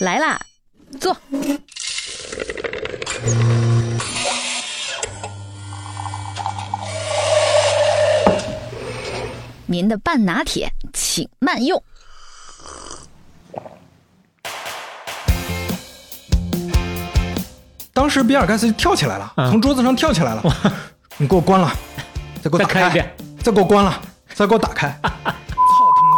[0.00, 0.40] 来啦，
[1.00, 1.16] 坐。
[9.68, 11.82] 您的半拿铁，请慢用。
[17.92, 20.42] 当时比尔盖茨就跳起来了，嗯从桌子上跳起来了。
[21.16, 21.72] 你给我关了，
[22.42, 24.00] 再给我打开，再开一遍再给我关了，
[24.34, 25.00] 再给我打开。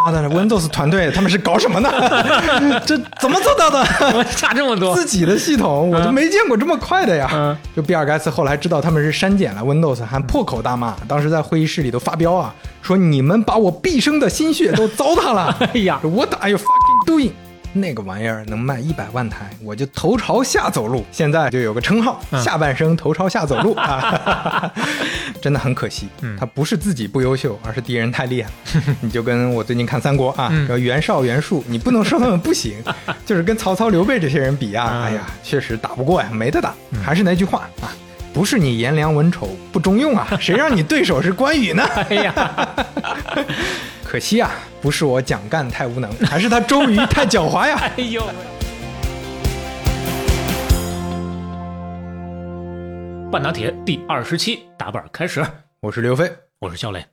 [0.04, 1.90] 妈的，Windows 团队他们是搞什么呢？
[2.86, 4.24] 这怎么做到的？
[4.36, 7.28] 差这么多自己的系统我都没见过这么快的呀！
[7.32, 15.56] 嗯就比尔盖茨后来知道他们是删减了 Windows，还破口大骂，当时在会议室里都发飙啊，说你们把我毕生的心血都糟蹋了。
[15.74, 17.32] 哎呀，What are you fucking doing？
[17.72, 21.04] 那个玩意儿能卖一百万台，我就头朝下走路。
[21.12, 24.72] 现在就有个称号，嗯下半生头朝下走路 啊，
[25.40, 26.08] 真的很可惜。
[26.22, 28.50] 嗯他不是自己不优秀，而是敌人太厉害。
[29.00, 32.82] 你就跟我最近看三国啊，嗯袁绍、袁术，你不能说他们不行，
[33.26, 36.74] 就是跟曹操、刘备这些人比啊，嗯哎呀，确实打不过呀，没得打。
[37.04, 37.92] 还是那句话啊。
[38.30, 41.82] 不是你颜良文丑不中用啊，谁让你对手是关羽呢？
[42.08, 42.68] 哎呀，
[44.08, 47.76] 可惜啊，不是我蒋干太无能， 还是他周瑜太狡猾呀。
[47.94, 48.22] 哎呦，
[53.30, 55.44] 半打铁第二十期打板开始，
[55.80, 57.04] 我是刘飞，我是肖磊。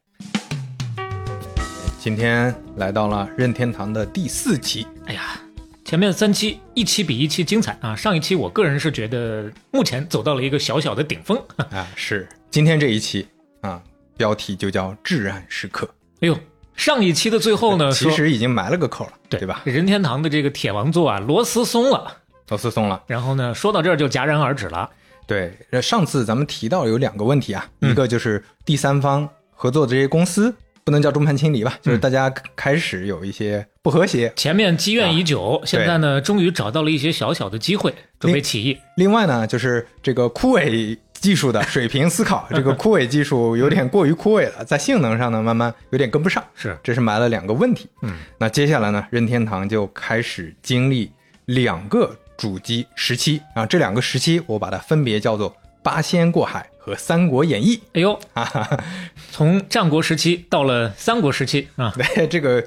[2.00, 4.88] 今天来到了任天堂的第四期。
[5.08, 5.38] 哎呀，
[5.84, 7.94] 前面三期一期比一期精彩啊！
[7.94, 11.38] 上一期我个人是觉得目前走到了一个小小的顶峰。
[11.72, 13.28] 啊，是今天这一期
[13.59, 13.84] 啊，
[14.16, 15.86] 标题就叫“至暗时刻
[16.22, 16.40] 哎呦，
[16.76, 19.62] 上一期的最后”，呢，其实已经埋了个扣了，对对吧？
[19.66, 22.18] 任天堂的这个铁王座啊，螺丝松了，
[22.50, 23.02] 螺丝松了。
[23.08, 24.90] 然后呢，说到这儿就戛然而止了。
[25.28, 30.53] 对，呃上次咱们提到有两个问题啊，嗯一个就是第三方合作的这些公司
[30.84, 34.31] 不能叫众叛亲离吧，就是大家开始有一些不和谐。
[34.36, 38.78] 前面积怨已久，现在呢，终于找到了一些小小的机会，准备起义。
[38.98, 47.90] 另外呢，就是这个枯萎技术的水平思考， 这个枯萎技术有点过于枯萎了，在性能上呢，慢慢有点跟不上，是，这是埋了两个问题。
[48.03, 51.12] 嗯，那接下来呢，任天堂就开始经历
[51.46, 57.81] 两个主机时期啊，这两个时期我把它分别叫做八仙过海和三国演义。
[57.94, 58.84] 哎呦，哈哈，
[59.31, 62.63] 从战国时期到了三国时期啊， 对这个，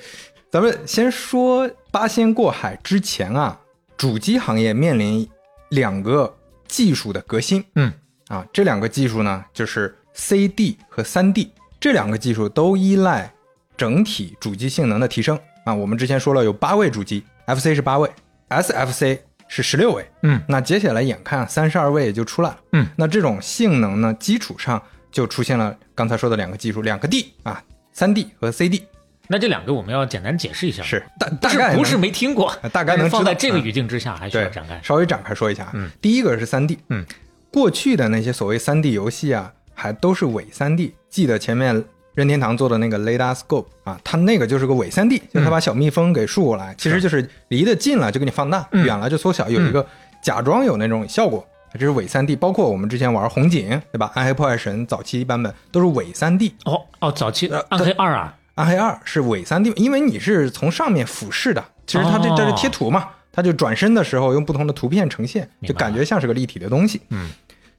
[0.51, 3.61] 咱们先说八仙过海之前啊，
[3.97, 5.29] 主机行业面临
[5.69, 6.37] 两个
[6.67, 7.65] 技术的革新。
[7.77, 7.93] 嗯，
[8.29, 11.49] 啊，这两个技术呢，就是 CD 和 3D
[11.81, 13.33] 这两个技术都依赖
[13.77, 15.75] 整体主机性能的提升啊。
[15.75, 18.11] 我们之前说了，有八位主机，FC 是八位
[18.49, 19.19] ，SFC
[19.49, 20.07] 是十六位。
[20.23, 22.61] 嗯，那接下来眼看三十二位也就出来了。
[22.73, 27.63] 嗯，那这种性能呢，基础上就出现了刚才说的两个技术，两个 D 啊
[27.95, 28.85] ，3D 和 CD
[29.31, 34.81] 那这两个我们要简单解释一下，是大不大概不是没听过，大概能放在这个嗯语境之下还需要展开。
[34.83, 35.71] 稍微展开说一下啊。
[35.75, 37.05] 嗯，第一个是三 D，嗯，
[37.53, 40.95] 过去的那些所谓三 D 游戏啊，还都是伪三 D。
[41.09, 49.87] 记得前面任天堂做的那个 Leda Scope 啊，它那个就是个伪三 D，就是它把小蜜蜂给竖过来，其实就是离得近了就给你放大，嗯远了就缩小，有一个
[50.23, 51.47] 假装有那种效果。
[51.75, 54.11] 这是伪三 D，包括我们之前玩红警，对吧？
[54.15, 67.03] 暗黑破坏神早期版本都是伪三 D，哦哦，早期呃暗黑二啊，暗黑二是伪三 D，因为你是从上面俯视的，其实它这哦这是贴图嘛，它就转身的时候用不同的图片呈现，就感觉像是个立体的东西。
[67.11, 67.31] 嗯，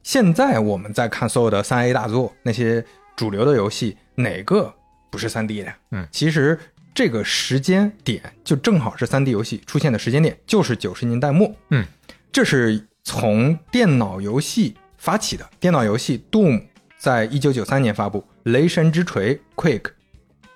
[0.02, 2.82] 现在我们在看所有的三 A 大作，那些
[3.14, 4.74] 主流的游戏，哪个
[5.10, 5.70] 不是三 D 的？
[5.90, 6.58] 嗯其实
[6.94, 11.54] 这个时间点就正好是三 D 游戏出现的时间点，就是九十年代末。
[11.68, 11.84] 嗯，
[12.32, 15.46] 这是从电脑游戏发起的。
[15.60, 16.62] 电脑游戏 Doom
[16.96, 19.90] 在一九九三年发布，《雷神之锤》Quake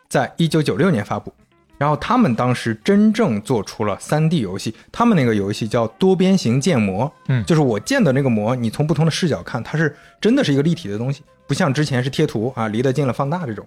[0.09, 1.31] 在一九九六年发布。
[1.77, 7.45] 然后他们当时真正做出了 3D 游戏，他们那个游戏叫多边形建模，嗯。
[7.45, 13.67] 就是我建的那个模，你从不同的视角看，它是真的是一个立体的东西，不像之前是贴图啊，离得近了放大这种。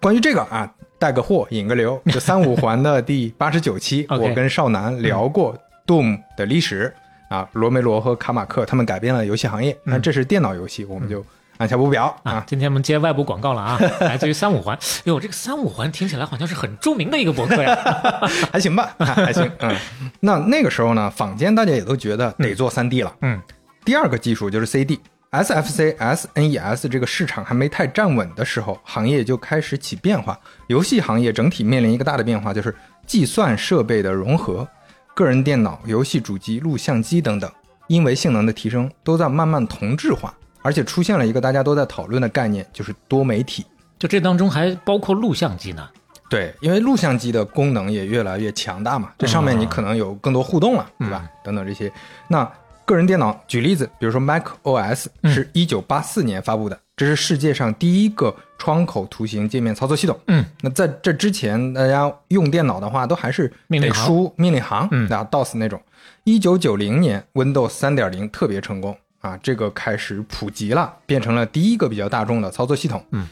[0.00, 6.94] 关于这个啊，带个货引个流，就三五环的第八十九期，我跟少南聊过 Doom 的历史
[7.28, 11.24] 啊，罗梅罗和卡马克他们改变了游戏行业，那这是电脑游戏，我们就
[11.58, 12.44] 按下不表啊啊，。
[12.46, 14.78] 今天我们接外部广告了啊， 来自于三五环。
[15.04, 17.76] 哟，这个三五环听起来好像是很著名的一个博客呀。
[18.50, 19.76] 还行吧，啊还行， 嗯。
[20.20, 23.14] 那那个时候呢，坊间大家也都觉得得做三 D 了。
[23.20, 23.40] 嗯，
[23.84, 24.98] 第二个技术就是 CD。
[25.30, 30.38] SFC、SNES 这个市场还没太站稳的时候，行业就开始起变化。
[30.68, 32.74] 游戏行业整体面临一个大的变化，就是
[33.06, 34.66] 计算设备的融合，
[35.14, 37.50] 个人电脑、游戏主机、录像机等等，
[37.88, 40.32] 因为性能的提升，都在慢慢同质化，
[40.68, 43.64] 而且出现了一个大家都在讨论的概念，就是多媒体。
[43.98, 45.88] 就这当中还包括录像机呢。
[46.28, 51.26] 对，因为录像机的功能也越来越强大嘛，这上面你可能有更多互动了，对吧？
[51.42, 51.90] 等等这些。
[52.28, 52.46] 那
[52.84, 60.20] 个人电脑，举例子，比如说 Mac OS 是一九八四年发布的，这是世界上第一个窗口图形界面操作系统。
[60.26, 65.80] 嗯，那在这之前，大家用电脑的话，都还是得命令行输命令行，嗯啊，DOS 那种。
[66.24, 73.04] 一九九零年，Windows 三点零特别成功啊，这个开始普及了，变成了第一个比较大众的操作系统。
[73.10, 73.28] 嗯，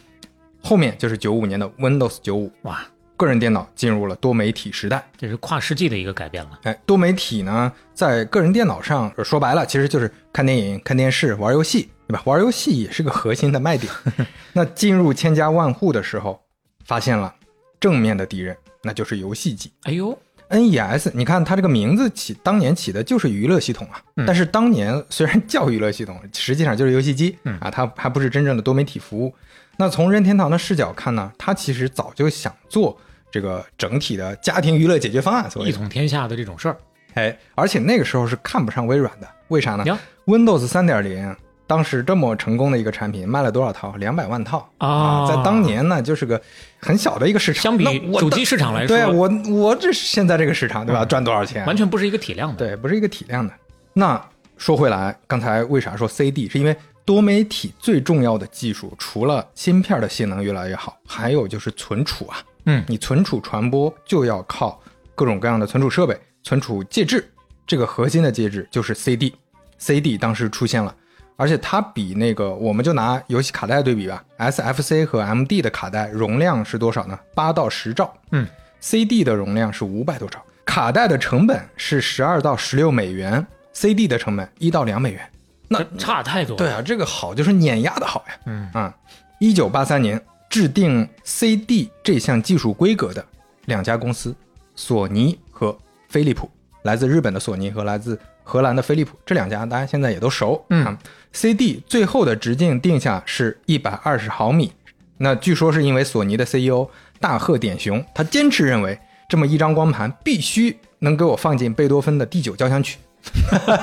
[0.62, 2.84] 后面就是九五年的 Windows 九五，哇，
[3.16, 5.08] 个人电脑进入了多媒体时代。
[5.16, 6.58] 这是跨世纪的一个改变了。
[6.64, 12.22] 哎，多媒体呢，在个人电脑上呃说白了，其实就是看电影、看电视、玩游戏，对吧？
[12.24, 13.92] 玩游戏也是个核心的卖点。
[14.52, 16.40] 那进入千家万户的时候，
[16.84, 17.34] 发现了
[17.78, 19.72] 正面的敌人，那就是游戏机。
[19.84, 24.00] 哎呦，NES，你看它这个名字起，当年起的就是娱乐系统啊。
[24.16, 29.34] 嗯但是当年虽然叫娱乐系统，实际上就是游戏机、嗯啊，它还不是真正的多媒体服务。
[29.76, 32.96] 那从任天堂的视角看呢，它其实早就想做
[33.30, 36.76] 这个整体的家庭娱乐解决方案，所谓一统天下的这种事儿，
[37.14, 43.94] 哎，而且那个时候是看不上微软的，为啥呢呀？Windows 三点零当时这么成功的一个产品，卖了多少套？
[43.96, 46.40] 两百万套啊在当年呢，就是个
[46.78, 47.62] 很小的一个市场。
[47.62, 47.84] 相比
[48.18, 51.02] 主机市场来说，对啊我我这是现在这个市场对吧？
[51.02, 51.66] 嗯赚多少钱？
[51.66, 52.56] 完全不是一个体量的。
[52.56, 53.52] 对，不是一个体量的。
[53.92, 54.22] 那
[54.56, 56.48] 说回来，刚才为啥说 CD？
[56.48, 62.38] 是因为多媒体最重要的技术，除了芯片的性能越来越好，还有就是存储啊。
[62.66, 64.80] 嗯你存储传播就要靠
[65.14, 67.28] 各种各样的存储设备、存储介质。
[67.66, 69.34] 这个核心的介质就是 CD。
[69.78, 70.94] CD 当时出现了，
[71.36, 77.18] 而且它比那个，我们就拿游戏卡带对比吧，SFC 和 MD 的卡带容量是多少呢？
[77.34, 78.12] 八到十兆。
[78.30, 78.46] 嗯
[78.80, 85.30] ，CD 的容量是五百多兆，卡带的成本是十二到十六美元，CD 的成本一到两美元。
[85.68, 86.58] 那差太多了。
[86.58, 88.34] 对啊，这个好就是碾压的好呀。
[88.46, 88.94] 嗯啊，
[89.38, 93.22] 一九八三年制定 CD 这项技术规格的
[93.66, 94.34] 两家公司，
[94.74, 95.76] 索尼和
[96.08, 96.48] 飞利浦，
[96.82, 100.64] 来自日本的索尼和来自荷兰的飞利浦，这两家大家现在也都熟。
[100.70, 100.96] 嗯啊
[101.32, 104.72] ，CD 最后的直径定下是一百二十毫米。
[105.18, 106.88] 那据说是因为索尼的 CEO
[107.18, 108.96] 大贺典雄，他坚持认为
[109.28, 112.98] 这么一张光盘必须能给我放进贝多芬的第九交响曲，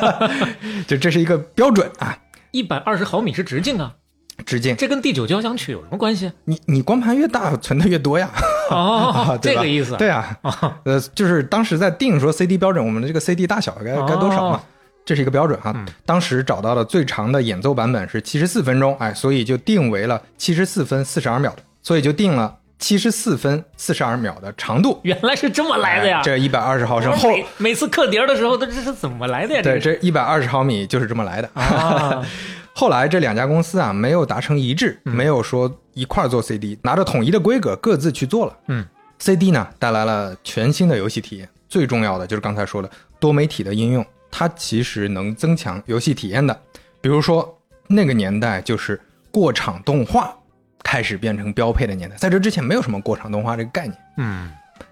[0.88, 2.18] 就这是一个标准啊，
[2.52, 3.96] 一百二十毫米是直径啊，
[4.46, 4.76] 直径。
[4.76, 6.32] 这跟第九交响曲有什么关系？
[6.46, 8.30] 你你光盘越大，存的越多呀。
[8.72, 9.96] 哦，对这个意思。
[9.98, 14.62] 对啊，啊，呃，就是当时在定说 CD 标准，我们的这个 CD 大小该该多少嘛哦？
[15.06, 15.74] 这是一个标准哈。
[15.76, 25.00] 嗯当时找到的最长的演奏版本是七十四分钟，哎，所以就定为了七十四分四十二秒，所以就定了七十四分四十二秒的长度。
[25.04, 26.20] 原来是这么来的呀！
[26.20, 29.62] 哎这一百二十毫升后，每每次刻碟的时候，它这是怎么来的呀？
[29.62, 31.50] 对，这一百二十毫米就是这么来的。
[32.74, 38.58] 啊，后来这两家公司啊没有达成一致，嗯没有说一块儿做 CD，拿着统一的规格各自去做了。
[38.68, 38.86] 嗯
[39.20, 42.90] ，CD 呢带来了全新的游戏体验，最重要的就是刚才说的
[43.20, 46.60] 多媒体的应用，它其实能增强游戏体验的。
[47.00, 49.00] 比如说那个年代就是
[49.30, 50.34] 过场动画
[50.84, 53.98] 开始变成标配的年代，在这之前没有什么过场动画这个概念。
[54.18, 54.50] 嗯，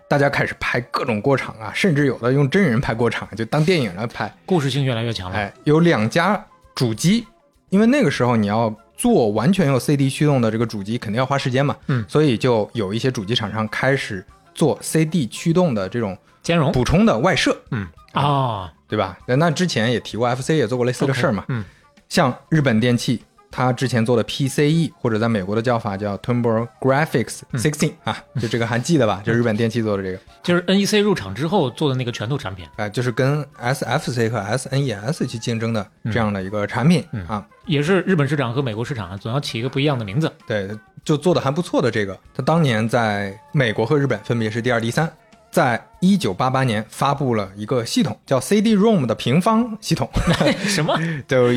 [0.07, 4.31] 大家开始拍各种过场啊，甚至有的用真人拍过场，就当电影来拍。
[4.45, 5.37] 故事性越来越强了。
[5.37, 6.45] 哎，有两家
[6.75, 7.25] 主机，
[7.71, 14.23] 因为那个时候你要做完全用 CD 驱动的这个主机，肯定要花时间嘛，嗯所以就有一些主机厂商开始
[14.53, 16.71] 做 CD 驱动的这种兼容。
[16.71, 19.17] 补充的外设，嗯啊，对吧？
[19.25, 21.63] 那那之前也提过，FC 也做过类似的事儿嘛嗯
[22.09, 23.23] 像日本电器。
[23.51, 29.21] 它之前做的 PCE 或者在美国的叫法叫 Turbo Graphics 嗯 Sixteen、啊，就这个还记得吧？
[29.25, 37.45] 就日本电器做的这个，就是 NEC 入场之后做的那个拳头产品，哎、就是跟 SFC 和 SNES 去竞争的这样的一个产品、嗯啊。
[37.67, 40.31] 也是日本市场和美国市场啊，总要起一个不一样的名字。
[40.47, 40.69] 对，
[41.03, 45.11] 就做的还不错的这个，他当年在美国和日本分别是第二、第三，
[45.51, 50.09] 在一九八八年发布了一个系统叫 CD-ROM 的平方系统，
[50.65, 50.97] 什么？
[51.27, 51.49] 就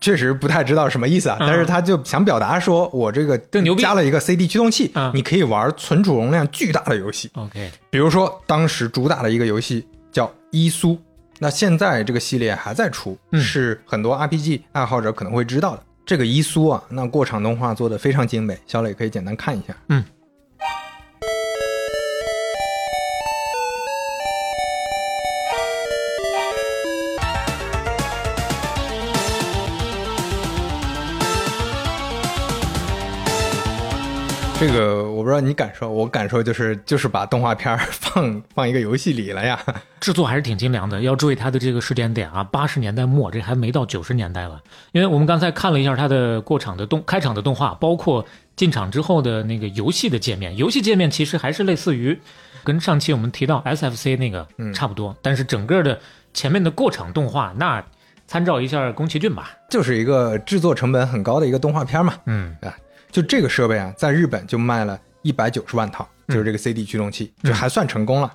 [0.00, 10.92] 确实不太知道什么意思啊，嗯但是他就想表达说我这个更牛逼加了一个 CD 驱动器，嗯你可以玩存储容量巨大的游戏，OK，比如说当时主打的一个游戏叫《伊苏》，
[11.38, 15.82] 那现在这个系列还在出，嗯是很多 RPG 爱好者可能会知道的。
[16.06, 19.76] 这个《伊苏》啊，那过场动画做的非常精美，小磊可以简单看一下。
[19.88, 20.02] 嗯。
[34.60, 39.58] 这个我不知道你感受，我感受就是就是把动画片儿 放放一个游戏里了呀。
[40.00, 44.60] 制作还是挺精良的，要注意它的这个时间点啊，八十年代末，这还没到九十年代了。
[44.92, 48.22] 因为我们刚才看了一下它的过场的动开场的动画，包括
[48.54, 52.20] 进场之后的那个游戏的界面，游戏界面其实还是类似于
[52.62, 55.98] 跟上期我们提到 SFC 那个嗯差不多，但是整个的
[56.34, 57.82] 前面的过场动画，那
[58.26, 59.52] 参照一下宫崎骏吧。
[59.70, 62.12] 就是一个制作成本很高的一个动画片嘛。
[62.26, 62.54] 嗯
[63.10, 68.32] 就这个设备啊，在日本就卖了一百九十万套，就是这个 CD 驱动器，就还算成功了。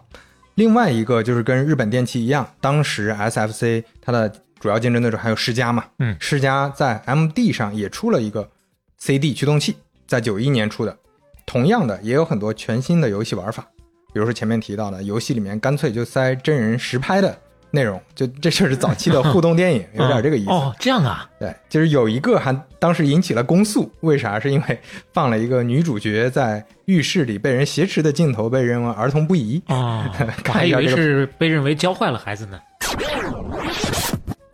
[0.55, 6.15] 另外一个就是跟日本电器一样，当时 SFC 它的主要竞争对手还有世嘉嘛，嗯。
[6.20, 8.50] 世嘉在 MD 上也出了一个
[8.98, 9.75] CD 驱动器，
[10.08, 10.98] 在九一年出的，
[11.46, 13.67] 同样的也有很多全新的游戏玩法，
[14.13, 17.38] 比如说前面提到的，游戏里面干脆就塞真人实拍的
[17.72, 20.51] 内容，就这就是早期的互动电影， 有点这个意思。
[20.51, 24.39] 哦，这样啊，对，就是有一个还当时引起了公诉，为啥？
[24.39, 24.79] 是因为
[25.13, 29.62] 放了一个女主角在浴室里被人挟持的镜头，被认为儿童不宜。
[29.67, 30.05] 哦，
[30.48, 32.60] 我还以为是被认为教坏了孩子呢。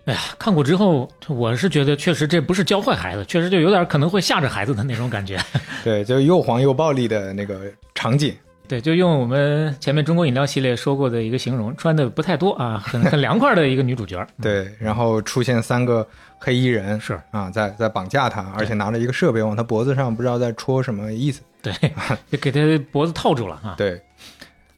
[0.06, 5.38] 哎呀，看过之后，我是觉得确实这不是教坏孩子，确实就有点可能会吓着孩子的那种感觉。
[5.84, 7.62] 对，就又黄又暴力的那个
[7.94, 8.36] 场景。
[8.72, 14.26] 对，就用我们前面中国饮料系列说过的一个形容，穿的不太多啊，很很凉快的一个女主角。
[14.42, 16.08] 对，然后出现三个
[16.40, 21.42] 黑衣人，是啊，在在绑架她，而且拿着一个设备往她脖子上，不知道在戳什么意思。
[21.62, 21.74] 对，
[22.32, 22.62] 就给她
[22.94, 23.76] 脖子套住了啊。
[23.78, 24.02] 对，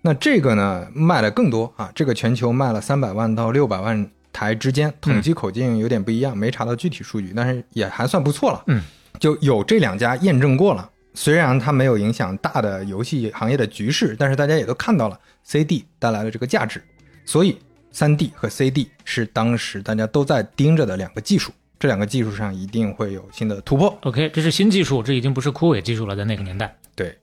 [0.01, 8.63] 那这个呢卖的更多啊，这个全球卖了三百万到六百万台之间，统计口径有点不一样，没查到具体数据，但是也还算不错了。
[8.65, 8.81] 嗯，
[9.19, 16.83] 就有这两家验证过了，虽然它没有影响大的游戏行业的局势，但是大家也都看到了 CD 带来的这个价值，
[17.25, 17.57] 所以
[17.93, 23.95] 3D 和 CD 是当时大家都在盯着的两个技术，这两个技术上一定会有新的突破。
[24.01, 26.75] OK，这是新技术，这已经不是枯萎技术了，在那个年代。
[26.95, 27.15] 对，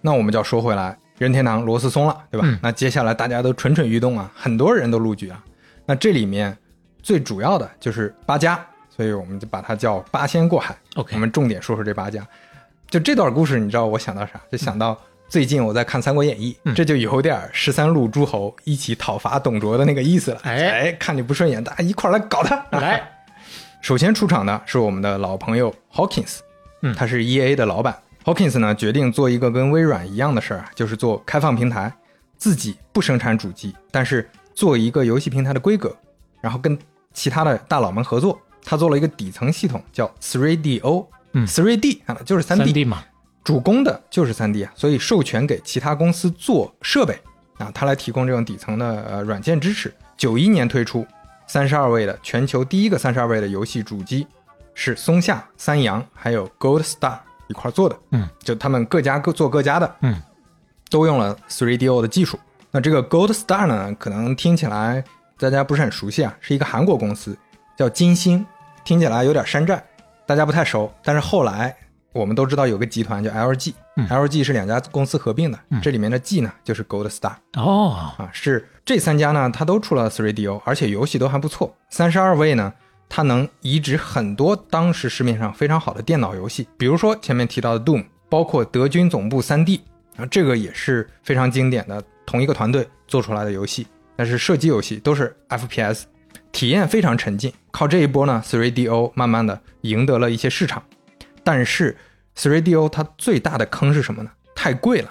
[0.00, 2.46] 那我们就要说回来，任天堂螺丝松了，对吧？
[2.48, 5.44] 嗯那接下来大家都蠢蠢欲动啊，很多人都入局啊。
[5.84, 6.56] 那这里面
[7.00, 10.76] 最主要的就是八家，所以我们就把它叫八仙过海。
[10.96, 12.26] OK 我们重点说说这八家。
[12.88, 14.40] 就这段故事，你知道我想到啥？
[14.50, 14.96] 就想到
[15.28, 20.40] 最近我在看《三国演义》嗯这就有点十三路诸侯一起讨伐董卓的那个意思了。
[20.44, 22.64] 哎哎，看你不顺眼，大家一块儿来搞他。
[22.70, 23.02] 来，
[23.82, 26.38] 首先出场的是我们的老朋友 Hawkins，
[26.82, 27.96] 嗯他是 E A 的老板。
[28.24, 31.92] Hawkins 呢决定做一个跟微软一样的事儿啊，就是做开放平台，
[32.36, 35.94] 自己不生产主机，但是做一个游戏平台的规格，
[36.40, 36.78] 然后跟
[37.12, 38.40] 其他的大佬们合作。
[38.68, 43.04] 他做了一个底层系统叫 3DO，嗯，3D 啊就是三三 D，D 嘛，
[43.44, 47.16] 主攻的就是 3D 啊，所以授权给其他公司做设备。
[47.58, 49.90] 啊，他来提供这种底层的呃软件支持。
[50.14, 51.06] 九一年推出，
[51.46, 54.26] 三十二位的全球第一个三十二位的游戏主机
[54.74, 60.22] 是松下、三洋还有 Gold Star 一块儿做的，嗯，就他们各家各做各家的，嗯，
[60.90, 62.38] 都用了 3DO 的技术。
[62.70, 65.02] 那这个 Gold Star 呢，可能听起来
[65.38, 67.34] 大家不是很熟悉啊，是一个韩国公司，
[67.74, 68.44] 叫金星，
[68.84, 69.82] 听起来有点山寨，
[70.26, 70.92] 大家不太熟。
[71.02, 71.74] 但是后来
[72.12, 81.74] 我们都知道有个集团叫 LG，LG、嗯 LG 是两家公司合并的，嗯这里面的 G 呢就是 Gold Star 哦，啊，是这三家呢，它都出了 3DO，而且游戏都还不错。
[81.90, 82.72] 三十二位呢，
[83.08, 89.80] 它能移植很多当时市面上非常好的电脑游戏，比如说前面提到的 Doom，包括德军总部 3D
[90.16, 96.04] 啊，这个也是非常经典的，同一个团队做出来的游戏，但是射击游戏都是 FPS，
[96.52, 97.52] 体验非常沉浸。
[97.70, 100.82] 靠这一波呢，3DO 慢慢的赢得了一些市场，
[101.44, 101.96] 但是
[102.36, 104.30] 3DO 它最大的坑是什么呢？
[104.54, 105.10] 太贵了。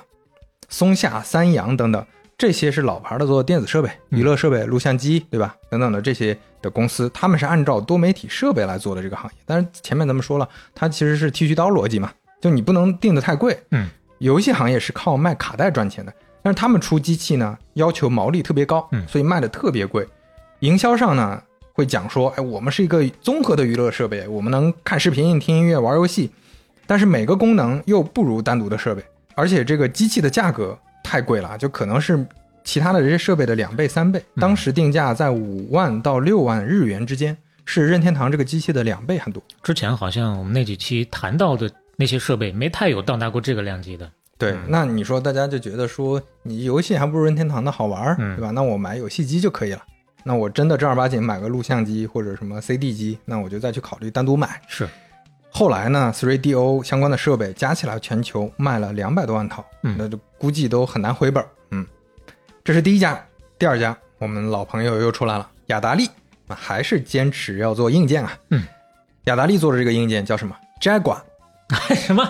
[0.68, 2.06] 松下、三洋等等，
[2.38, 5.56] 这些是老牌的做电子设备、嗯娱乐设备、录像机，对吧？
[5.70, 9.38] 等等的这些的公司，他们是按照多媒体设备来做的这个行业。
[9.46, 12.12] 但是前面咱们说了，它其实是剃须刀逻辑嘛，
[12.42, 13.56] 就你不能定的太贵。
[13.70, 13.88] 嗯，
[14.18, 16.12] 游戏行业是靠卖卡带赚钱的，
[16.42, 20.08] 但是他们出机器呢，要求毛利特别高，嗯所以卖的特别贵。
[20.66, 21.42] 营销上呢
[21.74, 26.32] 会讲说，哎，我们是一个综合的娱乐设备，我们能看视频、听音乐、玩游戏，
[26.88, 29.04] 但是每个功能又不如单独的设备，
[29.36, 32.26] 而且这个机器的价格太贵了，就可能是
[32.64, 34.20] 其他的这些设备的两倍、三倍。
[34.38, 39.44] 当时定价在五万到六万日元之间，是任天堂这个机器的两倍很多。
[39.62, 44.10] 之前好像我们那几期谈到的那些设备，没太有到达过这个量级的。
[44.38, 48.50] 对，嗯那你说大家就觉得说，你游戏还不如任天堂的好玩儿，嗯对吧？
[48.52, 49.84] 那我买游戏机就可以了。
[50.28, 54.60] 那我真的正儿八经买个录像机或者什么 CD 机，那我就再去考虑单独买。
[54.68, 54.90] 是，
[55.52, 61.48] 后来呢，3DO 相关的设备加起来全球卖了两百多万套，嗯那就估计都很难回本儿。
[61.70, 61.86] 嗯，
[62.64, 63.24] 这是第一家，
[63.60, 66.10] 第二家我们老朋友又出来了，雅达利
[66.48, 68.36] 啊，还是坚持要做硬件啊。
[68.50, 68.64] 嗯，
[69.26, 71.20] 雅达利做的这个硬件叫什么？Jaguar
[71.96, 72.28] 什么？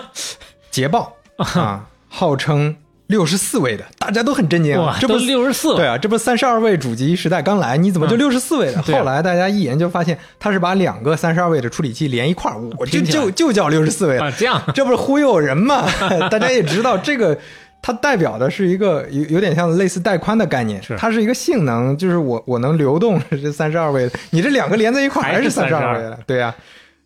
[0.70, 2.76] 捷豹啊，号称
[3.08, 8.18] 六十四位的，大家都很震惊啊哇，，这不是六十四了，对啊，这不三十二位主机时代刚来，你怎么就嗯。
[8.18, 8.82] 六十四位的？
[8.82, 14.60] 后来大家一研究发现，它是把两个三十二位的处理器连一块儿，我就就就叫六十四位了啊，，这样。
[14.74, 15.86] 这不是忽悠人吗？
[16.30, 17.38] 大家也知道这个。
[17.82, 20.82] 它代表的是一个有有点像类似带宽的概念。
[20.82, 26.52] 是，它是一个性能，就是我我能流动这三十二位的，你这两个连在一块儿还是三十二32位的，对呀、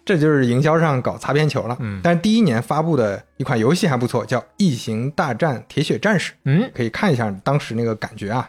[0.04, 1.76] 这就是营销上搞擦边球了。
[1.80, 8.48] 嗯但是第一年发布的一款游戏还不错，叫《异形大战铁血战士》，嗯，可以看一下当时那个感觉啊。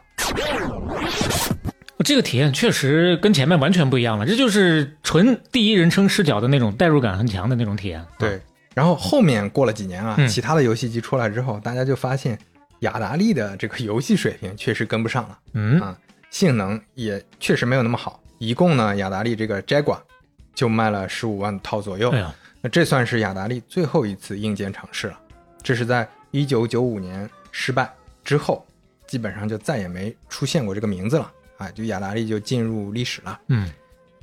[2.04, 8.04] 这个体验确实跟前面完全不一样了，这就是纯第一人称视角的那种代入感很强的那种体验。
[8.18, 8.42] 对，
[8.74, 12.36] 然后后面过了几年啊，嗯其他的游戏机出来之后，大家就发现
[12.80, 15.38] 雅达利的这个游戏水平确实跟不上了。
[15.54, 15.96] 嗯，啊，
[16.32, 18.20] 性能也确实没有那么好。
[18.40, 20.00] 一共呢，雅达利这个 Jaguar
[20.54, 22.10] 就卖了十五万套左右。
[22.12, 25.20] 哎呀，那这算是雅达利最后一次硬件尝试了。
[25.64, 27.92] 这是在一九九五年失败
[28.24, 28.66] 之后，
[29.08, 31.32] 基本上就再也没出现过这个名字了。
[31.58, 33.40] 啊，就雅达利就进入历史了。
[33.48, 33.70] 嗯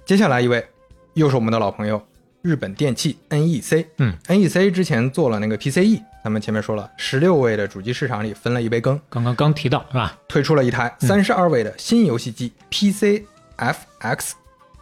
[0.04, 0.66] 接下来一位
[1.14, 2.02] 又是我们的老朋友，
[2.42, 3.86] 日本电器 NEC。
[3.98, 8.98] 嗯，NEC 之前做了那个 PCE，咱们前面说了，十六位的主机市场里分了一杯羹。
[9.10, 10.18] 刚刚刚提到是吧？
[10.26, 14.32] 推出了一台三十二位的新游戏机 PCFX，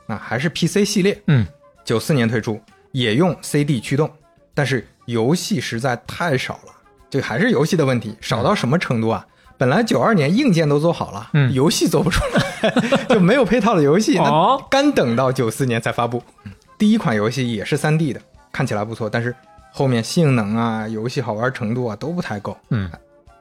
[0.06, 1.46] 那还是 PC 系列，嗯，
[1.84, 2.60] 九四年推出，
[2.92, 4.10] 也用 CD 驱动，
[4.54, 6.72] 但是游戏实在太少了，
[7.10, 9.26] 这还是游戏的问题，少到什么程度啊？
[9.58, 16.22] 本来九二年硬件都做好了，嗯游戏做不出来，就没有配套的游戏，那哦干等到九四年才发布。
[16.78, 18.20] 第一款游戏也是三 D 的，
[18.52, 19.34] 看起来不错，但是
[19.72, 22.56] 后面性能啊、游戏好玩程度啊都不太够。
[22.68, 22.90] 嗯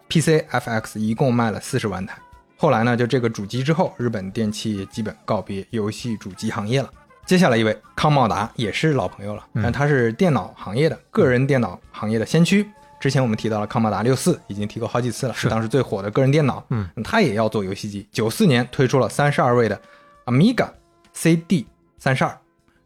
[0.07, 2.15] PCFX 一共卖了四十万台。
[2.57, 6.89] 后来呢，就这个主机之后，日本电器也基本告别游戏主机行业了。
[7.25, 12.69] 接下来一位康茂达也是老朋友了，但他是电脑行业的个人电脑行业的先驱。
[12.99, 16.63] 之前我们提到了康茂达六四，已经提过好几次了，是当时最火的个人电脑。
[16.69, 18.07] 嗯，他也要做游戏机。
[18.11, 19.79] 九四年推出了三十二位的
[20.25, 20.69] Amiga
[21.13, 22.37] CD 三十二，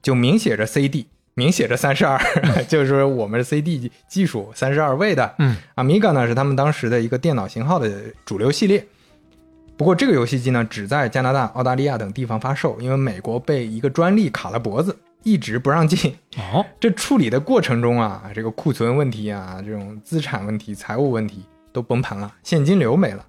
[0.02, 2.18] 就明写着 CD，明写着三十二，
[2.68, 5.36] 就是说我们的 CD 技术三十二位的。
[5.38, 7.90] 嗯，Amiga 呢是他们当时的一个电脑型号的
[8.26, 8.86] 主流系列。
[9.80, 14.94] 不过这个游戏机呢，只在加拿大、澳大利亚等地方发售，因为美国被一个专利卡了脖子，
[15.24, 16.14] 一直不让进。
[16.38, 23.26] 哦， 这处理的过程中啊，这个库存问题啊，这种资产问题、财务问题都崩盘了，现金流没了，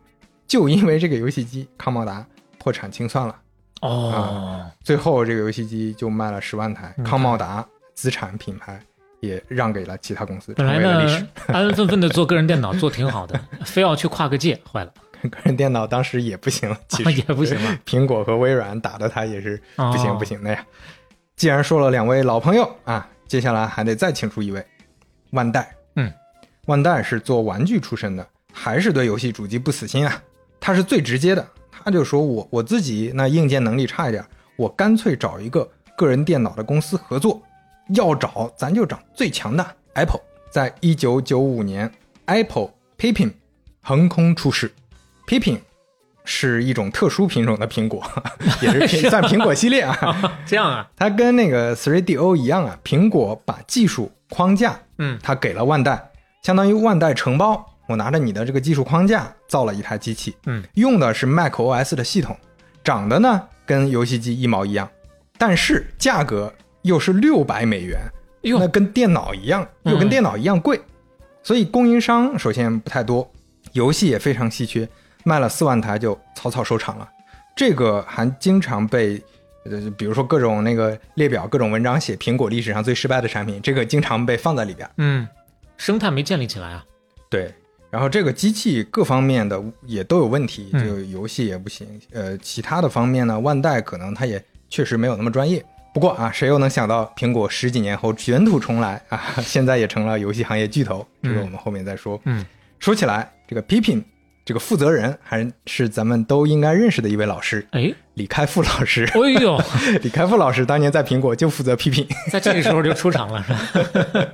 [0.49, 2.27] 就因为这个游戏机，康茂达
[2.59, 3.37] 破产清算了。
[3.83, 8.81] 哦，最后这个游戏机就卖了十万台，嗯康茂达资产品牌
[9.21, 11.29] 也让给了其他公司，本来呢。
[11.47, 14.93] 安安分分的做个人电脑做挺好的， 非要去跨个界，坏了，
[15.29, 17.79] 个人电脑当时也不行，其实啊也不行了。
[17.85, 20.65] 苹果和微软打的它也是不行哦不行的呀。
[21.37, 24.65] 既然说了两位老朋友啊，接下来还得再请出一位，
[25.31, 25.75] 万代。
[25.97, 26.13] 嗯，
[26.67, 30.23] 万代是做玩具出身的，还是对游戏主机不死心啊？
[30.61, 34.25] 他是最直接的，他就说我我自己那硬件能力差一点，
[34.57, 37.43] 我干脆找一个个人电脑的公司合作，
[37.95, 40.21] 要找咱就找最强的 Apple。
[40.51, 41.91] 在一九九五年
[42.27, 43.33] ，Apple Pippin
[43.81, 44.71] 横空出世
[45.31, 45.59] ，Pippin
[46.25, 48.03] 是一种特殊品种的苹果，
[48.61, 50.35] 也是苹算苹果系列啊。
[50.45, 55.17] 这样啊，它跟那个 3DO 一样啊，苹果把技术框架，嗯。
[55.23, 56.11] 它给了万代，
[56.43, 62.37] 相当于万代承包，我拿着你的这个技术框架造了一台机器，嗯，用的是 Mac OS 的系统，
[62.85, 64.89] 长得呢跟游戏机一毛一样，
[65.39, 67.99] 但是价格又是六百美元，
[68.43, 70.11] 哟那跟电脑一样，又跟嗯。
[70.11, 70.81] 电脑一样贵，
[71.43, 73.29] 所以供应商首先不太多，
[73.73, 74.89] 游戏也非常稀缺，
[75.25, 77.09] 卖了四万台就草草收场了。
[77.57, 79.23] 这个还经常被，
[79.65, 84.89] 呃，比如说各种那个列表、各种文章写苹果历史上最失败的产品，这个经常被放在里边。
[84.97, 85.27] 嗯，
[85.77, 86.85] 生态没建立起来啊。
[87.29, 87.53] 对，
[87.91, 95.63] 然后这个机器各方面的也都有问题，嗯就游戏也不行，呃，其他的方面呢，万代可能它也确实没有那么专业。
[95.93, 101.07] 不过啊，谁又能想到苹果十几年后卷土重来啊，现在也成了游戏行业巨头？
[101.21, 102.19] 这个我们后面再说。
[102.25, 102.47] 嗯，
[102.79, 104.03] 说起来，这个 Pippin
[104.51, 109.05] 这个负责人还是咱们都应该认识的一位老师，哎，李开复老师。
[109.05, 109.63] 哎呦，
[110.03, 113.53] 李开复老师当年在苹果就负责 Pippin，在这个时候就出场了，是
[114.19, 114.27] 吧？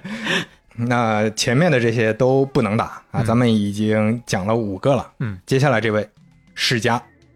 [0.77, 5.07] 那前面的这些都不能打啊，咱们已经讲了五个了。
[5.19, 6.09] 嗯，接下来这位
[6.55, 6.95] 世嘉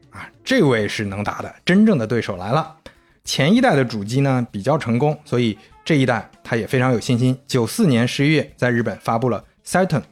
[0.09, 2.77] 啊，这位是能打的，真正的对手来了。
[3.25, 7.39] 前一代的主机呢比较成功，所以这一代他也非常有信心。
[7.47, 10.05] 九四年十一月在日本发布了 Saturn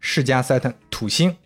[0.00, 1.36] 世嘉 Saturn 土星，嗯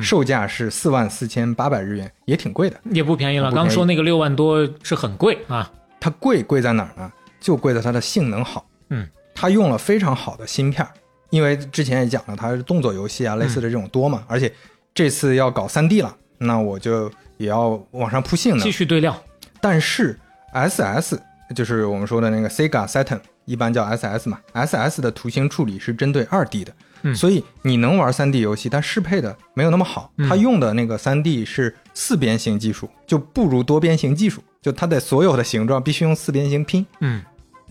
[0.00, 2.80] 售价是四万四千八百日元，也挺贵的。
[2.90, 3.50] 也不便宜了。
[3.50, 5.70] 宜刚说那个六万多是很贵啊。
[6.00, 7.12] 它贵贵在哪儿呢？
[7.40, 8.66] 就贵在它的性能好。
[8.90, 10.90] 嗯，它用了非常好的芯片儿，
[11.30, 14.52] 因为之前也讲了，它是动作游戏啊，类似的这种多嘛，而且
[14.94, 18.70] 这次要搞三 D 了，那我就也要往上铺性能继。
[18.70, 19.20] 续堆料。
[19.60, 20.18] 但是
[20.52, 21.18] SS
[21.54, 26.72] 就是我们说的那个 Sega Saturn，一般叫 SS 嘛，SS 的图形处理是针对二 D 的，
[27.02, 30.12] 嗯所以你能玩三 D 游戏，但适配的没有那么好。
[30.16, 37.22] 嗯它用的那个三 D 是四边形技术，就不如多边形技术，就它的所有的形状必须用四边形拼，嗯，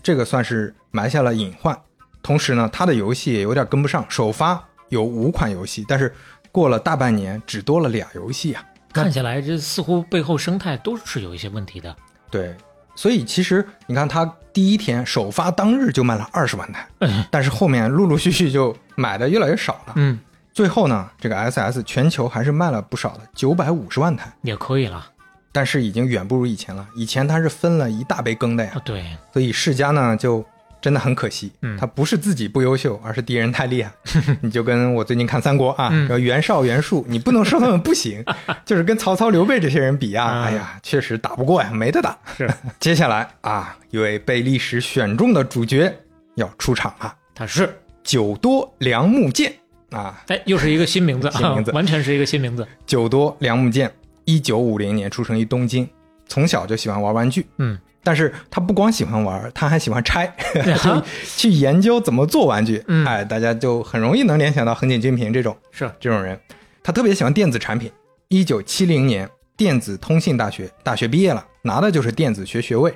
[0.02, 1.78] 这个算是埋下了隐患。
[2.22, 6.14] 同时呢，它的游戏也有点跟不上，首发有五款游戏，但是
[6.52, 8.64] 过了大半年只多了俩游戏啊。
[8.92, 11.96] 看起来这似乎背后生态都是有一些问题的。
[12.30, 12.54] 对，
[12.94, 19.94] 所以其实你看，它第一天首发当日就卖了二十万台，哎但是后面陆陆续续就买的越来越少了。
[19.96, 20.18] 嗯，
[20.52, 25.06] 最后呢，这个 SS 全球还是卖了不少的，九百五十万台，也可以了。
[25.54, 26.86] 但是已经远不如以前了。
[26.96, 30.44] 以前它是分了一大杯羹的呀，啊，对，所以世嘉呢就
[30.82, 31.78] 真的很可惜，嗯。
[31.78, 33.90] 他不是自己不优秀，而是敌人太厉害。
[34.42, 38.22] 你就跟我最近看三国啊，然后袁绍、袁术，你不能说他们不行，
[38.66, 40.44] 就是跟曹操、刘备这些人比啊，啊。
[40.44, 42.18] 哎呀，确实打不过呀，没得打。
[42.36, 42.50] 是。
[42.78, 45.90] 接下来啊，一位被历史选中的主角
[46.34, 49.52] 要出场了，他是，久多良木剑
[49.90, 51.70] 啊，哎，又是一个新名字，新名字。
[51.70, 52.66] 啊完全是一个新名字。
[52.84, 53.90] 久多良木剑，
[54.24, 55.88] 一九五零年出生于东京，
[56.26, 61.04] 从小就喜欢玩玩具，嗯，但是他不光喜欢玩，他还喜欢拆，啊
[61.36, 62.82] 去研究怎么做玩具。
[62.88, 66.38] 嗯哎，大家就很容易能联想到横井军平这种是，这种人。
[66.82, 67.90] 他特别喜欢电子产品。
[68.28, 72.92] 一九七零年，电子通信大学大学毕业了，拿的就是电子学学位，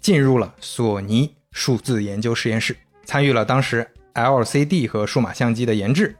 [0.00, 6.16] 进入了索尼数字研究实验室，参与了当时 LCD 和数码相机的研制。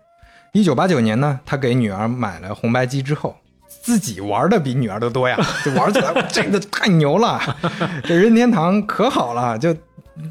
[0.53, 3.37] 一九八九年呢，他给女儿买了红白机之后，
[3.83, 7.41] 自己玩的比女儿都多呀， 就玩起来这个太牛了，
[8.05, 9.75] 这任天堂可好了，就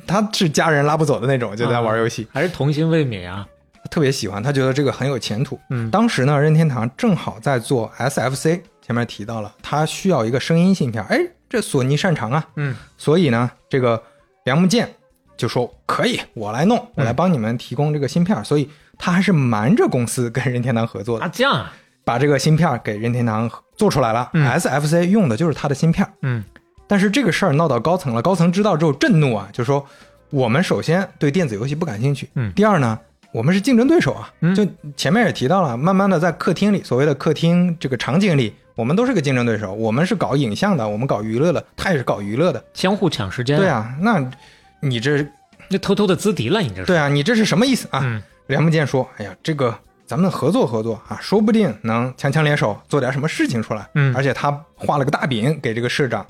[0.06, 2.28] 他是家人拉不走的那种，就在玩游戏。
[2.32, 3.48] 还是童心未泯啊。
[3.90, 5.60] 特别喜欢，他觉得这个很有前途。
[5.70, 11.18] 嗯当时呢，任天堂正好在做 SFC，前面提到了，他需要一个声音芯片，哎，
[11.50, 14.04] 这索尼擅长啊，嗯，所以呢，这个
[14.44, 14.94] 梁木健
[15.38, 24.30] 就说可以，我来弄，我来帮你们提供这个芯片，所以他还是瞒着公司跟任天堂合作的，啊，这样啊，把这个芯片给任天堂做出来了。
[24.34, 26.44] 嗯 SFC 用的就是它的芯片，嗯
[26.88, 29.86] 但是这个事儿闹到高层了，高层知道之后震怒啊，就说
[30.30, 33.00] 我们首先对电子游戏不感兴趣，嗯第二呢，
[33.32, 43.58] 我们是竞争对手啊，嗯就前面也提到了，慢慢的在客厅里，所谓的客厅这个场景里，我们都是个竞争对手，我们是搞影像的，我们搞娱乐的，他也是搞娱乐的，相互抢时间。
[43.58, 44.28] 对，啊，那
[44.80, 45.24] 你这
[45.70, 46.86] 那偷偷的资敌了，你这是。
[46.86, 48.00] 对啊，你这是什么意思啊？
[48.04, 49.78] 嗯梁木健说，哎呀，这个
[50.10, 53.88] 咱们合作合作啊，说不定能强强联手做点什么事情出来。
[53.94, 56.26] 嗯而且他画了个大饼给这个社长，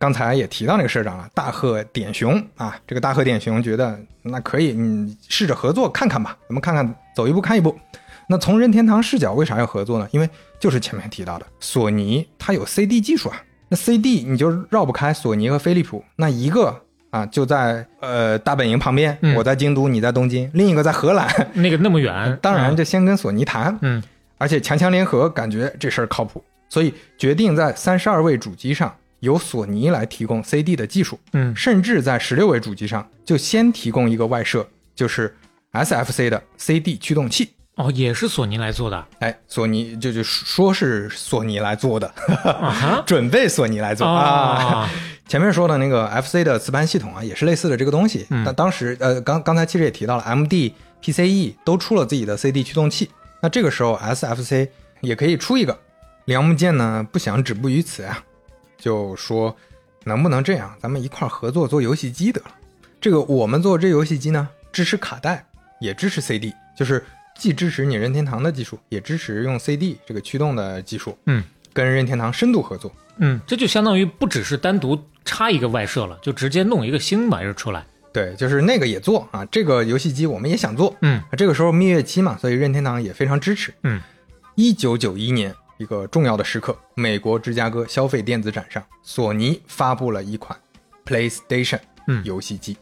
[0.00, 7.78] 刚才也提到那个社长了，大贺典雄啊，这个大贺典雄觉得那可以，你试着合作看看吧，咱们看看走一步看一步。
[8.28, 10.08] 那从任天堂视角，为啥要合作呢？
[10.10, 19.34] 因为就是前面提到的，索尼它有 CD 技术啊，那 CD 你就绕不开索尼和飞利浦，那一个啊就在呃大本营旁边，嗯。
[19.34, 24.02] 我在京都，你在东京，另一个在荷兰，那个那么远， 当然啊就先跟索尼谈，嗯。
[24.38, 31.54] 而且强强联合，感觉这事儿靠谱，所以决定在三十二位主机上由索尼来提供 CD 的技术，嗯。
[31.54, 35.34] 甚至在十六位主机上就先提供一个外设，就是
[35.72, 37.50] SFC 的 CD 驱动器。
[37.76, 39.06] 哦，也是索尼来做的。
[39.20, 42.12] 哎，索尼就就说是索尼来做的，
[43.06, 44.14] 准备索尼来做啊。
[44.14, 44.90] 啊，
[45.30, 48.26] 前面说的那个 FC 的磁盘系统啊，也是类似的这个东西。
[48.30, 53.08] 嗯但当时呃，刚刚才其实也提到了，MD、PCE 都出了自己的 CD 驱动器。
[53.40, 54.68] 那这个时候 SFC
[55.00, 55.78] 也可以出一个。
[56.24, 58.24] 梁木剑呢不想止步于此啊，
[58.76, 59.56] 就说
[60.02, 62.48] 能不能这样，咱们一块儿合作做游戏机得了。
[63.00, 65.46] 这个我们做这游戏机呢，支持卡带，
[65.80, 67.04] 也支持 CD，就是
[67.38, 71.16] 既支持你任天堂的技术，也支持用 CD 这个驱动的技术。
[71.26, 72.92] 嗯，跟任天堂深度合作。
[73.18, 77.84] 嗯，这就相当于不只是单独插一个外设了，就直接弄一个新玩意儿出来。
[78.12, 80.96] 对，就是那个也做啊，这个游戏机我们也想做。
[81.02, 83.72] 嗯这个时候蜜月期嘛，所以任天堂也非常支持。
[83.82, 84.00] 嗯，
[84.56, 90.58] 一九九一年一个重要的时刻，美国芝加哥消费电子展上，索尼发布了一款
[91.04, 91.78] PlayStation
[92.08, 92.76] 嗯游戏机，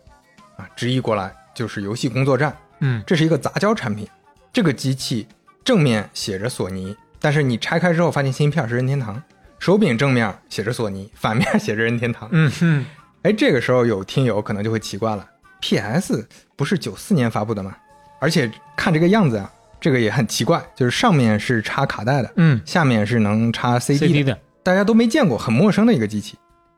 [0.57, 2.57] 啊，直译过来就是游戏工作站。
[2.81, 4.09] 嗯这是一个杂交产品，
[4.51, 5.27] 这个机器
[5.63, 9.23] 正面写着索尼，但是你拆开之后发现芯片是任天堂，
[9.59, 12.29] 手柄正面写着索尼， 反面写着任天堂。
[12.33, 12.85] 嗯哼，
[13.23, 15.29] 哎，这个时候有听友可能就会奇怪了
[15.61, 16.27] ，PS
[16.57, 17.77] 不是九四年发布的吗？
[18.21, 26.37] 而且看这个样子啊，这个也很奇怪，就是上面是插卡带的，嗯下面是能插 CD 的，，CD 的，大家都没见过，很陌生的一个机器。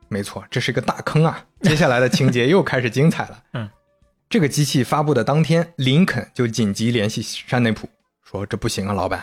[0.09, 1.45] 没错，这是一个大坑啊！
[1.63, 3.43] 接下来的情节又开始精彩了。
[3.55, 3.69] 嗯，
[4.29, 7.89] 这个机器发布的当天，林肯就紧急联系山内普，
[8.25, 9.23] 说：“这不行啊，老板，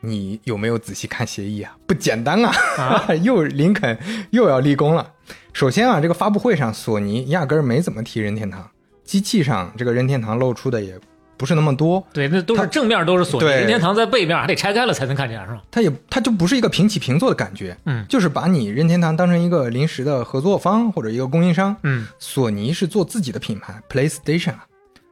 [0.00, 1.76] 你有没有仔细看协议啊？
[1.86, 3.98] 不简单啊！”啊 又林肯
[4.30, 5.12] 又要立功了。
[5.52, 8.68] 首先啊，这个发布会上，索尼压根儿没怎么提任天堂，
[9.04, 10.98] 机器上这个任天堂露出的也
[11.38, 15.62] 不是那么多，对，那都是它正面都是索尼，对任天堂在背面还得拆开了才能看见，是吧？
[15.70, 24.66] 它也它就不是一个平起平坐的感觉，嗯就是把你任天堂当成一个临时的合作方或者一个供应商，嗯索尼是做自己的品牌 PlayStation 啊，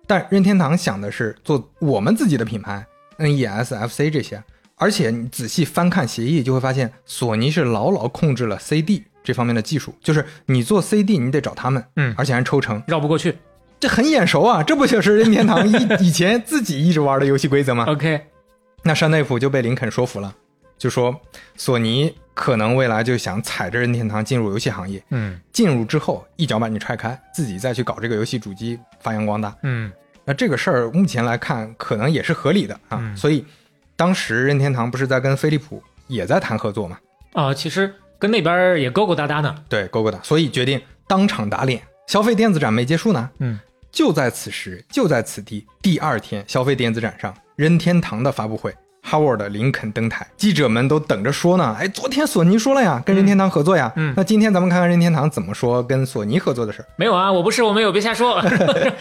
[0.06, 2.86] 但任天堂想的是做我们自己的品牌
[3.18, 4.42] NES、FC 这些，
[4.76, 13.36] 而且你仔细翻看协议，就会发现索尼是牢牢控制了 CD 这方面的技术，就是你做 CD 你得找他们，嗯，而且还抽成，绕不过去。
[13.80, 17.84] 这很眼熟啊，这不就是任天堂以以前自己一直玩的游戏规则吗？
[17.90, 18.20] OK，
[18.82, 20.34] 那山内溥就被林肯说服了，
[20.78, 21.14] 就说
[21.56, 29.54] 索尼可能未来就想踩着任天堂进入游戏行业，嗯进入之后一脚把你踹开，自己再去搞这个游戏主机发扬光大。
[29.62, 29.92] 嗯
[30.24, 32.98] 那这个事儿目前来看，可能也是合理的啊。
[33.00, 33.44] 嗯所以
[33.96, 36.98] 当时任天堂不是在跟飞利浦也在谈合作嘛？
[37.32, 39.54] 啊，其实跟那边也勾勾搭搭呢。
[39.68, 41.80] 对，勾勾搭，所以决定当场打脸。
[42.06, 43.58] 消费电子展没结束呢，嗯，
[43.90, 48.74] 就在此时，就在此地，第二天，消费电子展上，任天堂的发布会
[49.08, 51.74] ，Howard 林肯登台，记者们都等着说呢。
[51.80, 53.90] 哎，昨天索尼说了呀，跟任天堂合作呀。
[53.96, 56.88] 嗯那今天咱们看看任天堂怎么说跟索尼合作的事儿。
[56.96, 58.38] 没有啊，我不是，我没有，别瞎说。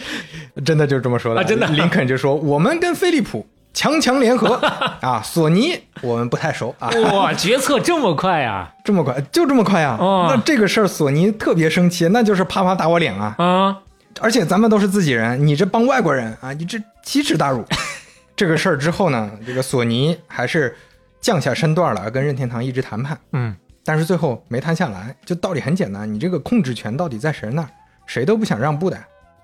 [0.64, 4.54] 真的就是这么说的，啊真的林肯就说我们跟飞利浦强强联合
[5.02, 8.72] 啊，索尼我们不太熟啊，哇，决策这么快啊！
[8.84, 9.96] 这么快就这么快啊？
[10.00, 13.34] 哦那这个事儿索尼特别生气，那就是啪啪打我脸啊！
[13.36, 13.76] 啊，
[14.20, 17.64] 而且咱们都是自己人，你这帮外国人啊，你这奇耻大辱。
[18.36, 20.74] 这个事儿之后呢，这个索尼还是
[21.20, 25.14] 降下身段了，跟任天堂一直谈判，嗯但是最后没谈下来。
[25.26, 27.68] 就道理很简单，你这个控制权到底在谁那儿，
[28.06, 28.98] 谁都不想让步的。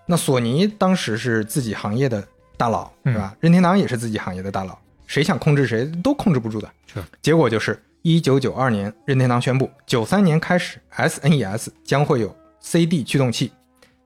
[0.07, 2.25] 那索尼当时是自己行业的
[2.61, 3.35] 大佬，嗯是吧？
[3.41, 6.71] 任天堂也是自己行业的大佬，谁想控制谁都控制不住的。
[6.93, 13.51] 是，结果就是一九九二年，任天堂宣布，九三年开始，SNES 将会有 CD 驱动器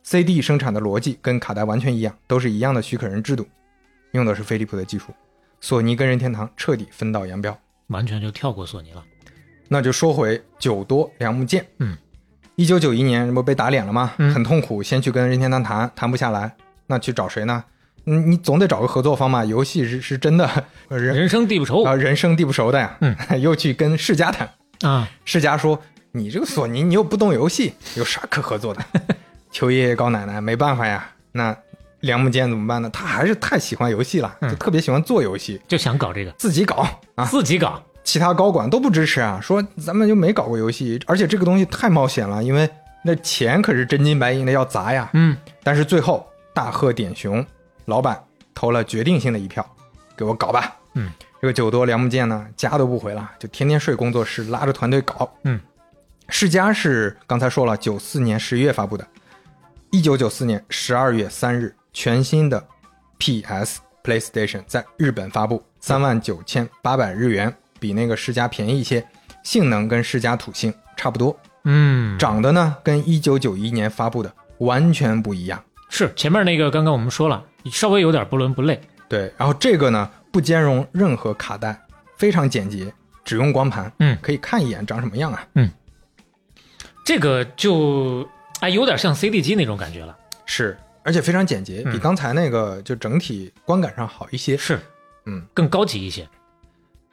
[0.05, 3.45] ，CD 生产的逻辑跟卡带完全一样，都是一样的许可人制度，
[4.13, 5.07] 用的是飞利浦的技术。
[5.61, 7.59] 索尼跟任天堂彻底分道扬镳。
[7.89, 9.03] 完全就跳过索尼了。
[9.67, 11.99] 那就说回九多良木剑，嗯，
[12.55, 14.13] 一九九一年这不被打脸了吗？
[14.19, 16.55] 嗯很痛苦，先去跟任天堂谈，谈不下来，
[16.87, 17.65] 那去找谁呢？
[18.07, 19.45] 嗯，你总得找个合作方嘛。
[19.45, 20.49] 游戏是是真的
[20.89, 22.97] 呃人人生地不熟啊、人生地不熟的呀。
[23.01, 24.49] 嗯， 又去跟世嘉谈，
[24.83, 25.81] 啊，世嘉说
[26.13, 28.85] 你这个索尼，你又不懂游戏，有啥可合作的？
[29.51, 31.09] 求爷爷告奶奶，没办法呀。
[31.33, 31.57] 那
[32.01, 32.91] 梁木剑怎么办呢？
[32.93, 37.25] 他还是太喜欢游戏了，嗯就特别喜欢做游戏，就想搞这个，自己搞啊。
[37.25, 37.83] 自己搞。
[38.05, 42.69] 其他高管都不支持啊，说咱们就没搞过游戏，而且这个东西太冒险了，因为
[43.03, 45.09] 那钱可是真金白银的要砸呀。
[45.15, 47.45] 嗯，但是最后大贺点雄
[47.87, 48.23] 老板
[48.55, 49.65] 投了决定性的一票，
[50.17, 50.77] 给我搞吧。
[50.95, 55.29] 嗯，这个九多梁木剑呢，家都不回了，就天天睡工作室，拉着团队搞。
[55.43, 55.61] 嗯，
[56.29, 59.07] 世嘉是刚才说了，九四年十一月发布的，
[59.91, 62.65] 一九九四年十二月三日，全新的
[63.19, 69.07] PS PlayStation 在日本发布，三万九千八百日元，比那个世嘉便宜一些，
[69.43, 75.63] 性能跟世嘉土星差不多，嗯，长得呢跟一九九一年发布的完全不一样。
[75.89, 78.81] 是前面那个，刚刚我们说了，稍微有点不伦不类。
[79.09, 81.79] 对，然后这个呢不兼容任何卡带，
[82.17, 82.93] 非常简洁，
[83.25, 85.47] 只用光盘，嗯可以看一眼长什么样啊？
[85.55, 85.71] 嗯
[87.05, 88.27] 这个就
[88.61, 90.17] 哎，有点像 CD 机那种感觉了。
[90.47, 94.57] 是，而且非常简洁，比嗯刚才那个就整体观感上好一些。
[94.57, 94.81] 是，
[95.27, 96.27] 嗯，更高级一些。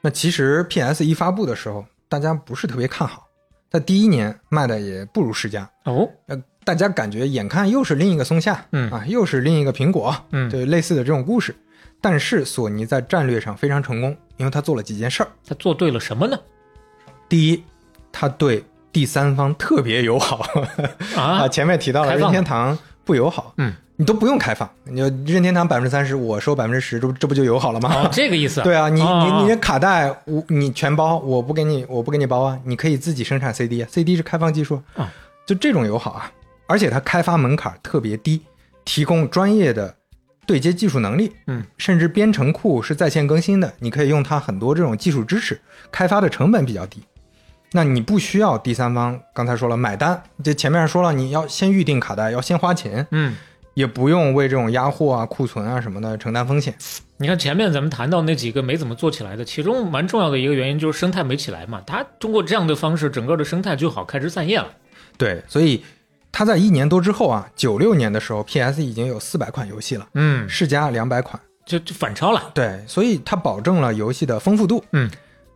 [0.00, 3.28] 那其实 PS 一发布的时候，大家不是特别看好，
[3.70, 11.54] 在第一年卖的也不如世嘉，哦，呃，大家感觉眼看又是另一个松下，嗯啊，又是另一个苹果，嗯对，类似的这种故事。
[12.00, 15.28] 但是索尼在战略上非常成功，因为他做了几件事儿。
[15.46, 16.36] 他做对了什么呢？
[17.28, 17.62] 第一，
[18.10, 20.44] 他对第三方特别友好
[21.16, 28.02] 啊，前面提到了任天堂不友好，嗯，你都不用开放，你就任天堂百分之三十，我收百分之十，这不这不就友好了吗？
[28.02, 28.60] 哦，这个意思。
[28.66, 35.08] 对啊，你哦你你这卡带我你全包，我不给你我不给你包啊，你可以自己生产 CD 啊，CD 是开放技术啊，
[35.46, 36.32] 就这种友好啊，
[36.72, 38.40] 而且它开发门槛特别低，
[38.82, 39.94] 提供专业的
[40.46, 47.02] 对接技术能力，嗯，甚至编程库是在线更新的，你可以用它很多这种技术支持，开发的成本比较低。
[47.72, 53.36] 那你不需要第三方，刚才说了买单，这前面说了，你要先预定卡带，要先花钱，嗯，
[53.74, 56.74] 也不用为这种压货啊、库存啊什么的承担风险。
[57.18, 61.82] 你看前面咱们谈到那几个没怎么做起来的，其中蛮重要的一个原因就是生态没起来嘛。
[61.86, 64.68] 它通过这样的方式，整个的生态就好开枝散叶了。
[65.18, 65.84] 对，所以
[66.32, 71.40] 它在一年多之后啊，九六年的时候，PS 已经有四百款游戏了，嗯，世嘉两百款。
[71.64, 72.50] 就就反超了。
[72.52, 74.82] 对，所以它保证了游戏的丰富度。
[74.92, 75.08] 嗯，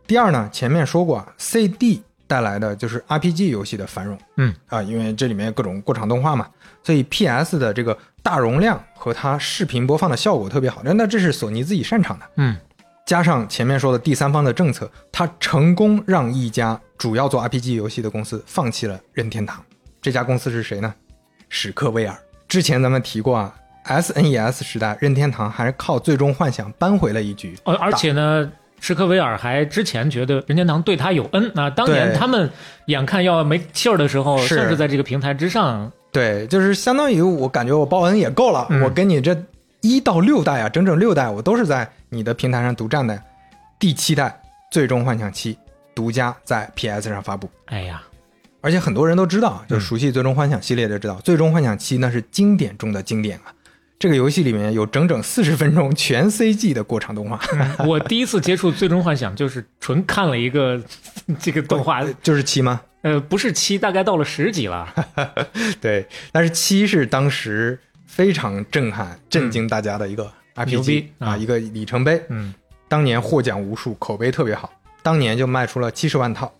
[0.07, 4.17] 第二呢，前面说过啊，CD 带来的就是 RPG 游戏的繁荣。
[4.37, 6.47] 嗯啊，因为这里面各种过场动画嘛，
[6.81, 10.81] 所以 PS 的这个大容量和它视频播放的效果特别好。
[10.85, 12.25] 那那这是索尼自己擅长的。
[12.37, 12.55] 嗯，
[13.05, 19.61] 加上前面说的第三方的政策，它成功让一家主要做 RPG 游戏的公司放弃了任天堂。
[20.07, 20.95] 这家公司是谁呢？
[21.49, 22.17] 史克威尔。
[22.47, 27.57] 之前咱们提过啊，SNES 时代，任天堂还是靠《最终幻想》扳回了一局。
[27.65, 32.49] 而而且呢，史克威尔还之前觉得任天堂对他有恩啊，当年他们
[32.85, 39.37] 眼看要没气儿的时候，是甚至在这个平台之上，对，就是相当于我感觉我报恩也够了，嗯我跟你这
[39.81, 43.21] 一到六代啊，整整六代，我都是在你的平台上独占的。
[43.77, 44.29] 第七代
[44.71, 45.53] 《最终幻想七》
[45.93, 48.01] 独家在 PS 上发布，哎呀，
[48.61, 53.53] 而且很多人都知道，就嗯熟悉《最终幻想》系列的知道，最终幻想七》那是经典中的经典啊。
[53.99, 57.39] 这个游戏里面有整整四十分钟全 CG 的过场动画，
[57.85, 60.79] 我第一次接触《最终幻想》就是纯看了一个
[61.39, 62.79] 这个动画，就是七吗？
[63.01, 64.93] 呃，不是七，大概到了十几了。
[65.81, 72.21] 对，但是七是当时非常震撼、震惊大家的一个 RPG 啊，一个里程碑。
[72.29, 72.53] 嗯，
[72.87, 76.53] 当年获奖无数，口碑特别好，当年就卖出了七十万套，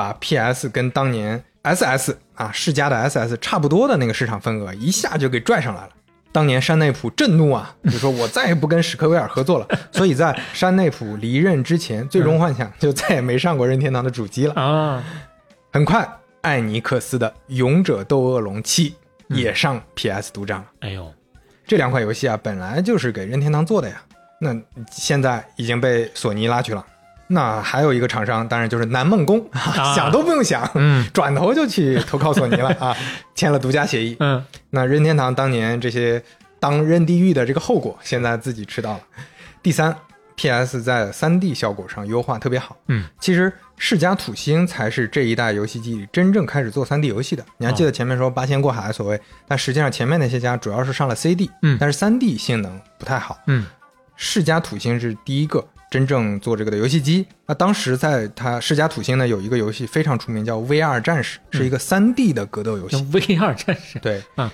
[0.00, 5.90] 把 PS 跟当年 SS 啊世嘉的 SS 差不多的那个市场份额一下就给拽上来了。
[6.32, 9.68] 当年山内溥震怒啊，就说我再也不跟史克威尔合作了。
[9.92, 14.54] 所以在山内溥离任之前，《最终幻想》就再也没上过任天堂的主机了。
[14.54, 15.04] 啊，
[15.70, 16.08] 很快，
[16.40, 18.92] 艾尼克斯的《勇者斗恶龙七》
[19.36, 20.64] 也上 PS 独占了。
[20.80, 21.12] 哎呦，
[21.66, 24.00] 这两款游戏啊，本来就是给任天堂做的呀，
[24.40, 24.56] 那
[24.90, 26.86] 现在已经被索尼拉去了。
[27.32, 32.96] 那还有一个厂商，当然就是南梦宫，啊 想都不用想，嗯转头就去投靠索尼了啊，
[33.34, 34.16] 签了独家协议。
[34.20, 36.22] 嗯，那任天堂当年这些
[36.58, 39.00] 当任地狱的这个后果，现在自己吃到了。
[39.62, 39.94] 第三
[40.36, 42.76] ，PS 在 3D 效果上优化特别好。
[42.88, 47.44] 嗯，其实世嘉土星才是这一代游戏机里真正开始做 3D 游戏的。
[47.58, 53.38] 你还记得前面说八仙过海所谓，但实际上前面那些家主要是上了 CD，嗯但是 3D 性能不太好。
[53.46, 53.66] 嗯，
[54.16, 57.26] 世嘉土星是第一个真正做这个的游戏机。
[57.46, 62.96] 那当时在它世嘉土星呢有一个游戏非常出名，叫 VR 战士，是一个 3D 的格斗游戏。
[62.96, 64.48] 叫 VR 战士，对，嗯，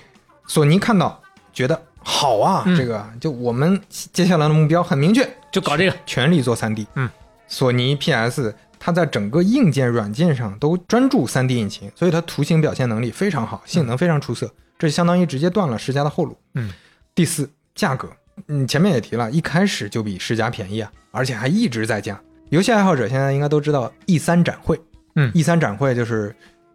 [0.47, 1.21] 索尼看到
[1.53, 5.95] 觉得好啊，嗯这个就我们接下来的目标很明确，就搞这个。
[6.05, 6.87] 全力做 3D。
[6.95, 7.07] 嗯，
[7.47, 16.37] 索尼 PS 它在整个硬件、软件上都专注 3D 引擎，所以它图形表现能力非常好，性能非常出色，这相当于直接断了世嘉的后路。
[16.53, 16.71] 嗯，
[17.13, 18.09] 第四，价格，
[18.47, 22.19] 嗯，前面也提了，一开始就比世嘉便宜啊，而且还一直在降。
[22.49, 24.79] 游戏爱好者现在应该都知道 E 3展会，
[25.15, 26.33] 嗯，E 3展会就是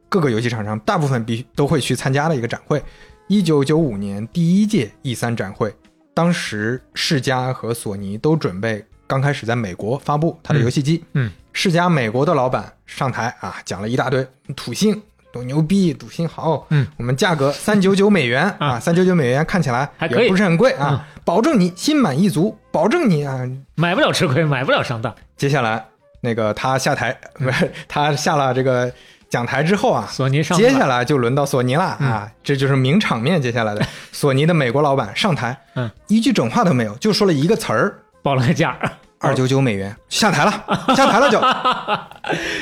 [0.09, 2.83] 各个游戏厂商大部分必都会去参加的一个展会。
[3.29, 5.75] 一九九五年第一届 E 3展会，
[6.13, 11.03] 当时世嘉和索尼都准备刚开始在美国发布它的游戏机。
[11.15, 15.01] 嗯，世嘉美国的老板上台啊，讲了一大堆土星
[15.33, 16.67] 多牛逼，土星好。
[16.71, 23.41] 嗯，我们价格三九九美元啊啊，三九九美元看起来还可以不是很贵啊，保证你心满意足，保证你啊
[23.75, 25.15] 买不了吃亏，买不了上当。
[25.37, 25.85] 接下来
[26.21, 28.93] 那个他下台，不是 他下了这个
[29.29, 33.41] 讲台之后啊，索尼上接下来就轮到索尼了啊，这就是名场面。
[33.41, 37.99] 接下来的 索尼的美国老板上台，嗯，一句整话都没有，就说了一个词儿。
[38.23, 38.79] 报了个价，
[39.23, 40.51] 二九九美元下台了，
[40.97, 41.41] 下台了就，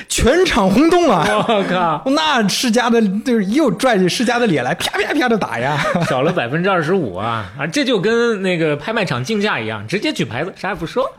[0.09, 1.27] 全场轰动啊！
[1.49, 5.83] 我靠， 那世嘉的就是又拽着世嘉的脸来，啪啪啪的打呀！
[6.09, 7.67] 少了百分之二十五啊啊！
[7.67, 11.11] 这就跟那个拍卖场竞价一样，直接举牌子，啥也不说。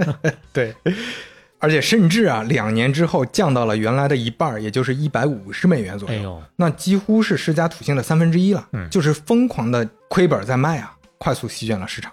[0.54, 0.76] 对，
[1.60, 6.16] 而且甚至啊，两年之后降到了原来的一半，也就是一百五十美元左右。
[6.16, 12.12] 哎呦，那几乎是世嘉土星的三分之一了，嗯就是疯狂的亏本在卖啊，快速席卷了市场。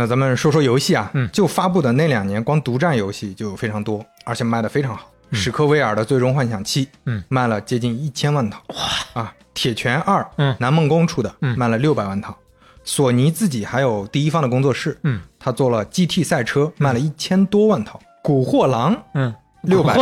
[0.00, 1.28] 那咱们说说游戏啊，嗯。
[1.30, 5.10] 就发布的那两年，光独占游戏就非常多，而且卖的非常好。
[5.32, 9.22] 史克威尔的《最终幻想七》，嗯，卖了接近一千万套，哇。
[9.22, 9.34] 啊！
[9.52, 10.56] 铁拳二，嗯。
[10.58, 11.54] 南梦宫出的，嗯。
[11.58, 12.34] 卖了六百万套。
[12.82, 15.20] 索尼自己还有第一方的工作室，嗯。
[15.38, 18.00] 他做了 GT 赛车，卖了一千多万套。
[18.22, 19.96] 古惑狼嗯，六百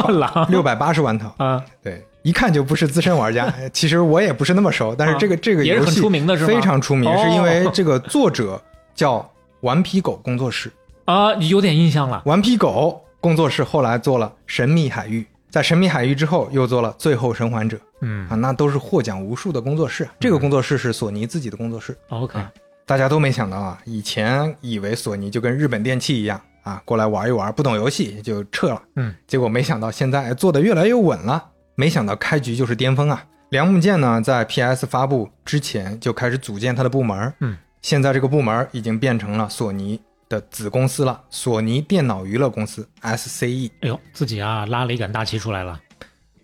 [0.48, 3.52] 六百八十万套，啊，对，一看就不是资深玩家。
[3.72, 6.48] 其实我也不是那么熟，但是这个、这个也是很游戏出名的是吗？
[6.48, 7.16] 非常出名，哦。
[7.22, 8.60] 是因为这个作者
[8.94, 9.28] 叫
[9.60, 10.70] 顽皮狗工作室。
[11.04, 12.22] 啊，你有点印象了。
[12.26, 20.08] 顽皮狗工作室后来做了《神秘海域》，在《神秘海域》之后又做了《最后生还者》嗯啊，那都是获奖无数的工作室。
[20.20, 22.38] 这个工作室是索尼自己的工作室，，OK，
[22.86, 28.82] 大家都没想到啊，以前以为索尼就跟日本电器一样啊，过来玩一玩，不懂游戏就撤了。
[28.96, 31.44] 嗯，结果没想到现在做的越来越稳了。
[31.74, 33.24] 没想到开局就是巅峰啊！
[33.50, 45.80] 梁木健呢，在 PS 发布之前就开始组建他的部门，嗯，现在这个部门已经变成了索尼的子公司了，索尼电脑娱乐公司 SCE，哎呦，自己啊拉了一杆大旗出来了，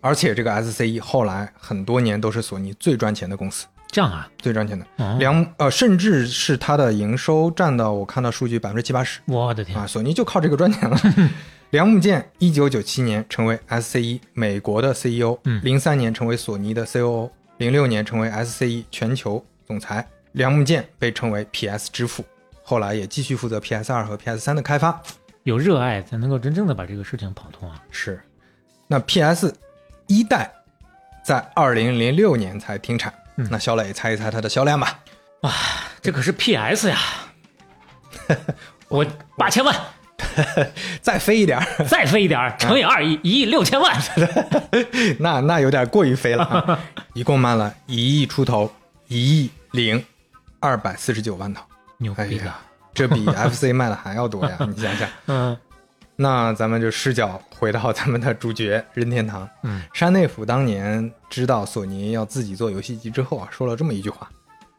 [0.01, 4.85] 而且这个 SCE 后来很多年都是索尼最赚钱的公司，这样啊，最赚钱的。
[4.97, 5.17] 哦。
[5.19, 9.19] 梁呃，甚至是它的营收占到我看到数据百分之七八十。
[9.25, 9.77] 我的天。
[9.77, 10.97] 啊，，索尼就靠这个赚钱了。
[11.71, 15.61] 梁木健一九九七年成为 SCE 美国的 CEO，嗯。
[15.63, 20.07] 零三年成为索尼的 COO，零六年成为 SCE 全球总裁。
[20.35, 22.25] 梁木剑被称为 PS 之父，
[22.61, 25.01] 后来也继续负责 PS 二和 PS 三的开发。
[25.43, 27.81] 有热爱才能够真正的把这个事情跑通啊。
[27.89, 28.21] 是，
[28.87, 29.55] 那 PS
[30.07, 30.51] 一代
[31.23, 33.13] 在二零零六年才停产。
[33.37, 34.99] 嗯那肖磊猜一猜它的销量吧？
[36.01, 36.99] 这可是 PS 呀，
[38.89, 39.05] 我
[39.37, 39.73] 八千万，
[41.01, 43.97] 再飞一点儿，再飞一点儿，乘以二，亿一亿六千万。
[45.19, 46.79] 那那有点过于飞了啊！
[47.13, 48.69] 一共卖了一亿出头，
[49.07, 50.03] 一亿零
[50.65, 51.61] 二百四十九万套。
[51.61, 52.55] 哎牛逼了，呀，
[52.93, 54.57] 这比 FC 卖的还要多呀！
[54.67, 55.07] 你想想。
[55.27, 55.55] 嗯
[56.17, 59.47] 那咱们就视角回到咱们的主角任天堂。
[59.63, 64.29] 嗯，山内溥当年知道索尼要自己做游戏机之后啊，说了这么一句话：“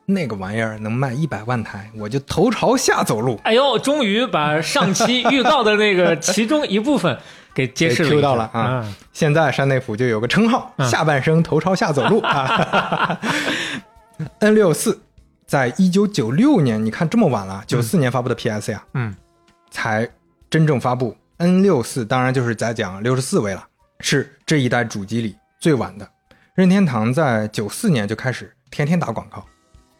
[0.06, 3.38] 那个玩意儿能卖一百万台，我就头朝下走路。
[3.44, 7.18] 哎呦，终于把上期预告的那个其中一部分
[7.54, 13.18] 给揭示了到了啊嗯 现在山内溥就有个称号，嗯下半生头朝下走路啊。
[14.40, 14.98] N 六四
[15.46, 19.14] 在一九九六年，你看这么晚了，九四年发布的 PS 呀，嗯，
[19.70, 20.08] 才
[20.50, 21.16] 真正发布。
[21.38, 23.66] N 六四当然就是在讲六十四位了，
[24.00, 26.08] 是这一代主机里最晚的。
[26.54, 29.44] 任天堂在九四年就开始天天打广告，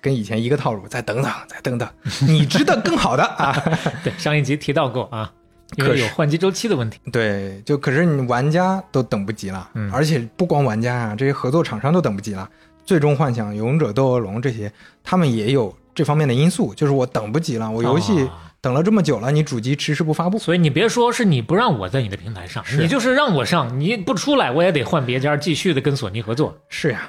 [0.00, 1.88] 跟以前一个套路，再等等，再等等，
[2.26, 3.54] 你值得更好的啊！
[4.02, 5.30] 对，上一集提到过啊，
[5.76, 6.98] 因为有换机周期的问题。
[7.12, 12.48] 对，就可是你玩家都等不及了，嗯而且不光玩家啊，这些合作厂商都等不及了。
[12.86, 14.72] 最终幻想、勇者斗恶龙这些，
[15.04, 18.30] 他们也有这方面的因素，就是我等不及了，我游戏哦
[18.62, 26.56] 等了这么久了，你主机迟迟不发布，所以你别说是你不让我在你的平台上，是你就是让我上，你不出来我也得换别家继续的跟索尼合作。
[26.68, 27.08] 是呀。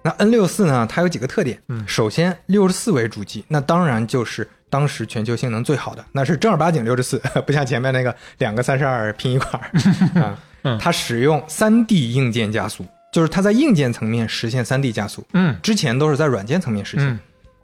[0.00, 0.86] 那 N 六四呢？
[0.88, 1.60] 它有几个特点。
[1.68, 9.68] 嗯首先六十四位主机，那当然就是当时全球性能最好的，那是正儿八经六十四， 不像前面那个两个三十二拼一块儿
[10.22, 10.38] 啊。
[10.62, 17.06] 嗯它使用三 D 硬件加速，就是它在硬件层面实现三 D 加速，嗯之前都是在软件层面实现。
[17.06, 17.18] 嗯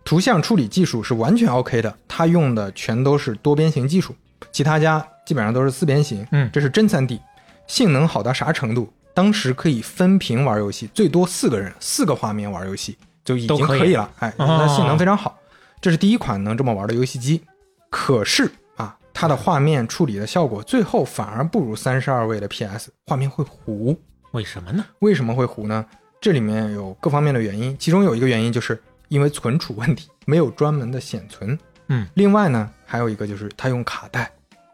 [0.07, 4.15] 图像处理技术是完全 OK 的，它用的全都是多边形技术，
[4.53, 6.27] 其他家基本上都是四边形。
[6.31, 7.19] 嗯这是真三 D，
[7.67, 8.93] 性能好到啥程度？
[9.15, 14.11] 当时可以分屏玩游戏，最多四个人，四个画面玩游戏就已都可以经可以了。
[14.19, 15.39] 哎，哦那性能非常好，
[15.81, 17.41] 这是第一款能这么玩的游戏机。
[17.89, 23.99] 可是啊，它的画面处理的效果最后反而不如三十二位的 PS，画面会糊。
[24.35, 24.85] 为什么呢？
[24.99, 25.85] 为什么会糊呢？
[26.21, 31.57] 这里面有各方面的原因，其中有一个原因就是因为存储问题，没有专门的显存。
[31.87, 34.29] 嗯，另外呢，还有一个就是他用卡带，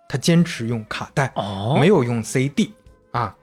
[0.08, 2.72] 他坚持用卡带，哦，没有用 CD
[3.10, 3.34] 啊。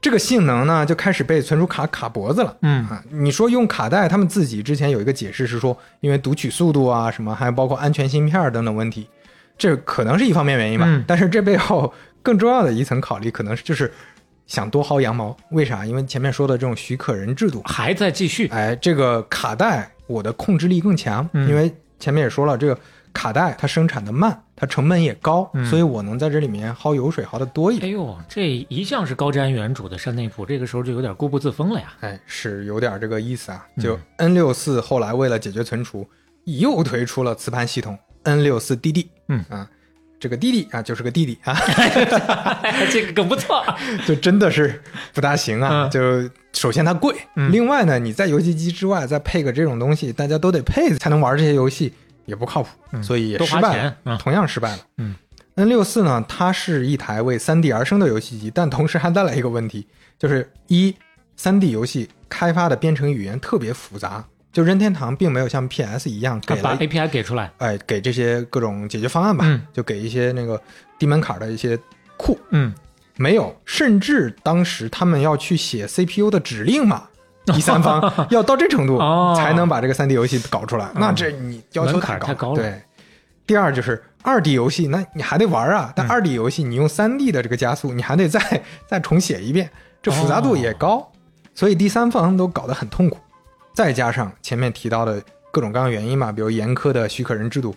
[0.00, 2.56] 这个性能呢，就开始被存储卡卡脖子了。
[2.62, 9.06] 嗯啊，你说用卡带，他们自己之前有一个解释是说，因为读取速度啊什么，还有包括安全芯片等等问题，
[9.56, 10.86] 这可能是一方面原因吧。
[10.88, 13.92] 嗯但是这背后更重要的一层考虑，可能就是
[14.46, 15.36] 想多薅羊毛。
[15.50, 15.84] 为啥？
[15.84, 18.48] 因为前面说的这种许可人制度，还在继续。
[18.48, 22.78] 哎，这个卡带我的控制力更强，嗯因为前面也说了，这个
[23.12, 27.88] 卡带它生产的慢，它成本也高，嗯所以我能在这里面薅油水薅的多一点。
[27.88, 31.94] 哎呦，这一向是高瞻远瞩的山内溥，这个时候就有点固步自封了呀。
[32.00, 33.66] 哎，是有点这个意思啊。
[33.76, 36.06] 嗯就 N 六四后来为了解决存储，
[36.44, 39.06] 又推出了磁盘系统 N 六四 DD。
[39.28, 39.70] 嗯啊，
[40.24, 41.54] 这个弟弟啊就是个弟弟啊，
[42.90, 43.62] 这个梗不错。
[44.08, 45.84] 就真的是不大行啊。
[45.84, 51.92] 嗯就首先它贵，嗯另外呢，你在游戏机之外再配个这种东西，大家都得配才能玩这些游戏，
[52.24, 54.78] 也不靠谱，嗯所以也失败了，钱啊同样失败了。
[54.96, 55.14] 嗯。
[55.56, 59.86] N 六四呢，它是一台为 3D 而生的游戏机，但同时还带来一个问题，
[60.18, 60.94] 就是一
[61.38, 64.24] 3D 游戏开发的编程语言特别复杂，
[64.54, 67.50] 就任天堂并没有像 PS 一样给把了 API 给出来。
[67.58, 70.58] 哎给这些各种解决方案吧，嗯就给一些那个
[70.98, 71.76] 低门槛的一些
[72.16, 72.72] 库，嗯，
[73.16, 77.02] 没有，甚至当时他们要去写 CPU 的指令码。
[77.52, 78.00] 第三方
[78.30, 82.80] 要到这程度哦才能把这个三 D 游戏搞出来，那这你要求太高了对，
[83.46, 85.92] 第二就是二 D 游戏，那你还得玩啊。
[85.94, 88.40] 但嗯二 D 游戏你用三 D 的这个加速，你还得再
[88.88, 89.68] 再重写一遍，
[90.02, 91.12] 这复杂度也高，
[91.54, 93.18] 所以第三方都搞得很痛苦。
[93.74, 95.20] 再加上前面提到的
[95.52, 97.74] 各种各样原因嘛，比如严苛的许可人制度，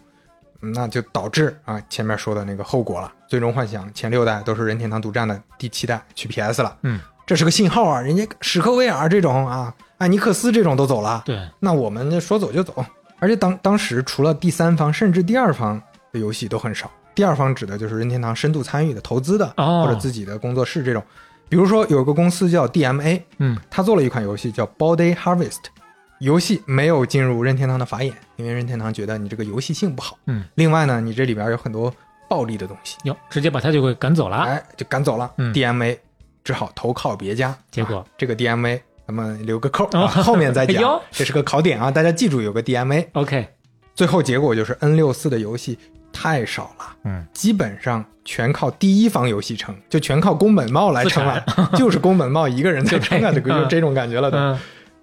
[0.62, 3.12] 嗯那就导致啊前面说的那个后果了。
[3.28, 6.78] 最终幻想前六代都是任天堂独占的，第七代去 PS 了。
[6.84, 12.86] 嗯，这是个信号啊，人家史克威尔这种啊艾尼克斯这种都走了，对，那我们就说走就走。
[13.20, 15.82] 而且当当时除了第三方，甚至第二方
[16.14, 16.89] 的游戏都很少。
[17.16, 21.04] 第二方指的就是任天堂深度参与的、投资的，哦或者自己的工作室这种。
[21.50, 25.58] 比如说有个公司叫 DMA，嗯，他做了一款游戏叫 Body Harvest，
[26.20, 30.18] 游戏没有进入任天堂的法眼，因为任天堂觉得你这个游戏性不好。
[30.26, 31.93] 嗯，另外呢，你这里边有很多
[32.28, 34.38] 暴力的东西，哟，直接把他就给赶走了。
[34.38, 35.32] 哎，就赶走了。
[35.38, 35.53] 嗯。
[35.53, 35.97] DMA
[36.43, 37.55] 只好投靠别家。
[37.70, 37.97] 结果？
[37.97, 40.82] 啊这个 DMA 咱们留个扣、后面再 哎呦。
[40.82, 43.07] 讲，这是个考点啊，大家记住有个 DMA。
[43.13, 43.47] OK，
[43.93, 45.78] 最后结果就是 N 六四的游戏
[46.11, 51.41] 太少了，嗯，基本上全靠第一方游戏撑，就全靠宫本茂来撑了，
[51.78, 54.38] 就是宫本茂一个人在撑啊，这个就这种感觉了都。
[54.38, 54.59] 嗯，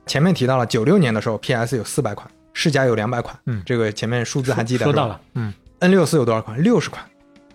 [0.06, 6.62] 前面提到了九六年的时候，PS 有四百款，世嘉有两百款，嗯这个前面数字还记得是吧说到了，嗯？N 六四有多少款？
[6.62, 7.04] 六十款，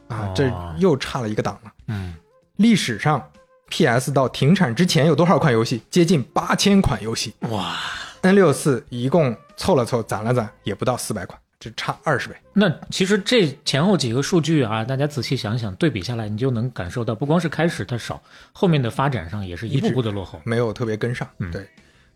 [0.07, 1.71] 啊哦，这又差了一个档了。
[1.87, 2.15] 嗯，
[2.57, 3.23] 历史上
[3.69, 5.81] PS 到停产之前有多少款游戏？
[5.89, 7.33] 接近八千款游戏。
[7.49, 7.75] 哇
[8.21, 12.35] ，N 六四一共凑了凑，攒了攒，也不到四百款，只差二十倍。
[12.53, 18.21] 那其实这前后几个数据啊，大家仔细想想，对比下来，你就能感受到，不光是开始它少，
[18.51, 20.41] 后面的发展上也是一步步的落后。
[20.43, 21.27] 没有特别跟上。
[21.37, 21.67] 嗯对，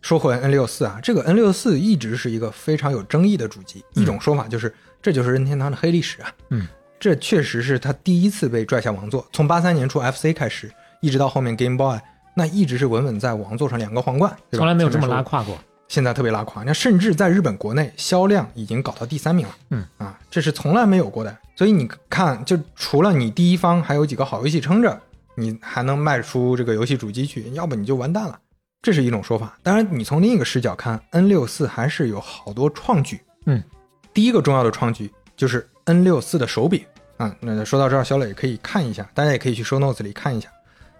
[0.04, 3.82] 说回 N 六四啊，这个 N 六四一直是一个非常有争议的主机。
[3.94, 6.30] 一种说法就是，这就是任天堂的黑历史啊。
[6.50, 6.68] 嗯，
[7.00, 9.26] 这确实是他第一次被拽下王座。
[9.32, 11.98] 从八三年出 FC 开始，一直到后面 Game Boy，
[12.36, 15.58] 那一直是稳稳在王座上两个皇冠，对从来没有这么拉胯过。
[15.88, 19.54] 现在特别拉胯，那甚至在日本国内销量已经搞到第三名了。
[19.70, 21.34] 嗯啊，这是从来没有过的。
[21.56, 25.00] 所以你看，就除了你第一方还有几个好游戏撑着，
[25.34, 28.38] 你还能卖出这个游戏主机去，要不你就完蛋了。
[28.84, 29.56] 这是一种说法。
[29.62, 33.18] 当然，你从另一个视角看，N 六四还是有好多创举。
[33.46, 33.64] 嗯，
[34.12, 36.84] 第一个重要的创举就是 N 六四的手柄
[37.16, 37.34] 啊。
[37.40, 40.50] 那说到这儿，小磊可以看一下，大家也可以去 show notes 里看一下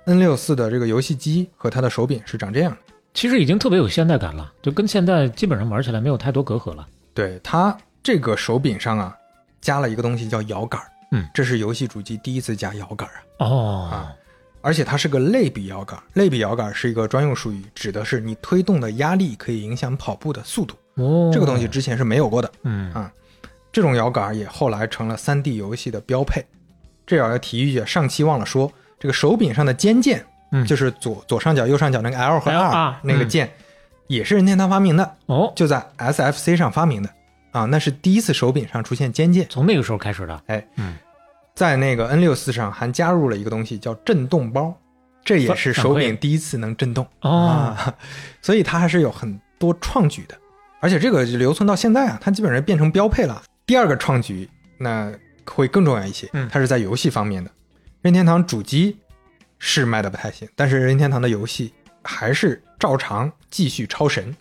[0.07, 2.79] ，N 六四的这个游戏机和它的手柄是长这样的。
[3.13, 6.89] 其实已经特别有现代感了，就跟现在基本上玩起来没有太多隔阂了。
[7.13, 9.15] 对它这个手柄上啊，
[9.61, 10.81] 加了一个东西叫摇杆
[11.13, 14.13] 嗯，这是游戏主机第一次加摇杆啊，哦，啊
[14.65, 15.97] 而且它是个类比摇杆。
[16.15, 20.75] 类比摇杆是一个专用术语，指的是你推动的压力可以影响跑步的速度。
[20.95, 22.51] 哦，这个东西之前是没有过的。
[22.63, 23.13] 嗯啊
[23.71, 26.45] 这种摇杆也后来成了 3D 游戏的标配。
[27.07, 33.53] 这也要提一句，上期忘了说，这个手柄上的肩键，嗯就是左左上角、右上角那个 L 和 L R 那个键，
[34.07, 37.11] 也是任天堂发明的，哦，就在 SFC 上发明的
[37.51, 39.47] 啊，那是第一次手柄上出现肩键。
[39.51, 40.43] 从那个时候开始的。
[40.47, 40.95] 哎，嗯，
[41.55, 44.77] 在那个 N 六四上还加入了一个东西叫震动包，
[45.25, 47.95] 这也是手柄第一次能震动哦，啊，
[48.43, 50.37] 所以它还是有很多创举的，
[50.81, 53.43] 而且这个留存到现在啊，它基本上变成标配了。
[53.67, 54.49] 第二个创举
[54.79, 55.13] 那
[55.47, 57.51] 会更重要一些嗯，它是在游戏方面的，
[58.03, 58.99] 任天堂主机
[59.59, 64.37] 是卖的不太行，但是任天堂的游戏还是照常继续超神。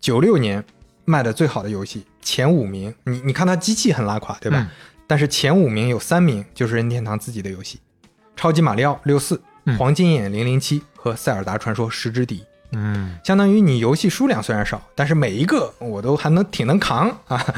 [0.00, 0.62] 九六年
[1.04, 4.58] 卖的最好的游戏前五名，你你看它机器很拉垮，对吧？
[4.60, 4.68] 嗯
[5.06, 7.78] 但是前五名有三名就是任天堂自己的游戏，
[8.34, 12.40] 《超级马里奥六四》嗯《黄金眼零零七》和《塞尔达传说：十之敌》。
[12.72, 17.54] 嗯，相当于你游戏数量虽然少，但是每一个我都还能挺能扛啊。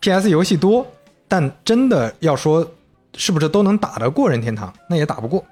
[0.00, 0.86] PS 游戏多，
[1.26, 2.68] 但真的要说
[3.16, 5.44] 是不是都能打得过任天堂，那也打不过。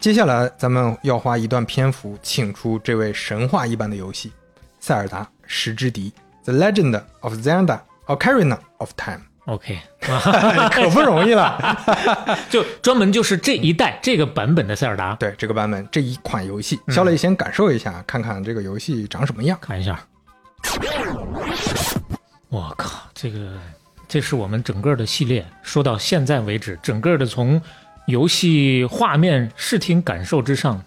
[0.00, 4.30] 接下来咱们要花一段篇幅请出这位神话一般的游戏
[4.80, 6.12] 《塞尔达：十之敌》
[6.44, 11.78] （The Legend of Zelda: Ocarina of Time），OK， 可不容易了。
[12.48, 19.58] 就专门就是这一代这个版本的塞尔达，对这个版本这一款游戏，肖磊先感受一下，看看这个游戏长什么样。
[19.60, 19.98] 看一下。
[22.48, 23.58] 我靠，这个
[24.08, 27.60] 这是我们整个的系列，说到现在为止，整个的从
[28.06, 30.82] 游戏画面、视听感受之上，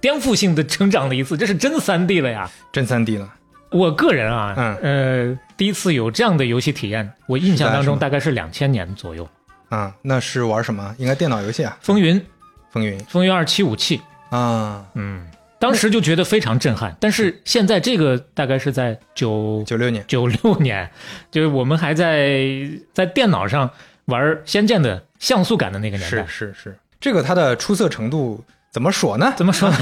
[0.00, 2.48] 颠覆性的成长了一次，这是真三 D 了呀！
[2.70, 3.28] 真三 D 了，
[3.72, 9.26] 我个人啊，嗯呃，第一次有这样的游戏体验，我印象当中大概是两千年左右，
[9.70, 10.94] 啊、那是玩什么？
[10.98, 12.20] 应该电脑游戏啊，《风云》
[12.70, 12.98] 《风云。
[13.04, 14.00] 风云二七武器》，
[14.36, 15.26] 啊，嗯，
[15.58, 16.94] 当时就觉得非常震撼。
[17.00, 20.88] 但是现在这个大概是在九九六年，九六年，
[21.30, 22.44] 就是我们还在
[22.92, 23.70] 在电脑上
[24.04, 26.26] 玩《仙剑》的像素感的那个年是代。
[26.26, 28.44] 是是，这个它的出色程度
[28.76, 29.32] 怎么说呢？
[29.38, 29.78] 怎么说呢？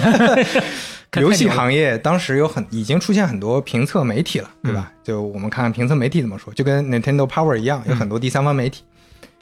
[1.10, 4.92] 看游戏行业当时有很已经出现很多评测媒体了，对吧？
[5.02, 8.84] 就我们看看评测媒体怎么说，就跟 Nintendo Power 一样，有很多第三方媒体。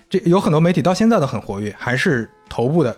[0.09, 2.97] 这有很多媒体到现在都很活跃，还是头部的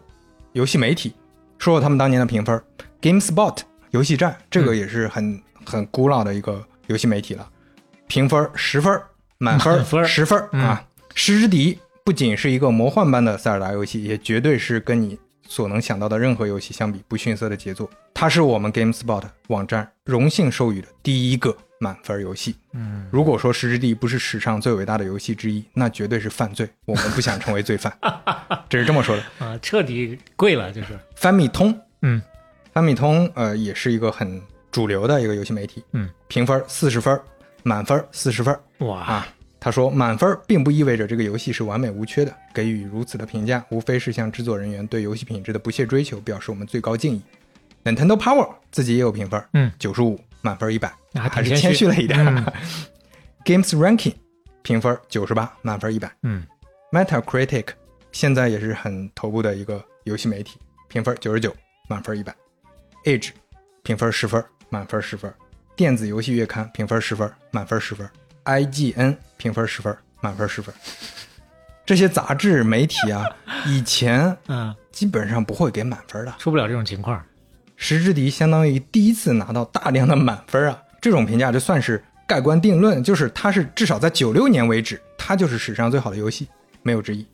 [0.52, 1.12] 游戏媒体。
[1.58, 2.62] 说说他们当年的评分
[3.02, 3.56] ，GameSpot
[3.90, 7.48] 游戏站这个也是很、很古老的一个游戏媒体了，
[8.06, 8.96] 评分十分，
[9.38, 10.84] 满分 十分、嗯啊！
[11.16, 11.74] 《失之敌》
[12.04, 17.88] 不仅是一个魔幻般的塞尔达游戏，也绝对是跟你所能想到的任何游戏相比不逊色的杰作。
[18.12, 22.56] 它是我们 GameSpot 网站荣幸授予的第一个满分游戏。
[22.72, 26.68] 嗯，如果说《时之地》不是史上最伟大的游戏之一，那绝对是犯罪。
[26.84, 27.92] 我们不想成为罪犯，
[28.70, 29.22] 这是这么说的。
[29.44, 30.98] 啊，彻底跪了，就是。
[31.16, 32.22] 翻米通，嗯，
[32.72, 34.40] 翻米通，呃，也是一个很
[34.70, 35.84] 主流的一个游戏媒体。
[35.92, 37.20] 嗯，评分四十分，
[37.64, 39.26] 满分四十分哇，啊。
[39.64, 42.36] 他说，满分并不意味着这个游戏是完美无缺的。
[42.52, 47.22] 给予如此的评价，无非是向制作人员对游戏品质的不懈追求表示我们最高敬意。
[47.82, 52.22] Nintendo Power 自己也有评分，嗯，九十五，满分一百，那还还是谦虚了一点。
[52.26, 52.44] 嗯
[53.46, 54.12] Games Ranking
[54.60, 56.14] 评分九十八，满分一百。
[56.24, 56.46] 嗯
[56.92, 57.68] Metacritic
[58.12, 60.58] 现在也是很头部的一个游戏媒体，
[60.88, 61.56] 评分九十九，
[61.88, 62.36] 满分一百。
[63.06, 63.30] Age
[63.82, 65.32] 评分十分，满分十分。
[65.74, 68.06] 电子游戏月刊评分十分，满分十分。
[68.44, 70.74] IGN 评分十分，满分十分。
[71.86, 73.24] 这些杂志媒体啊，
[73.66, 76.34] 以前嗯，基本上不会给满分的。
[76.38, 77.22] 出不了这种情况。
[77.76, 86.48] 石之笛相当于第一次拿到大量的满分啊，这种评价就算是盖棺定论，就是它是至少在九六年为止，它就是史上最好的游戏，
[86.82, 87.26] 没有之一。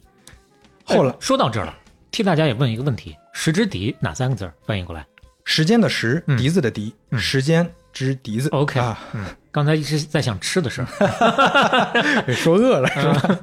[0.85, 1.75] 后来哎，说到这儿了，
[2.11, 5.07] 替大家也问一个问题：时之笛哪三个字翻译过来
[5.45, 8.49] 时间的时，嗯笛子的笛，嗯时间之笛子。
[8.51, 12.23] ？OK，啊，嗯，刚才一直在想吃的事儿。
[12.27, 13.39] 给说饿了 是吧？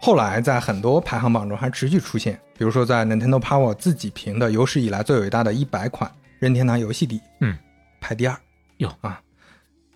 [0.00, 7.56] 后来在很多排行榜中还持续出现，比如说在 Nintendo Power 自己评的有史以来最伟大的一百款任天堂游戏里，嗯，
[8.00, 8.36] 排第二。
[8.76, 9.20] 有啊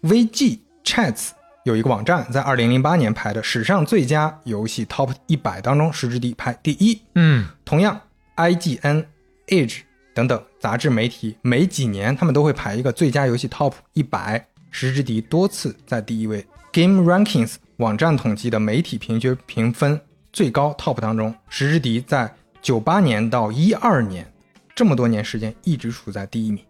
[0.02, 1.30] ，VG Chats
[1.64, 7.00] 有一个网站在二零零八年排的史上最佳游戏 Top 一百当中，时之地排第一。
[7.14, 8.00] 嗯同样
[8.36, 9.04] ，IGN、
[9.48, 9.80] Age
[10.14, 16.46] 等等杂志媒体每几年他们都会排一个最佳游戏 Top 一百，时之笛多次在第一位。
[16.72, 20.00] Game Rankings 网站统计的媒体平均评分
[20.32, 24.32] 最高 Top 当中，时之笛在九八年到一二年
[24.74, 26.64] 这么多年时间一直处在第一名。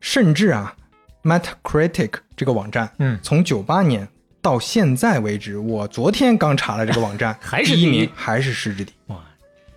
[0.00, 0.76] 甚至啊
[1.22, 4.08] ，Metacritic 这个网站，嗯，从九八年
[4.40, 8.92] 到现在为止，我昨天刚查了这个网站， 还是第一名，还是时之笛。
[9.06, 9.16] 哇，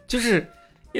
[0.07, 0.47] 就是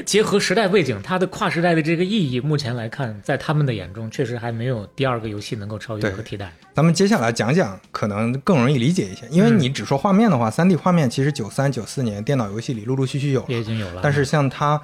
[0.04, 6.52] 结合时代背景，它的跨时代的这个意义，目前来看，在他们的眼中，确实还没有第二个游戏能够超越和替代。
[6.74, 14.80] 咱们接下来讲讲，可能更容易理解一些，因为嗯你只说画面的话，三 D 画面其实九三九四年电脑游戏里陆陆续续有了，也已经有了，但是像它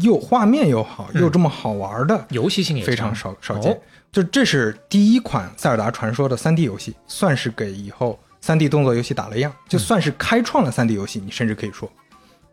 [0.00, 3.72] 又画面又好，嗯又这么好玩的，游戏性也非常少少见。
[3.72, 3.78] 哦
[4.10, 11.20] 就这是第一款《塞尔达传说》的三 D 游戏，算是给以后三 D 动作游戏打了样，就算是开创了三 D 游戏。
[11.20, 11.92] 你甚至可以说，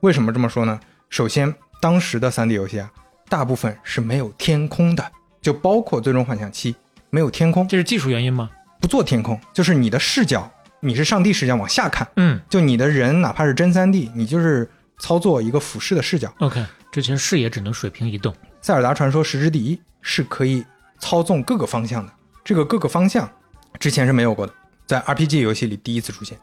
[0.01, 0.77] 为什么这么说呢？
[1.09, 2.91] 首先，当时的 3D 游戏啊，
[3.29, 5.11] 大部分是没有天空的，
[5.41, 6.73] 就包括《最终幻想七》
[7.09, 8.49] 没有天空，这是技术原因吗？
[8.81, 14.69] 不做天空，就是你的视角，你是上帝视角往下看，嗯就你的人哪怕是真 3D，你就是
[14.99, 16.33] 操作一个俯视的视角。
[16.39, 18.33] ，OK，之前视野只能水平移动。
[18.61, 20.63] 塞尔达传说十之第一是可以
[20.99, 22.11] 操纵各个方向的，
[22.43, 23.29] 这个各个方向
[23.79, 24.53] 之前是没有过的，
[24.85, 26.37] 在 RPG 游戏里第一次出现，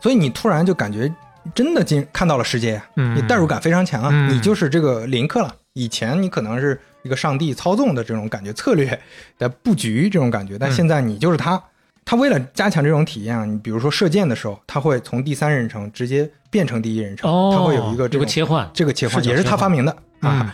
[0.00, 1.12] 所以你突然就感觉
[1.54, 5.54] 真的进看到了世界你代入感非常强啊，嗯你就是这个林克了。
[5.74, 8.98] 以前你可能是一个上帝操纵的这种感觉，策略
[9.38, 11.62] 的布局这种感觉，但嗯现在你就是他。
[12.04, 18.68] 他为了加强这种体验啊，你比如说射箭的时候，他会从第三人称直接变成第一人称，哦，他会有一个这个切换。
[18.72, 20.40] 这个切换也是他发明的啊。
[20.42, 20.50] 嗯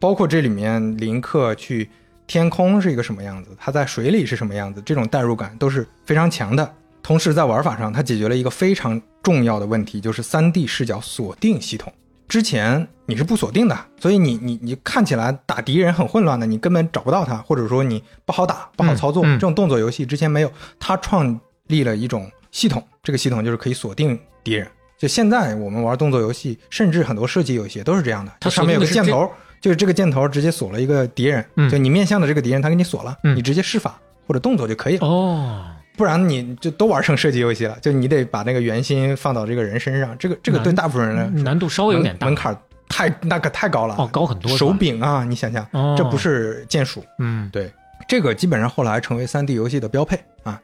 [0.00, 1.90] 包括这里面林克去
[2.28, 6.72] 天空是一个什么样子，他在水里是什么样子，这种代入感都是非常强的。
[7.02, 11.92] 同时在玩法上，它解决了一个非常重要的问题，就是 3D 视角锁定系统。
[12.28, 19.24] 之前你是不锁定的，所以你你你看起来打敌人很混乱的，你根本找不到他，或者说你不好打、不好操作。
[19.24, 24.68] 嗯这种动作游戏之前没有，它创立了一种系统，这个系统就是可以锁定敌人。
[24.98, 29.30] 就现在我们玩动作游戏，甚至很多射击游戏都是这样的，它它上面有个箭头，
[29.60, 35.06] 就是这个箭头直接锁了一个敌人，嗯就你面向的这个敌人，他给你锁了，嗯你直接施法或者动作就可以了。
[35.06, 35.64] 哦，
[35.98, 42.26] 不然你就都玩成射击游戏了，就你得把那个圆心放到这个人身上，这个这个对大部分人来说难度稍微有点大。
[42.26, 42.56] 门门槛
[42.88, 44.56] 太那可太高了，哦，高很多。
[44.56, 47.50] 手柄啊，你想想，哦，这不是键鼠，嗯。
[47.50, 47.70] 对，
[48.06, 50.62] 这个基本上后来成为三 D 游戏的标配啊。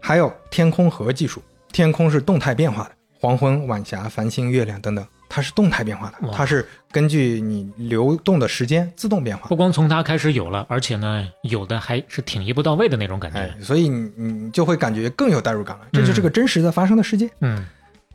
[0.00, 9.56] 还有天空核技术，天空是动态变化的，黄昏、晚霞、繁星、月亮等等，它是动态变化的，它是根据你流动的时间自动变化不。
[9.56, 17.30] 光从它开始有了，而且呢，有的还是挺一步到位的那种感哎觉。，所以你你就会感觉更有代入感了，这就是个真实的发生的世界。
[17.40, 17.64] 嗯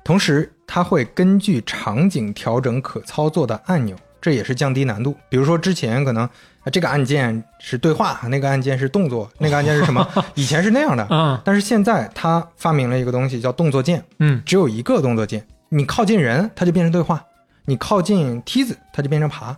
[0.04, 5.16] 同时，它会根据场景调整可操作的按钮，这也是降低难度。
[5.28, 10.08] 比如说之前可能啊这个按键是对话，那个按键是动作， 那个按键是什么？
[10.36, 17.24] 以前是那样的，嗯但是现在它发明了一个东西叫动作键，嗯只有一个动作键，你靠近人它就变成对话，
[17.66, 19.56] 你靠近梯子它就变成爬，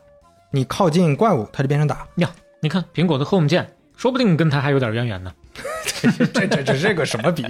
[0.51, 2.07] 你靠近怪物，它就变成打。
[2.16, 2.32] 呀，
[2.62, 5.34] 你看苹果的 Home 键，说不定跟它还有点渊源呢。
[6.01, 7.45] 这这这这是个什么比？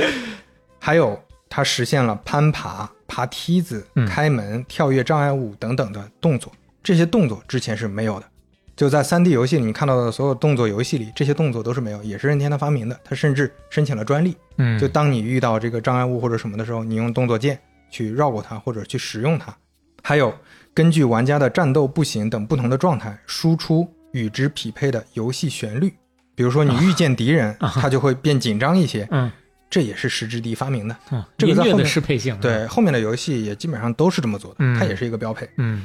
[0.78, 8.26] 还有，它实现了攀爬、爬梯子、嗯开门、跳跃障碍物等等的动作，这些动作之前是没有的。
[8.76, 13.00] 就在 3D 游戏里，你看到的所有动作游戏里，这些动作都是没有，也是任天堂发明的。
[13.02, 17.58] 他甚至申请了专利，嗯，就当你遇到这个障碍物或者什么的时候，你用动作键
[17.90, 19.56] 去绕过它或者去使用它。
[20.02, 20.34] 还有，
[20.72, 25.92] 根据玩家的战斗、步行等不同的状态，输出与之匹配的游戏旋律。
[26.34, 29.06] 比如说，你遇见敌人，啊它就会变紧张一些。
[29.10, 29.30] 嗯
[29.68, 30.96] 这也是石之笛发明的。
[31.36, 35.46] 这个在后面适配性，对，后面的游戏也基本上都是这么做的，嗯它也是一个标配。
[35.56, 35.84] 嗯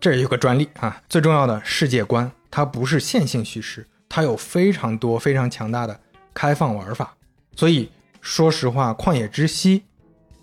[0.00, 1.02] 这也有个专利啊。
[1.08, 5.98] 最重要的世界观，它不是线性叙事，它有非常多非常强大的
[6.32, 7.12] 开放玩法。
[7.56, 9.80] 所以说实话，《旷野之息》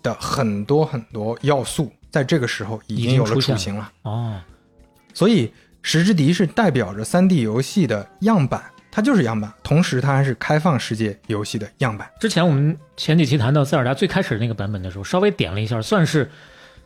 [0.06, 3.90] 的很多很多要素，在这个时候已已经有了雏形了。
[4.02, 4.40] 哦，
[5.12, 5.48] 所以
[5.82, 12.08] 《石之笛》是代表着 3D 游戏的样板，它就是样板，同时它还是开放世界游戏的样板。
[12.20, 16.30] 之前我们前几期谈到塞尔达最开始那个版本的时候，稍微点了一下，算是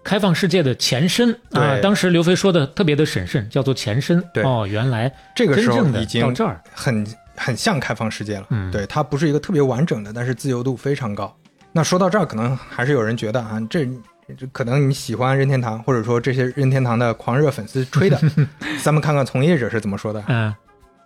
[0.02, 1.74] 开放世界的前身啊。
[1.74, 4.22] 对当时刘飞说的特别的审慎，叫做前身。
[4.32, 7.06] 对哦，原来这个时候已经到这儿，很
[7.36, 8.46] 很像开放世界了。
[8.48, 11.36] 嗯对，它不是一个特别完整的，但是自由度非常高。
[11.72, 13.88] 那说到这儿，可能还是有人觉得啊，这
[14.36, 18.20] 这可能你喜欢任天堂，或者说这些任天堂的狂热粉丝吹的。
[18.82, 20.22] 咱们看看从业者是怎么说的。
[20.28, 20.54] 嗯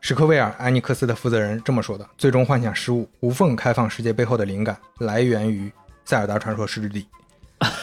[0.00, 5.66] 史克威尔安尼克斯的负责人这么说的：“最终幻想十五无缝开放世界背后的灵感来源于
[6.04, 7.06] 《塞尔达传说：失之地》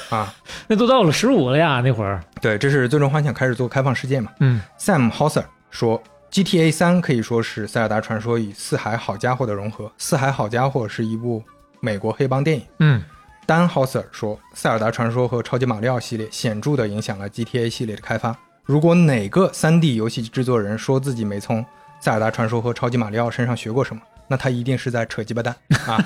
[0.15, 0.32] 啊，
[0.67, 2.23] 那都到了十五了呀，那会儿。
[2.39, 4.32] 对，这是最终幻想开始做开放世界嘛。
[4.39, 5.99] 嗯 Sam Hauser 说
[6.32, 9.86] ，GTA 三可以说是《塞尔达传说》与《四海好家伙》的融合。
[9.97, 11.43] 《四海好家伙》是一部
[11.82, 12.65] 美国黑帮电影。
[12.79, 13.03] 嗯
[13.45, 18.34] 丹 Hauser 说，《塞尔达传说》和《超级马里奥》系列显著地影响了 GTA 系列的开发。
[18.63, 21.61] 如果哪个 3D 游戏制作人说自己没从
[21.99, 25.53] 《塞尔达传说》和《超级马里奥》身上学过什么，那他一定是在扯鸡巴蛋
[25.88, 25.97] 啊！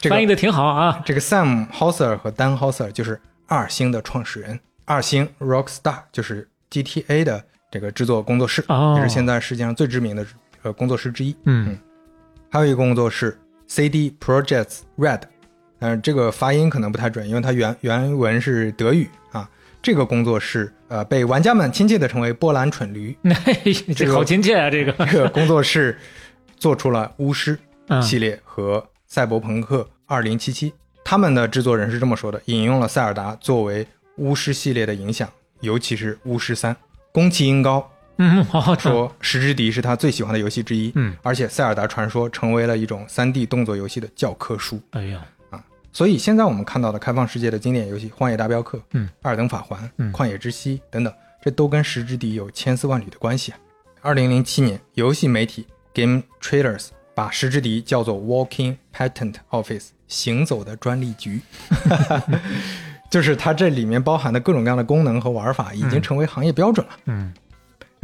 [0.00, 1.00] 这个翻译的挺好啊。
[1.04, 10.26] 这个 Sam Hauser 和 Dan Hauser 就是二星的创始人，二星 Rockstar 就是 GTA 的这个制作工作室，哦也是现在世界上最知名的
[10.62, 11.36] 呃工作室之一。
[11.44, 11.78] 嗯
[12.50, 15.22] 还有一个工作室 CD Projects Red，
[15.78, 19.48] 呃，这个发音可能不太准，因为它原原文是德语啊。
[19.82, 23.14] 这个工作室呃被玩家们亲切的称为波兰蠢驴。
[23.20, 23.34] 那
[23.94, 24.92] 这个好亲切啊，这个。
[25.06, 25.98] 这个工作室
[26.56, 27.58] 做出了巫师
[27.88, 30.72] 嗯系列和赛博朋克2077。
[31.04, 33.86] 他们的制作人是这么说的，引用了塞尔达作为
[34.16, 35.28] 巫师系列的影响，
[35.60, 36.74] 尤其是巫师三。
[37.12, 37.86] 宫崎英高
[38.18, 38.92] 嗯，好好说。
[38.92, 44.80] 说，《石之笛》是他最喜欢的游戏之一，嗯，而且《塞尔达传说》成为了一种 3D 动作游戏的教科书。
[44.90, 45.62] 哎呀，啊
[45.92, 51.12] 所以现在我们看到的开放世界的经典游戏《荒野大镖客》、嗯，《二等法环》、嗯旷野之息》等等，
[51.42, 53.58] 这都跟《石之笛》有千丝万缕的关系啊。
[54.00, 61.40] 二零零七年，游戏媒体 Game Trailers 把《石之笛》叫做 Walking Patent Office 行走的专利局，
[63.10, 66.92] 就是它这里面包含的各种各样的功能和玩法已经成为行业标准了。
[67.06, 67.32] 嗯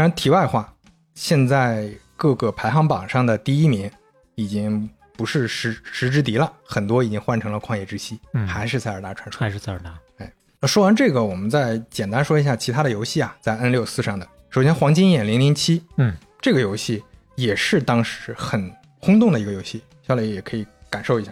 [0.00, 0.72] 然后题外话，
[1.14, 3.90] 现在各个排行榜上的第一名
[4.34, 9.38] 已经不是石石之敌了，很多已经换成了旷野之息，嗯还是塞尔达传说。
[9.38, 9.92] 还是塞尔达。
[10.16, 14.26] 哎那说完这个，我们再简单说一下其他的游戏啊，在 N 六四上的。
[14.48, 21.30] 首先，《黄金眼零零七》，嗯，这个游戏也是当时很轰动的一个游戏，小磊也可以感受一下。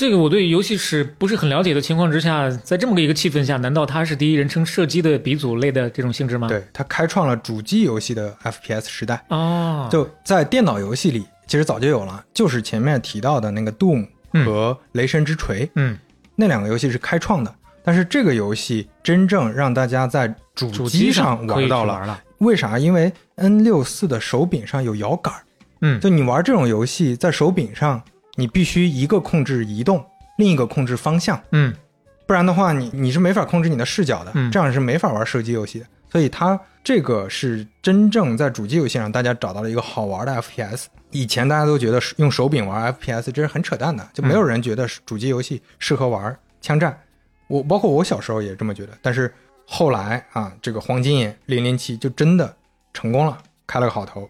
[0.00, 6.48] 这个我对游戏史不是很了解的情况之下，在这么个一个气氛下，难道它是第一人称射击的鼻祖类的这种性质吗？
[6.48, 9.22] 对，它开创了主机游戏的 FPS 时代。
[9.28, 15.98] 哦，就在电脑游戏里，其实早就有了，就是前面提到的那个 Doom 嗯和雷神之锤，嗯
[16.34, 17.54] 那两个游戏是开创的。
[17.84, 22.18] 但是这个游戏真正让大家在主主机机上玩到了，了。
[22.38, 22.78] 为啥？
[22.78, 25.42] 因为 N 六四的手柄上有摇杆儿，
[25.82, 28.02] 嗯就你玩这种游戏，在手柄上
[28.36, 30.04] 你必须一个控制移动，
[30.38, 31.74] 另一个控制方向，嗯
[32.26, 35.86] 不然的话你你是没法控制你的视角的，嗯这样是没法玩射击游戏的。
[36.08, 40.86] 所以它这个是真正在主机游戏上大家找到了一个好玩的 FPS。
[41.12, 46.96] 以前大家都觉得用手柄玩 FPS 这是很扯淡的，就没有人觉得主机游戏适合玩枪战。
[47.48, 49.32] 我包括我小时候也这么觉得，但是
[49.66, 52.56] 后来啊，这个黄金眼零零七就真的
[52.92, 54.28] 成功了，开了个好头。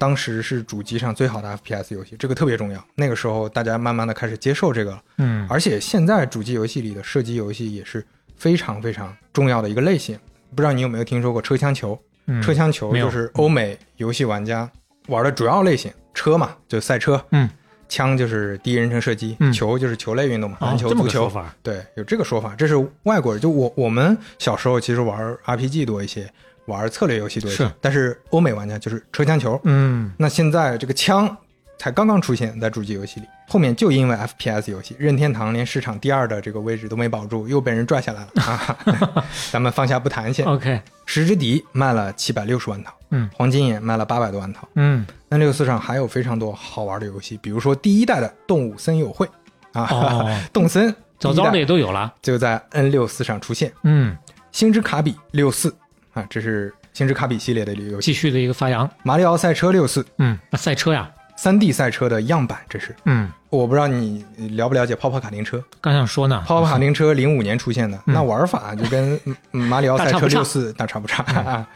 [0.00, 2.82] 当时是主机上最好的 FPS 游戏，这个特别重要。
[2.94, 8.02] 那个时候大家慢慢的开始接受这个了，嗯而且现在主机游戏里的射击游戏也是
[8.34, 10.18] 非常非常重要的一个类型。
[10.54, 12.00] 不知道你有没有听说过车枪球？
[12.24, 14.66] 嗯，车枪球就是欧美游戏玩家
[15.08, 17.22] 玩的主要类型，车嘛，就赛车。
[17.32, 17.48] 嗯，
[17.88, 21.30] 枪就是第一人称射击，嗯球就是球类运动嘛，哦篮球、足球。
[21.62, 23.40] 对，有这个说法，这是外国人。
[23.40, 26.30] 就我我们小时候其实玩 RPG 多一些，
[26.70, 27.70] 玩策略游戏多一些，是。
[27.80, 29.60] 但是欧美玩家就是车枪球。
[29.64, 31.36] 嗯，那现在这个枪
[31.78, 38.28] 才刚刚出现在主机游戏里，后面就因为 FPS 游戏，任天堂连市场第二的这个位置都没保住，又被人拽下来了。
[38.42, 39.24] 啊！
[39.50, 40.44] 咱们放下不谈先。
[40.46, 44.68] OK，石之笛卖了七百六十万套，嗯，黄金眼卖了八百多万套。
[44.74, 49.26] 嗯，N 六四上还有非常多好玩的游戏，比如说第一代的《动物森友会》
[49.72, 50.40] 啊，哦。
[50.52, 54.16] 动森早早的也都有了，就在 N 六四上出现，《嗯，
[54.52, 55.70] 星之卡比六四》
[56.12, 62.94] 啊，这是星之卡比系列的一个游戏，继续的一个发扬，《马里奥赛车六四》嗯，那赛车呀，三 D 赛车的样板，这是。
[63.04, 64.24] 嗯，我不知道你
[64.56, 65.62] 了不了解泡泡卡丁车？
[65.80, 68.14] 刚想说呢，泡泡卡丁车零五年出现的，嗯。
[68.14, 69.36] 那玩法就跟嗯
[69.68, 71.22] 马里奥赛车六四大差不差。
[71.40, 71.66] 啊。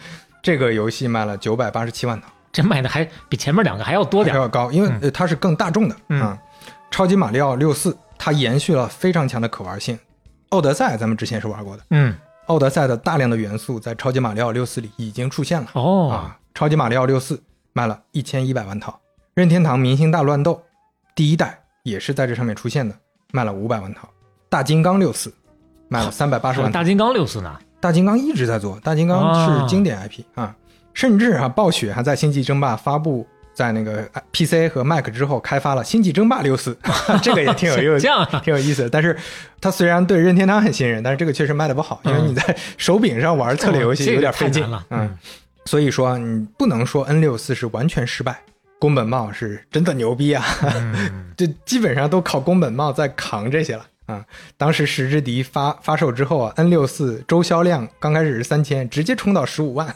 [0.43, 2.26] 这个游戏卖了九百八十七万套。
[2.53, 6.20] 这卖的还比前面两个还要多点儿，还要高，因为它是更大众的嗯。
[6.20, 6.39] 啊。
[6.91, 9.99] 超级马里奥六四它延续了非常强的可玩性。
[10.51, 12.14] 奥德赛咱们之前是玩过的，嗯，
[12.47, 16.39] 奥德赛的大量的元素在超级马里奥六四里已经出现了哦，啊。
[16.53, 17.43] 超级马里奥六四
[17.73, 18.99] 卖了一千一百万套，
[19.35, 20.63] 任天堂明星大乱斗
[21.15, 22.95] 第一代也是在这上面出现的，
[23.33, 24.09] 卖了五百万套。
[24.49, 25.35] 大金刚六四
[25.89, 26.75] 卖了三百八十万套。
[26.79, 30.55] 大金刚六四呢，大金刚一直在做，大金刚啊是经典 IP 啊，
[30.93, 36.77] 甚至啊，暴雪还在《星际争霸》发布在那个呃 PC 和 Mac 之后开发了《星际争霸六四》，
[37.23, 38.07] 这个也挺有 意思
[38.43, 38.91] 挺有意思的。
[38.91, 39.17] 但是
[39.61, 45.17] 它虽然对任天堂很信任，但是这个确实卖的不好，因为嗯你在手柄上玩策略游戏有点费劲了嗯，
[45.67, 48.41] 所以说你不能说 N 六四是完全失败。
[48.81, 50.45] 宫本茂是真的牛逼啊！
[50.77, 54.25] 嗯这基本上都靠宫本茂在扛这些了啊！
[54.57, 59.95] 当时时之笛发发售之后啊，N 六四周销量刚开始是三千，直接冲到十五万，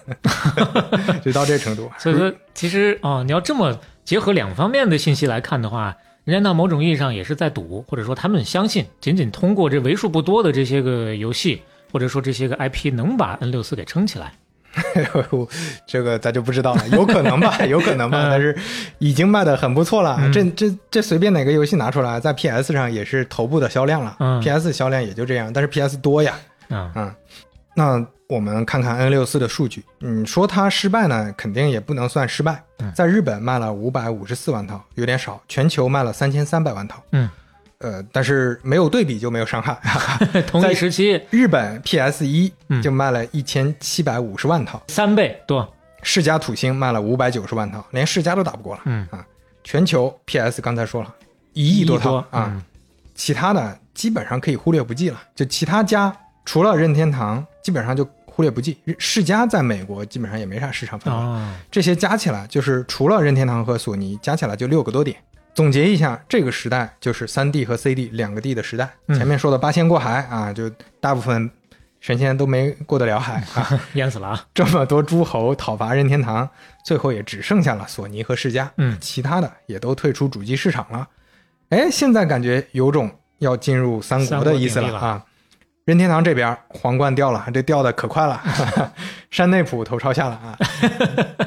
[1.22, 1.90] 就到这程度。
[1.98, 11.60] 所以说，其实哦，你要这么结合两方面的信息来看的话，人家那某种意义上也是在赌，或者说他们相信，仅仅通过这为数不多的这些个游戏，
[11.92, 14.32] 或者说这些个 IP，能把 N 六四给撑起来。
[15.86, 18.56] 这个咱就不知道了，有可能吧， 有可能吧，嗯但是
[18.98, 20.16] 已经卖的很不错了。
[20.20, 24.16] 嗯这这这随便哪个游戏拿出来，在 PS 上也是头部的销量了。
[24.20, 26.34] 嗯 PS 销量也就这样，但是 PS 多呀。
[26.70, 27.14] 嗯嗯，
[27.74, 29.82] 那我们看看 N 六四的数据。
[30.00, 32.92] 你说它失败呢，肯定也不能算失败嗯。
[32.94, 37.02] 在日本卖了五百五十四万套，有点少；全球卖了三千三百万套。
[37.12, 37.28] 嗯，
[37.80, 39.78] 呃，但是没有对比就没有伤害。
[40.46, 45.66] 同一时期日本 PS 一嗯就卖了一千七百五十万套，三倍多。
[46.02, 48.82] 世嘉土星卖了五百九十万套，连世嘉都打不过了。
[48.84, 49.24] 嗯啊，
[49.64, 51.14] 全球 PS 刚才说了
[51.52, 52.62] 一亿多套啊，嗯
[53.14, 55.20] 其他的基本上可以忽略不计了。
[55.34, 58.78] 就其他家除了任天堂，基本上就忽略不计。
[58.98, 65.16] 世嘉在美国基本上也没啥市场份额，哦，这些加起来就是除了任天堂和索尼，加起来就六个多点。
[65.58, 68.88] 总结一下，这个时代就是三 D 和 CD 两个 D 的时代。
[69.08, 71.50] 嗯前面说的八仙过海啊，就大部分
[71.98, 73.80] 神仙都没过得了海啊。
[73.94, 74.46] 淹死了啊！
[74.54, 76.48] 这么多诸侯讨伐任天堂，
[76.84, 81.08] 最后也只剩下了索尼和世嘉，嗯其他的也都退出主机市场了。
[81.70, 85.24] 哎，现在感觉有种要进入三国的意思了了啊！
[85.86, 88.40] 任天堂这边皇冠掉了，这掉的可快了，
[89.32, 90.56] 山内溥头朝下了啊！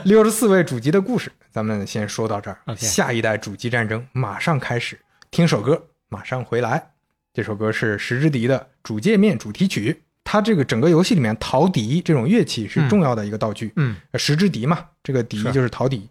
[0.03, 2.75] 六十四位主机的故事，咱们先说到这儿。
[2.75, 4.99] 下一代主机战争马上开始，
[5.29, 6.91] 听首歌，马上回来。
[7.33, 10.03] 这首歌是石之笛的主界面主题曲。
[10.23, 13.73] 它这个整个游戏里面，陶笛这种乐器是重要的一个道具。
[13.75, 16.09] 嗯，呃石之笛嘛，这个笛就是陶笛，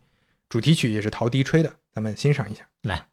[0.48, 2.66] 主题曲也是陶笛吹的，咱们欣赏一下。
[2.82, 3.06] 来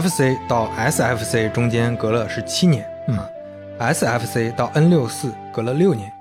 [0.00, 3.28] ，FC 到 SFC 中间隔了是七年，嗯啊
[3.92, 6.12] ，SFC 到 N 六四隔了六年，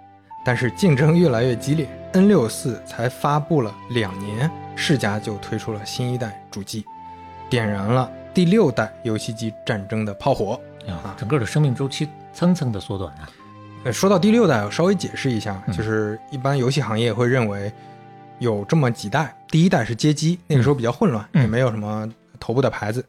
[0.45, 6.85] 但是竞争越来越激烈，N 六四才发布了两年，世嘉就推出了新一代主机，
[7.49, 10.59] 点燃了第六代游戏机战争的炮火。
[10.87, 13.27] 啊，整个的生命周期蹭蹭的缩短啊。
[13.83, 17.69] 呃，说到第六代，我稍微解释一下，嗯就是一般游戏行业会认为
[18.39, 22.09] 有这么几代，第一代是街机，那个时候比较混乱，嗯也没有什么
[22.39, 23.03] 头部的牌子。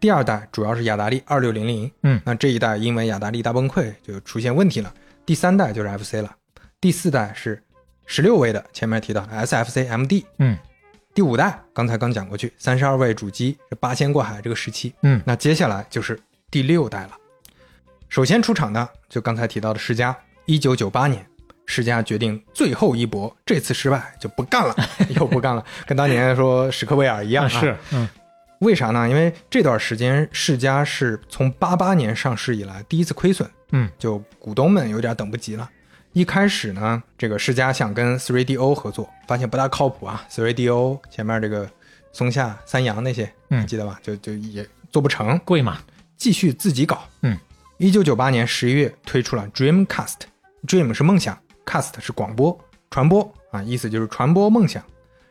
[0.00, 4.92] 第二代主要是雅达利二六零零，嗯，那这一代因为雅达利大崩溃就出现问题了。
[5.26, 6.34] 第三代就是 FC 了，
[6.80, 7.62] 第四代是
[8.06, 10.56] 十六位的，前面提到 SFC MD，嗯。
[11.12, 15.20] 第五代刚才刚讲过去，三十二位主机是八仙过海这个时期，嗯。
[15.26, 16.18] 那接下来就是
[16.50, 17.10] 第六代了。
[18.08, 21.26] 首先出场的就刚才提到的世嘉，一九九八年，
[21.66, 24.74] 世嘉决定最后一搏，这次失败就不干了，
[25.14, 27.48] 又不干了，跟当年说史克威尔一样、啊。
[27.48, 28.08] 是，嗯
[28.60, 29.08] 为啥呢？
[29.08, 35.68] 因为这段时间世嘉是从八八年上市以来第一次亏损，嗯就股东们有点等不及了。
[36.12, 40.26] 一开始呢，这个世嘉想跟 3DO 合作，发现不大靠谱啊。
[40.30, 41.70] 3DO 前面这个
[42.12, 43.98] 松下、三洋那些，嗯记得吧？
[44.02, 45.78] 就就也做不成，贵嘛，
[46.16, 47.02] 继续自己搞。
[47.22, 47.38] 嗯，
[47.78, 52.58] 一九九八年十一月推出了 Dreamcast，Dream 是梦想，Cast 是广播
[52.90, 54.82] 传播啊，意思就是传播梦想。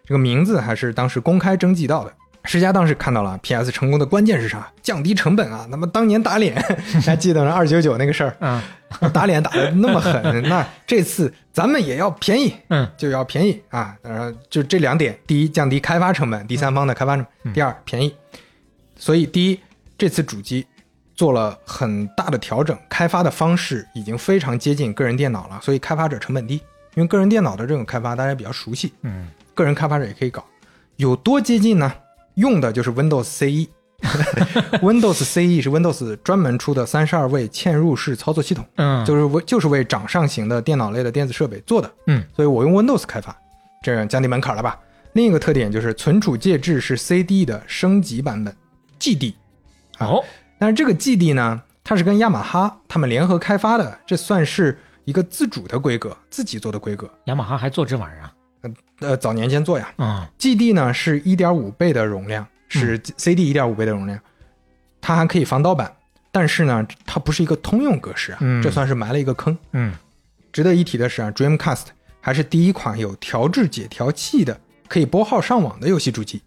[0.03, 2.13] 这个名字还是当时公开征集到的。
[2.49, 4.67] 世嘉当时看到了 PS 成功的关键是啥？
[4.81, 5.67] 降低成本啊！
[5.69, 6.59] 那么当年打脸，
[7.05, 8.59] 还记得二九九那个事儿，嗯
[9.13, 13.95] 打脸打的那么狠，那这次咱们也要便宜，嗯就要便宜啊！
[14.01, 18.15] 当然，就这两点：第一，降低开发成本；第三方的开发成本；第二，便宜。
[18.95, 19.59] 所以，第一，
[19.95, 20.65] 这次主机
[21.13, 26.55] 做了很大的调整，开发的方式已经非常接近个人电脑了，所以开发者成本低。
[26.95, 30.43] 因为个人电脑的这种开发大家比较熟悉，嗯个人开发者也可以搞。
[30.95, 31.93] 有多接近呢？
[32.39, 33.67] 用的就是 Windows CE。
[34.81, 41.91] Windows CE 是 Windows 专门出的三十二位嵌入式操作系统，嗯，就是为就是为掌上型的电脑类的电子设备做的。
[42.07, 43.35] 嗯，所以我用 Windows 开发，
[43.83, 44.79] 这样降低门槛了吧？
[45.13, 48.55] 另一个特点就是存储介质是 CD 的升级版本
[49.01, 49.33] ，GD。
[49.99, 50.23] 哦，
[50.57, 57.09] 但是这个 GD 呢，它是跟雅马哈他们联合开发的，这算是一个自主的规格，自己做的规格。
[57.25, 58.31] 雅马哈还做这玩意儿啊？
[58.99, 59.93] 呃，早年间做呀。
[59.97, 64.19] 嗯 GD 呢是一点五倍的容量，是 CD 一点五倍的容量，
[64.99, 65.93] 它还可以防盗版，
[66.31, 69.57] 但是呢，它不是一个通用格式啊，嗯这算是埋了一个坑。
[69.73, 69.93] 嗯
[70.51, 71.85] 值得一提的是啊，Dreamcast
[72.19, 76.41] 还是第一款有调制解调器的，可以拨号上网的游戏主机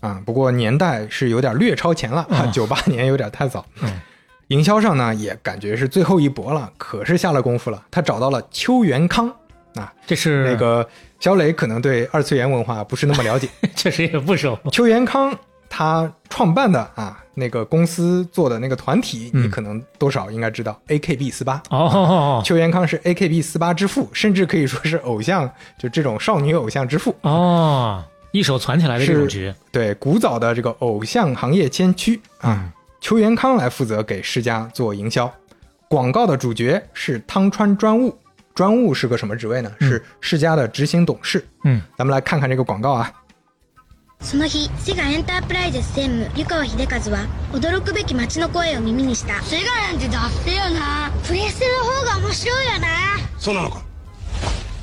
[0.00, 0.20] 啊。
[0.26, 3.64] 不过年代是有点略超前了，嗯九八年有点太早。
[3.82, 4.00] 嗯
[4.48, 9.32] 营销上呢也感觉是最后一搏了，可是下了功夫了，他找到了邱元康
[9.76, 10.86] 啊，这是那个
[11.20, 14.58] 小磊可能对二次元文化不是那么了解， 确实也不熟。
[14.72, 15.36] 邱元康
[15.68, 21.62] 他创办的啊那个公司做的那个团体，嗯你可能多少应该知道，AKB 四八。
[21.70, 27.14] 哦邱元康是 AKB 四八之父，甚至可以说是偶像，就这种少女偶像之父。
[27.22, 28.02] 哦，
[28.32, 29.52] 一手攒起来的这种局。
[29.70, 35.30] 对，古早的这个偶像行业先驱啊，嗯邱元康来负责给世家做营销。
[35.88, 38.16] 广告的主角是汤川专务，
[38.56, 39.70] 专务是个什么职位呢？
[39.80, 41.46] 是世嘉的执行董事。
[41.64, 41.82] 嗯。
[41.98, 43.12] 咱们来看看这个广告啊。
[44.22, 49.42] その日セガエンタープライゼス専務湯川秀和は驚くべき街の声を耳にした。
[49.42, 51.12] セガなんてダッセよな。
[51.26, 52.88] プレステの方が面白いよな。
[53.38, 53.82] そうなのか？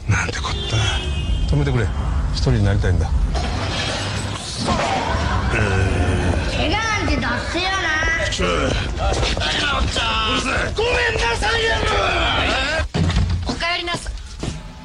[0.07, 0.77] なんてこった。
[1.55, 1.87] 止めてくれ。
[2.35, 3.09] 一人になりたいんだ。
[6.51, 7.73] セガなんてダッセよな。
[10.75, 11.97] ごめんなさいやおかえ。
[11.97, 12.32] りなさ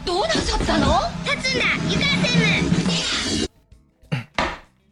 [0.07, 3.47] どうなさったの立つんだ湯川専務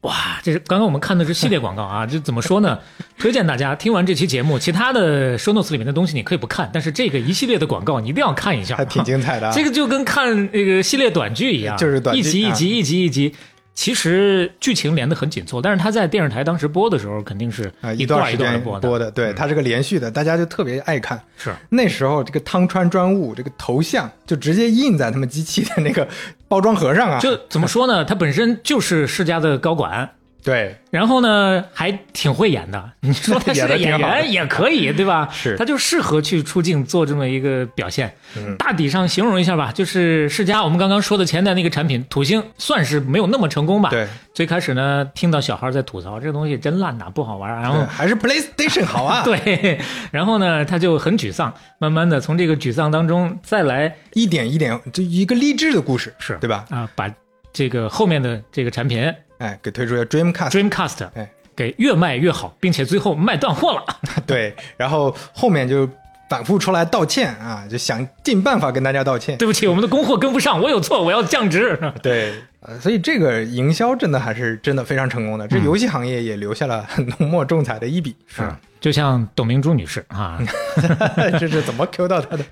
[0.02, 2.80] 哇，这是刚刚我们看的是系列广告啊，这怎么说呢？
[3.20, 13.36] 推荐大家听完这期节目，其他的 show notes 里面的东西你可以不看，但是这个一系列的广告你一定要看一下，还挺精彩的啊这个就跟看那个系列短剧一样，就是短剧啊一集一集一集一集。
[13.77, 18.89] 其实剧情连得很紧凑，但是他在电视台当时播的时候肯定是啊，一一段时间段的播的。
[18.89, 21.21] 嗯播的，对，它是个连续的，大家就特别爱看。
[21.37, 26.09] 是那时候这个汤川专务这个头像就直接印在他们机器的那个
[26.49, 27.21] 包装盒上啊。
[27.21, 28.03] 就怎么说呢？
[28.03, 30.11] 他本身就是世家的高管，
[30.47, 32.91] 对，然后呢，还挺会演的。
[33.03, 35.29] 你说他是演个演员也可以，对吧？
[35.33, 38.15] 是他就适合去出镜做这么一个表现。
[38.37, 43.91] 嗯大体上形容一下吧，就是世嘉我们刚刚说的前代那个产品土星，算是没有那么成功吧。
[43.91, 49.25] 对，最开始呢，听到小孩在吐槽这个东西真烂呐，不好玩，然后 还是 PlayStation 好啊。
[49.27, 49.81] 对，
[50.13, 56.65] 然后呢，他就很沮丧，慢慢的从这个沮丧当中再来一点一点，就一个励志的故事，是对吧？
[56.71, 57.13] 啊，把
[57.53, 63.85] 这个后面的这个产品哎，给推出了 Dreamcast，Dreamcast 哎，给越卖越好，并且最后卖断货了。
[64.27, 65.89] 对，然后后面就
[66.29, 69.37] 反复出来道歉啊，就想尽办法跟大家道歉。
[69.39, 71.79] 对不起，我们的供货跟不上，我有错，我要降职。
[72.03, 76.87] 对，呃，所以这个营销真的还是真的非常成功的，这游戏行业也留下了
[77.19, 78.17] 浓墨重彩的一笔。
[78.27, 78.43] 是，
[78.81, 80.41] 就像董明珠女士啊，
[81.39, 82.45] 这是怎么 Q 到她的？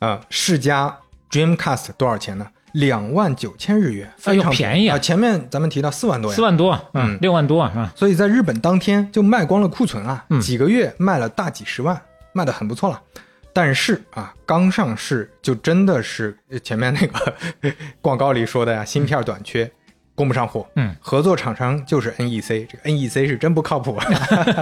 [0.00, 0.98] 啊、世嘉
[1.30, 2.46] Dreamcast 多少钱呢？
[2.72, 4.88] 两万九千日元，哎呦非常便宜。
[4.88, 4.96] 啊。
[4.96, 4.98] 啊！
[4.98, 10.40] 前面咱们提到四万多呀，四万多，嗯嗯，六万多啊，所以在日本当天就卖光了库存啊，嗯。
[10.40, 12.00] 几个月卖了大几十万，
[12.32, 13.00] 卖的很不错了。
[13.54, 17.36] 但是啊，刚上市就真的是呃前面那个
[18.00, 19.70] 广告里说的呀，芯片短缺，
[20.14, 20.66] 供不上货。
[20.76, 24.06] 嗯，合作厂商就是 NEC，这个 NEC 是真不靠谱啊。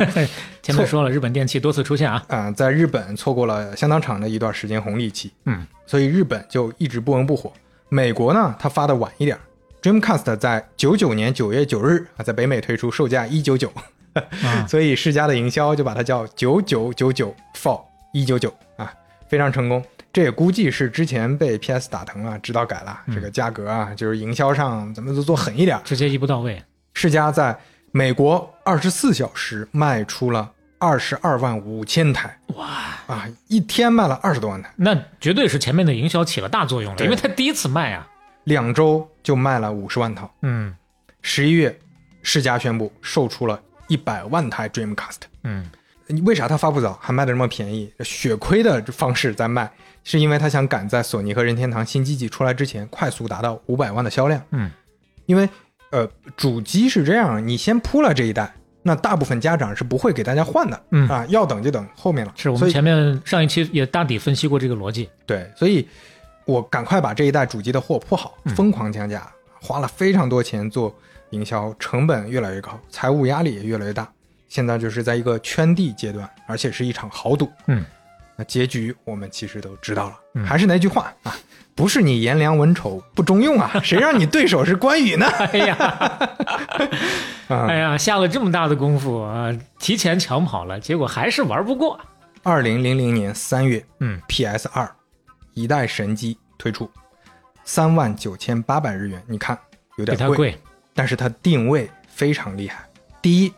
[0.60, 7.52] 前面说了，日本电器多次出现啊，啊，在日本错过了相当长的一段时间红利期，嗯，所以日本就一直不温不火。
[7.90, 9.36] 美国呢，它发的晚一点。
[9.36, 9.40] 儿
[9.82, 13.68] ，Dreamcast 在九九年九月九日啊，在北美推出，售价一九九，
[14.14, 14.64] 啊。
[14.66, 17.80] 所以世嘉的营销就把它叫九九九九 for
[18.12, 18.92] 一九九啊，
[19.28, 19.84] 非常成功。
[20.12, 25.80] 这也估计是之前被 PS 打疼了，知道改了，这个价格啊，就是营销上咱们都做狠一点。
[25.84, 26.62] 直接一步到位，
[26.94, 27.56] 世嘉在
[27.92, 32.66] 美国二十四小时卖出了二十二万五千台，哇，
[33.06, 38.08] 啊，一天卖了二十多万台，那绝对是前面的营销起了大作用了，因为他第一次卖啊，
[38.44, 40.28] 两周就卖了五十万套。
[40.40, 40.74] 嗯
[41.22, 41.78] 十一月，
[42.22, 45.18] 世嘉宣布售出了一百万台 Dreamcast。
[45.44, 45.70] 嗯，
[46.24, 47.92] 为啥他发布早还卖的这么便宜？
[48.00, 49.70] 血亏的方式在卖，
[50.02, 54.42] 是因为他想赶在索尼和任天堂新机器出来之前，快速达到五百万的销量。
[54.52, 54.70] 嗯，
[55.26, 55.46] 因为
[55.90, 56.08] 呃，
[56.38, 60.82] 主机是这样，你先铺了这一代，那大部分家长是不会给大家换的。
[60.90, 62.32] 嗯啊，要等就等后面了。
[62.36, 65.86] 是我们前面上一期也大体分析过这个逻辑，对，所以
[66.44, 70.94] 我赶快把这一代主机的货铺好，嗯疯狂降价，花了非常多钱做
[71.30, 74.10] 营销，成本越来越高，财务压力也越来越大。
[74.48, 77.48] 现在就是在一个圈地阶段，而且是一场豪赌。
[77.66, 77.84] 嗯，
[78.34, 80.18] 那结局我们其实都知道了。
[80.34, 81.36] 嗯还是那句话啊，
[81.74, 85.26] 不是你颜良文丑不中用啊， 谁让你对手是关羽呢？
[85.52, 85.74] 哎呀，
[87.48, 91.98] 啊哎，呀，下了这么大的功夫啊，提前抢跑了，结果还是玩不过，
[92.42, 94.90] 二零零零年三月嗯，PS 二
[95.54, 96.90] 一代神机推出，
[97.64, 99.58] 三万九千八百日元，你看
[99.96, 100.36] 有点贵。
[100.36, 100.58] 贵，
[100.94, 102.84] 但是它定位非常厉害。
[103.22, 103.52] 第一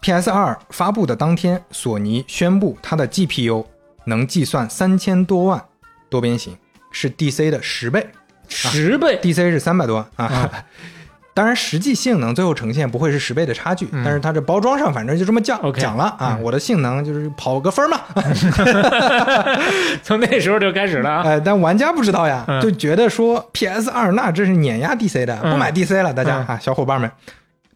[0.00, 3.64] ，PS 二发布的当天，索尼宣布它的 GPU
[4.04, 5.64] 能计算三千多万
[6.10, 6.56] 多边形，
[6.98, 8.06] 是 DC 的十倍
[8.48, 10.50] 十倍，，DC 是三百多万啊。
[11.34, 18.00] 当然，实际性能最后呈现不会是十倍的差距，但是它这包装上反正就这么讲讲了啊，我的性能就是跑个分儿嘛
[20.02, 27.10] 从那时候就开始了啊，呃，但玩家不知道呀，嗯就觉得说 PS 二那这是碾压 DC 的，嗯不买 DC 了，大家嗯啊，小伙伴们。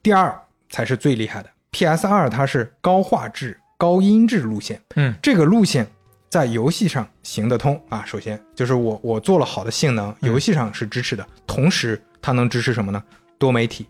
[0.02, 0.34] 第二
[0.70, 5.86] 才是最厉害的，PS 二它是高画质、高音质路线，嗯，这个路线
[6.30, 8.02] 在游戏上行得通啊。
[8.06, 13.02] 首先就是我我做了好的性能，嗯游戏上是支持的，同时它能支持什么呢？
[13.36, 13.86] 多媒体，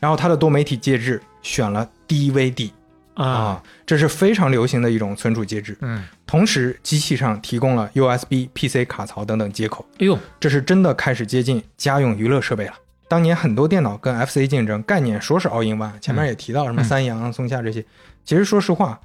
[0.00, 2.70] 然后它的多媒体介质选了 DVD
[3.14, 5.76] 啊，啊，这是非常流行的一种存储介质。
[5.82, 12.72] 嗯，同时，机器上提供了 USB、PC 卡槽等等接口，哎呦，这是真的开始接近家用娱乐设备了。
[13.06, 17.84] 当年很多电脑跟 FC 竞争，概念说是 all in one，前面也提到什么嗯三洋、松下这些，
[18.24, 18.98] 其实说实话，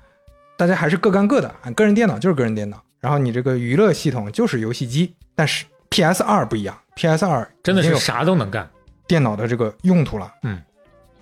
[0.57, 1.47] 大家还是各干各的。
[1.61, 5.13] 啊个人电脑就是个人电脑，然后你这个娱乐系统就是游戏机。
[5.35, 8.67] 但是 PS 二不一样，PS 二真的是有啥都能干，
[9.07, 10.33] 电脑的这个用途了。
[10.43, 10.61] 嗯，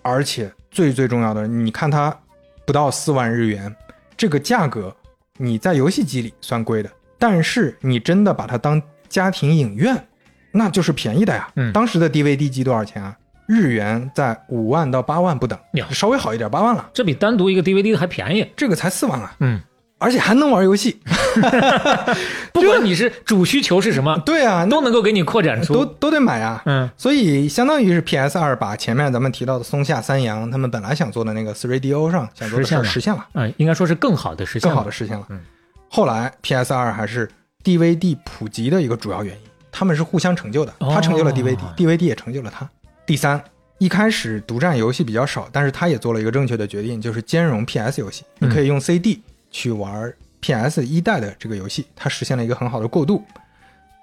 [0.01, 2.17] 而且最最重要的，你看它
[2.65, 3.75] 不到四万日元，
[4.15, 4.95] 这个价格
[5.37, 10.07] 你在游戏机里算贵的，但是你真的把它当家庭影院，
[10.51, 11.49] 那就是便宜的呀。
[11.57, 13.17] 嗯当时的 DVD 机多少钱啊？
[13.47, 18.45] 日元在五万到八万不等呀，稍微好一点八万了，这比单独一个 DVD 的还便宜。
[18.55, 19.61] 这个才四万啊，嗯，
[19.97, 20.99] 而且还能玩游戏。
[22.53, 25.73] 不管你是主需求是什么， 对啊，都能够给你扩展出。
[25.73, 26.61] 都都得买啊。
[26.65, 35.25] 嗯所以相当于是 PS 二把前面咱们提到的松下、三洋他们本来想做的那个 3DO 上想做的事儿实现了嗯，应该说是更好的实现，更好的实现了。
[35.29, 35.39] 嗯
[35.87, 37.29] 后来 PS 二还是
[37.63, 39.41] DVD 普及的一个主要原因，
[39.71, 42.67] 他们是互相成就的，哦他成就了 DVD，DVD、也成就了他。
[43.05, 43.41] 第三，
[43.77, 53.23] 一开始独占游戏比较少，但是他也做了一个正确的决定，就是兼容 PS 游戏，嗯你可以用 CD 去玩 PS 一代的这个游戏，它实现了一个很好的过渡。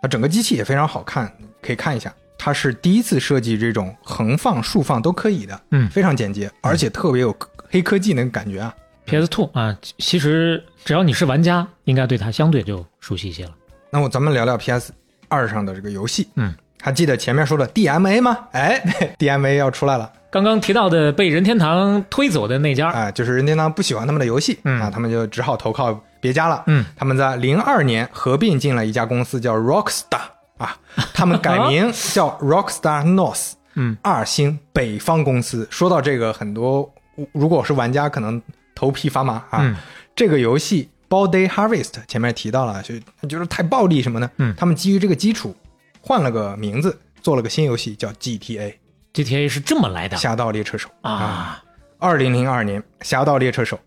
[0.02, 2.12] 啊，整个机器也非常好看，可以看一下。
[2.36, 7.34] 它是第一次设计这种横放、竖放都可以的，嗯非常简洁，而且特别有
[7.70, 8.74] 黑科技那个感觉啊。
[9.04, 13.54] PS Two 啊，其实只要你是玩家，应该对它相对就熟悉一些了。
[13.90, 14.92] 那我咱们聊聊 PS
[15.28, 16.52] 二上的这个游戏，嗯，
[16.82, 18.36] 还记得前面说的 DMA 吗？
[18.52, 18.82] 哎，
[19.18, 26.64] DMA 要出来了，刚刚提到的被任天堂推走的那家，哎，就是任天堂不喜欢他们的游戏，嗯啊，他们就只好投靠别家了。
[26.66, 30.20] 嗯，他们在零二年合并进了一家公司叫 Rockstar
[30.58, 30.76] 啊，
[31.14, 35.66] 他们改名叫 Rockstar North， 嗯，二星北方公司。
[35.70, 36.92] 说到这个，很多
[37.32, 38.42] 如果是玩家可能
[38.74, 39.58] 头皮发麻啊。
[39.60, 39.76] 嗯
[40.14, 42.94] 这个游戏 Day Harvest 前面提到了，就
[43.26, 45.56] 就是太暴力什么呢，嗯他们基于这个基础
[46.02, 48.74] 换了个名字做了个新游戏叫 GTA
[49.14, 51.62] GTA 是这么来的侠盗猎车手啊。
[51.98, 53.78] 二零零二年，《侠盗猎车手：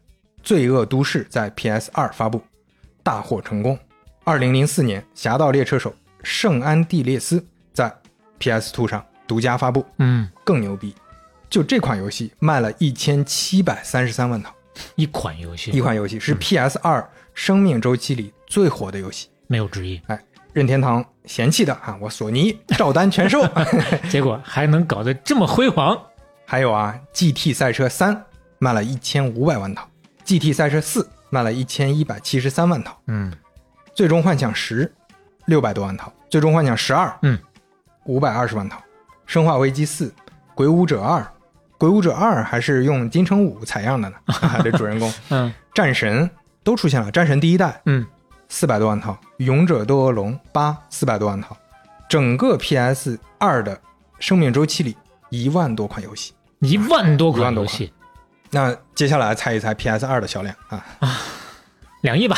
[0.42, 2.42] 罪恶都市》在 PS 二发布，
[3.04, 3.78] 大获成功。
[4.24, 5.94] 二零零四年，《侠盗猎车手：
[6.24, 7.40] 圣安地列斯》
[7.74, 7.94] 在
[8.40, 10.96] PS Two 上独家发布，嗯，更牛逼。
[11.50, 14.54] 就这款游戏卖了一千七百三十三万套，
[14.96, 19.28] 一款游戏，一款游戏是 PS 二生命周期里最火的游戏。
[19.48, 20.02] 没有之一。
[20.08, 20.20] 哎，
[20.56, 23.46] 任天堂嫌弃的啊，我索尼照单全收。
[24.10, 25.96] 结果还能搞得这么辉煌。
[26.46, 28.24] 还有啊，GT 赛车三
[28.58, 29.86] 卖了一千五百万套
[30.24, 33.34] ，GT 赛车四卖了一千一百七十三万套，嗯，
[33.94, 34.90] 最终幻想十
[35.46, 37.38] 六百多万套，最终幻想十二嗯
[38.06, 38.82] 五百二十万套，
[39.26, 40.14] 生化危机四、
[40.54, 41.26] 鬼武者二，
[41.78, 46.30] 鬼武者二还是用金城武采样的呢， 啊这主人公，嗯战神
[46.64, 48.06] 都出现了，战神第一代嗯，
[48.48, 51.56] 四百多万套，勇者斗恶龙八四百多万套，
[52.10, 53.80] 整个 PS 二的
[54.20, 54.96] 生命周期里
[55.30, 56.34] 一万多款游戏。
[56.60, 57.92] 一万多款游戏，
[58.52, 60.84] 那接下来猜一猜 PS 二的销量啊？
[61.00, 61.18] 啊
[62.02, 62.38] 两亿吧。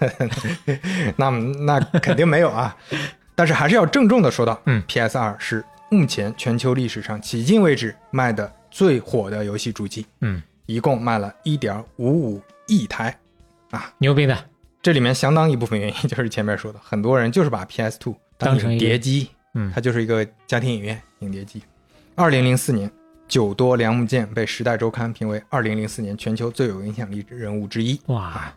[1.16, 2.76] 那那肯定没有啊，
[3.34, 13.16] 但是还是要郑重的说到，嗯，PS 二是目前全球历史上迄今为止卖的最火的游戏主机，嗯，一共卖了一点五五亿台，
[13.70, 14.36] 啊牛逼的。
[14.80, 21.62] 这里面相当一部分原因 就是前面说的，很多人就是把 PS Two 当成碟机，嗯它就是一个家庭影院影碟机。
[22.14, 22.90] 二零零四年，
[23.26, 28.00] 久多良木健被《时代周刊》评为二零零四年全球最有影响力人物之一。
[28.06, 28.52] 哇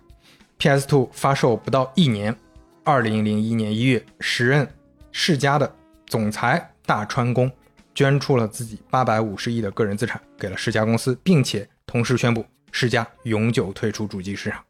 [0.58, 2.36] ，PS Two 发售不到一年，
[2.84, 4.68] 二零零一年一月，时任
[5.12, 5.72] 世嘉的
[6.06, 7.52] 总裁大川宫
[7.94, 14.64] 捐出了自己八百五十亿的个人资产给了世嘉公司，并且同时宣布世嘉永久退出主机市场。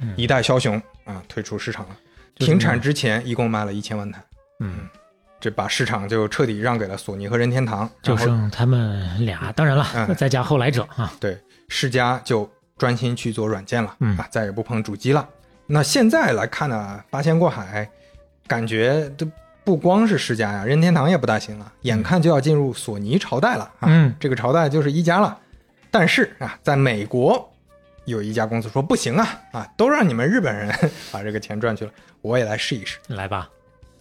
[0.00, 1.96] 嗯一代枭雄啊退出市场了，
[2.36, 4.22] 停产之前一共卖了一千万台，
[4.60, 4.88] 嗯，
[5.40, 9.50] 这把市场就彻底让给了索尼和任天堂，就剩他们俩。
[9.52, 11.12] 当然了，嗯再加后来者啊。
[11.18, 11.36] 对，
[11.68, 15.28] 世嘉就专心去做软件了，嗯啊，再也不碰主机了。
[15.66, 17.88] 那现在来看呢，八仙过海，
[18.46, 19.26] 感觉都
[19.64, 23.86] 不光是世嘉呀，任天堂也不大行了，眼看就要进入索尼朝代了啊。
[23.88, 25.38] 嗯这个朝代就是一家了。
[25.90, 27.50] 但是啊，在美国
[28.08, 30.74] 有一家公司说不行啊啊，都让你们日本人
[31.12, 32.98] 把这个钱赚去了，我也来试一试。
[33.08, 33.48] 来吧，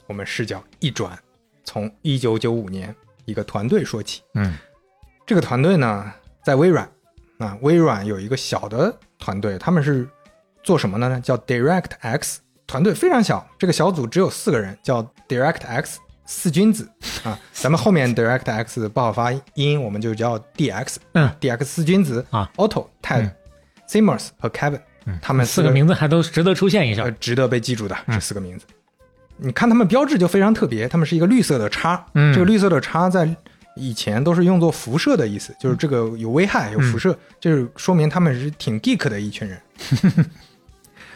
[0.08, 1.18] 我们视角一转，
[1.64, 4.22] 从一九九五年一个团队说起。
[4.34, 4.58] 嗯
[5.26, 6.12] 这个团队呢，
[6.42, 6.90] 在微软
[7.40, 10.08] 啊，微软有一个小的团队，他们是
[10.64, 11.20] 做什么的呢？
[11.20, 16.90] 叫 DirectX 团队，非常小，这个小组只有四个人，叫 DirectX 四君子
[17.26, 17.38] 啊。
[17.52, 23.32] 咱们后面 DirectX 不好发音，我们就叫 DX，嗯，DX 四君子啊，Auto、嗯
[23.90, 27.12] Simmons 和 Kevin，嗯，他们四个名字还都值得出现一下呃，。
[27.12, 28.66] 值得被记住的嗯这四个名字。
[29.38, 33.28] 你看他们标志就非常特别，他们是一个绿色的叉，嗯这个绿色的叉在
[33.76, 39.62] 以前都是用作辐射的意思，就是这个有危害、有辐射，就是说明他们是挺 geek 的一群人。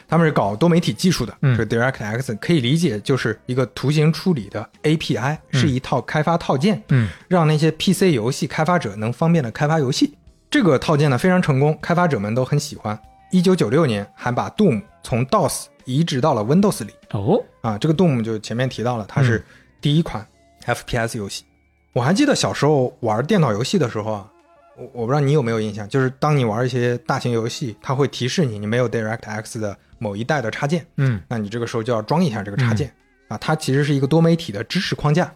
[0.07, 10.13] 他们是搞多媒体技术的，嗯这 DirectX 可以理解就是一个图形处理的 API，是一套开发套件，嗯让那些 PC 游戏开发者能方便的开发游戏。
[10.51, 12.99] 这个套件呢非常成功，开发者们都很喜欢。
[13.31, 16.91] 一九九六年还把 Doom 从 DOS 移植到了 Windows 里。
[17.11, 19.41] 哦，啊，这个 Doom 就前面提到了，它是
[19.79, 20.27] 第一款
[20.65, 21.45] FPS 游戏。
[21.93, 24.29] 我还记得小时候玩电脑游戏的时候啊，
[24.77, 31.21] 我我不知道你有没有印象，就是当你玩一些大型游戏，它会提示你你没有 DirectX 的某一代的插件，嗯。
[31.29, 32.93] 那你这个时候就要装一下这个插件、
[33.29, 35.33] 啊，它其实是一个多媒体的支持框架。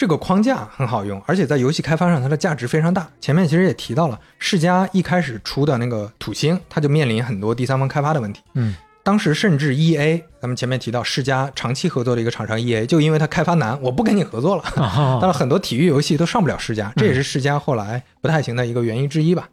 [0.00, 3.06] 这个框架很好用，而且在游戏开发上它的价值非常大。
[3.20, 8.40] 前面其实也提到了，世嘉一开始出的那个土星，它就面临很多第三方开发的问题。
[8.54, 14.64] 嗯当时甚至 E A，咱们前面提到世嘉长期合作的一个厂商 E A，就因为它开发难，我不跟你合作了。
[14.74, 19.46] 当啊，然，很多体育游戏都上不了世嘉，这也是世嘉后来不太行的一个原因之一吧。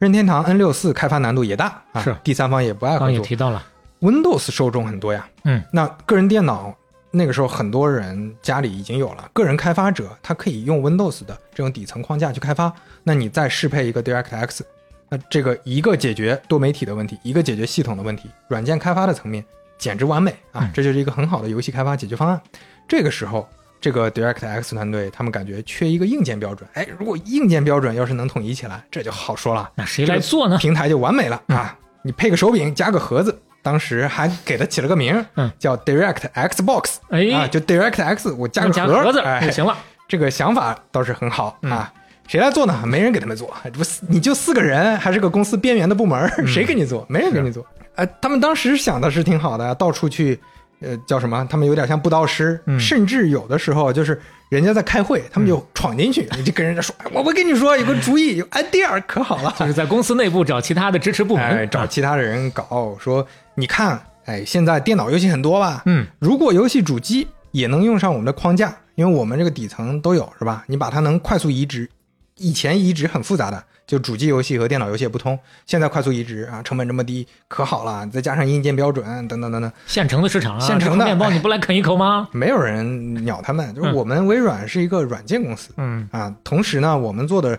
[0.00, 3.20] 任天堂 N 六四开发难度也大啊，是第三方也不爱合作刚也。
[3.20, 3.62] 提到了
[4.00, 6.74] ，Windows 受众很多呀，嗯，那个人电脑
[7.12, 12.72] 那个时候很多人家里已经有了，个人开发者他可以用 Windows 的这种底层框架去开发，
[13.04, 14.60] 那你再适配一个 DirectX，
[15.08, 19.44] 那这个一个解决多媒体的问题，一个解决系统的问题，软件开发的层面
[19.78, 20.70] 简直完美啊嗯！
[20.74, 22.40] 这就是一个很好的游戏开发解决方案。
[22.88, 23.48] 这个时候。
[23.82, 26.70] 这个 DirectX 团队，他们感觉缺一个硬件标准。
[26.74, 29.68] 哎，如果硬件标准要是能统一起来，这就好说了。
[29.74, 30.56] 那谁来做呢？
[30.56, 31.76] 平台就完美了啊！
[32.04, 39.76] 你配个手柄，加个盒子，当时还给他起了个名，嗯叫 Direct Xbox，哎啊，就 Direct X，我加个加盒盒子哎就，行了。
[40.08, 41.90] 这个想法倒是很好啊。
[42.28, 42.82] 谁来做呢？
[42.86, 47.04] 没人给他们做，这不你就四个人，还是个公司边缘的部门， 谁给你做？
[47.08, 47.64] 没人给你做。
[47.96, 50.38] 哎，他们当时想的是挺好的，到处去
[50.80, 51.46] 呃，叫什么？
[51.50, 54.18] 他们有点像布道师，嗯甚至有的时候就是
[54.48, 59.54] 人家在开会，他们就闯进去，你就跟人家说：“哎我我跟你说有个主意，有 idea 可好了。
[59.58, 65.82] ”就是在公司内部找其他的支持部门，哎，找啊其他的人搞，说你看，哎，现在电脑游戏很多吧？
[65.86, 70.64] 嗯，如果游戏主机也能用上我们的框架，因为我们这个底层都有，是吧？
[70.66, 71.88] 你把它能快速移植，
[72.36, 82.28] 以前移植很复杂的，就主机游戏和电脑游戏也不通，现在快速移植啊，成本这么低，可好了，再加上硬件标准等等等等，现成的市场啊，现成的面包哎你不来啃一口吗？
[82.32, 83.74] 没有人鸟他们。
[83.74, 87.58] 就是嗯我们微软是一个软件公司嗯，啊，同时呢，我们做的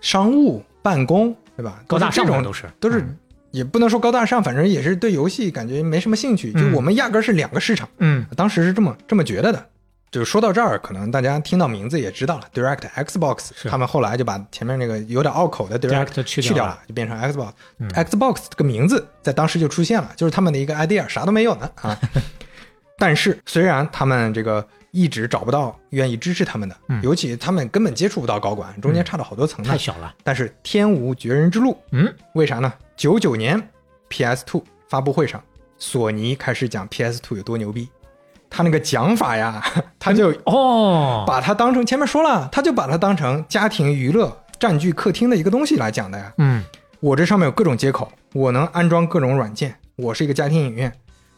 [0.00, 1.80] 商务办公，对吧？
[1.86, 3.16] 高大都是这种上都是都是嗯
[3.50, 6.52] 也不能说高大上，反正也是对游戏感觉没什么兴趣。
[6.52, 9.66] 就嗯我们压根儿是两个市场，嗯当时是这么这么觉得的。
[10.10, 17.50] 就说到这儿，可能大家听到名字也知道了，Direct Xbox，他们后来就把前面那个有点拗口的 Direct 去掉了掉了，就变成 Xbox。
[17.78, 21.96] 嗯 Xbox 这个名字在当时就出现了，就是他们的一个 idea，啥都没有呢啊。
[22.98, 29.78] 但是虽然他们这个一直找不到愿意支持他们的，嗯尤其他们根本接触不到高管，中间差了好多层呢太。
[29.78, 32.72] 小了，但是天无绝人之路，嗯，为啥呢？
[33.00, 33.70] 九九年
[34.10, 35.42] PS Two 发布会上，
[35.78, 37.88] 索尼开始讲 PS Two 有多牛逼，
[38.50, 39.64] 他那个讲法呀，
[39.98, 46.30] 他就哦，把它当成前面说了，他就把它当成家庭娱乐占据客厅的一个东西来讲的呀。
[46.36, 46.62] 嗯
[47.00, 50.92] 我这上面有各种接口，我能安装各种软件，我是一个家庭影院，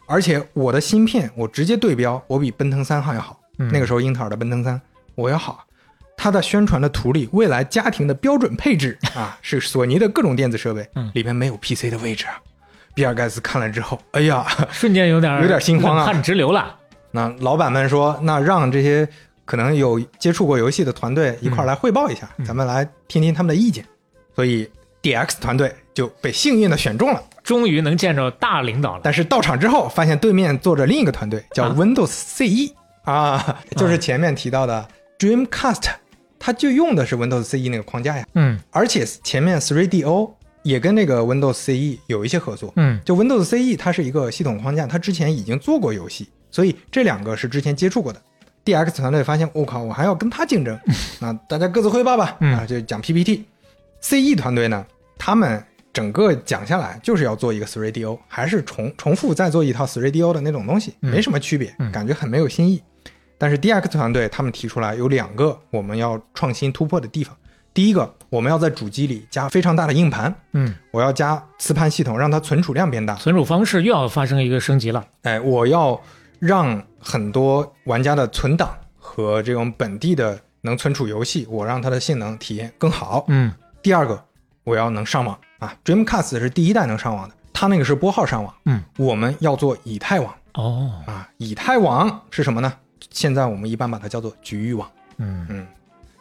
[0.09, 3.39] 而且我的芯片我直接对标，我比奔腾三还要好。
[3.59, 4.83] 嗯那个时候英特尔的奔腾三
[5.15, 5.65] 我要好。
[6.17, 11.11] 它的宣传的图里，未来家庭的标准配置 啊，是索尼的各种电子设备，嗯。
[11.15, 12.41] 里边没有 PC 的位置啊。
[12.95, 16.05] 比尔盖茨看了之后，哎呀， 瞬间有点有点心慌啊。
[16.05, 16.77] 汗直流了，
[17.11, 19.09] 那老板们说，那让这些
[19.45, 22.45] 可能有接触过游戏的团队一块来汇报一下，嗯。
[22.45, 23.85] 咱们来听听他们的意见。
[24.35, 24.69] 所以
[25.03, 27.23] DX 团队就被幸运的选中了。
[27.43, 31.75] 终于能见着大领导了，但是到场之后，发现对面坐着另一个团队，叫啊。
[31.77, 32.73] Windows CE
[33.05, 34.87] 啊，就是前面提到的
[35.19, 35.91] Dreamcast，
[36.45, 38.27] 它就用的是 Windows CE 那个框架呀。
[38.35, 40.29] 嗯而且前面 3DO
[40.65, 42.73] 也跟那个 Windows CE 有一些合作。
[42.75, 48.21] 嗯就 Windows CE 它是一个系统框架，它之前已经做过游戏，所以这两个是之前接触过的。
[48.65, 50.79] DX 团队发现，我、靠，我还要跟他竞争，
[51.21, 53.45] 那大家各自汇报吧，嗯啊，就讲 PPT。
[54.01, 54.85] CE 团队呢，
[55.19, 55.63] 他们
[55.93, 62.81] 整个讲下来就是要做一个 3DO，还是重重复再做一套 3DO 的那种东西，嗯没什么区别，嗯感觉很没有新意。
[63.43, 67.37] 但是 DX 团队他们提出来有两个我们要创新突破的地方。
[67.75, 73.17] 第一个，我们要在主机里加非常大的硬盘，嗯，我要加磁盘系统，让它存储量变大。
[73.17, 76.01] 存储方式又要发生一个升级了，哎，我要
[76.39, 83.25] 让很多玩家的存档和这种本地的能存储游戏，我让它的性能体验更好。
[83.27, 83.53] 嗯
[83.83, 84.23] 第二个，
[84.63, 91.29] 我要能上网啊，Dreamcast 是第一代能上网的，它那个是拨号上网，嗯，我们要做以太网哦，啊。
[91.39, 92.73] 以太网是什么呢？
[93.13, 94.91] 现在我们一般把它叫做局域网。
[95.19, 95.67] 嗯嗯，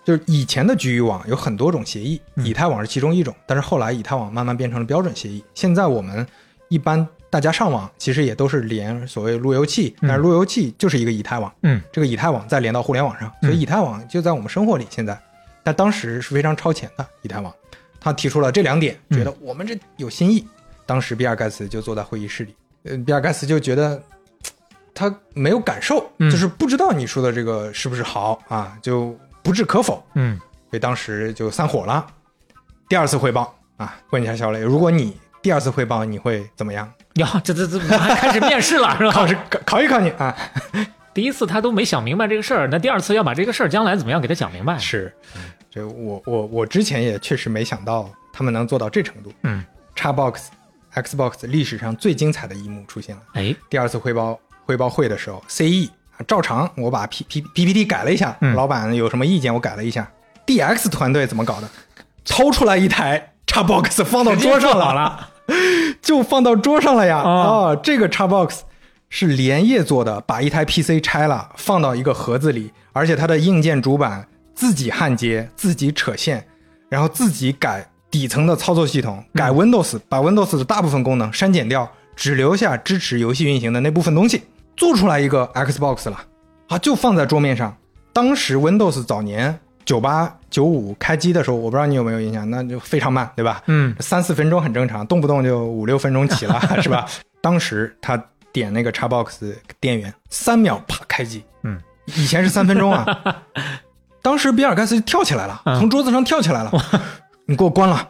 [0.03, 5.43] 就是以前的局域网有很多种协议，嗯以太网是其中一种，但是后来以太网慢慢变成了标准协议。
[5.53, 6.25] 现在我们
[6.67, 15.19] 一般大家上网其实也都是连所谓路由器，嗯但是路由器就是一个以太网，嗯这个以太网再连到互联网上，所以以太网就在我们生活里现在。
[15.63, 17.53] 但当时是非常超前的以太网，
[17.99, 20.45] 他提出了这两点，嗯觉得我们这有新意。
[20.85, 24.01] 当时比尔盖茨就坐在会议室里，呃，比尔盖茨就觉得
[24.93, 30.39] 他没有感受，嗯就是不知道你说的这个是不是好啊，就不置可否，嗯
[30.69, 32.05] 所以当时就散伙了。
[32.87, 36.91] 第二次汇报啊，问一下小磊，如果你第二次汇报，你会怎么样？
[37.15, 39.11] 哟，这这这还开始面试了是吧？
[39.11, 40.35] 考试考考一考你啊！
[41.13, 44.77] 第一次他都没想明白这个事儿，那第二次要把这个事儿将来怎么样给他讲明白？
[44.77, 45.13] 是，
[45.69, 49.33] 这我我我之前也确实没想到他们能做到这程度。
[49.43, 49.61] 嗯
[49.95, 50.43] ，Xbox
[50.93, 53.21] Xbox 历史上最精彩的一幕出现了。
[53.33, 54.39] 哎，第二次汇报
[54.71, 60.09] 汇报会的时候，CE 啊照常我把 P P PPT 改了一下，嗯老板有什么意见我改了一下。
[60.47, 61.69] DX 团队怎么搞的？
[62.23, 65.29] 掏出来一台 Xbox 放到桌上好了，了，
[66.01, 67.21] 就放到桌上了呀！
[67.21, 68.59] 哦啊，这个 Xbox
[69.09, 74.25] 是连夜做的，把一台 PC 拆了，放到一个盒子里，而且它的硬件主板
[74.55, 76.45] 自己焊接、自己扯线，
[76.87, 84.43] 然后自己改底层的操作系统，改 Windows，、把 Windows 的大部分功能删减掉，只留下支持游戏运行的那部分东西，
[84.81, 86.19] 做出来一个 Xbox 了
[86.69, 87.77] 啊，就放在桌面上。
[88.11, 93.61] 当时 Windows 早年九八九五开机的时候，我不知道你有没有印象，那就非常慢，对吧？
[93.67, 97.05] 嗯三四分钟很正常，动不动就五六分钟起了， 是吧？
[97.41, 98.19] 当时他
[98.51, 101.79] 点那个 Xbox 电源，三秒啪开机，嗯，
[102.15, 103.05] 以前是三分钟啊。
[104.23, 106.71] 当时比尔盖茨就跳起来了，嗯从桌子上跳起来了，
[107.45, 108.09] 你给我关了，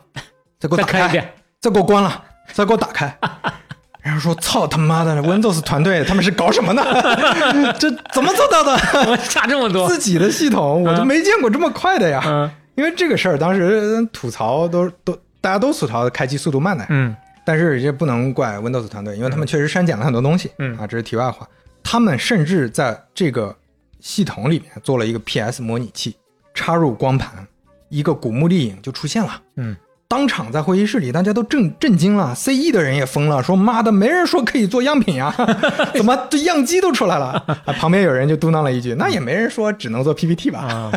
[0.58, 2.24] 再给我打开，再开一遍，再给我关了，
[2.54, 3.14] 再给我打开。
[4.02, 6.84] 然后说操他妈的，Windows 团队他们是搞什么呢？
[7.80, 9.18] 这怎么做到的？
[9.30, 12.22] 差这么多，自己的系统我都没见过这么快的呀！
[12.26, 17.14] 嗯因为这个事儿当时吐槽都都大家都吐槽开机速度慢的，嗯
[17.46, 20.50] 但是也不能怪 Windows 团队，因为他们确实删减了很多东西。
[20.58, 21.48] 嗯啊，这是题外话。
[21.84, 23.54] 他们甚至在这个
[24.00, 26.16] 系统里面做了一个 PS 模拟器，
[26.54, 27.46] 插入光盘，
[27.90, 29.42] 一个古墓丽影就出现了。
[29.58, 29.76] 嗯，
[30.12, 35.34] 当场在会议室里，大家都震震惊了，CE 的人也疯了，说妈的，没人说可以做样品呀，
[35.96, 37.42] 怎么这样机都出来了？
[37.48, 40.60] 啊，旁边有人就嘟囔了一句，那也没人说只能做 PPT 吧？
[40.60, 40.92] 啊，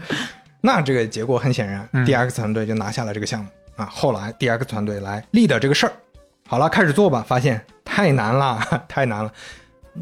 [0.62, 3.86] 那这个结果很显然、嗯 d x 团队就拿下了这个项目啊。
[3.92, 5.92] 后来 DX 团队来 lead 这个事儿，
[6.48, 8.58] 好了，开始做吧，发现太难了，
[8.88, 9.30] 太难了。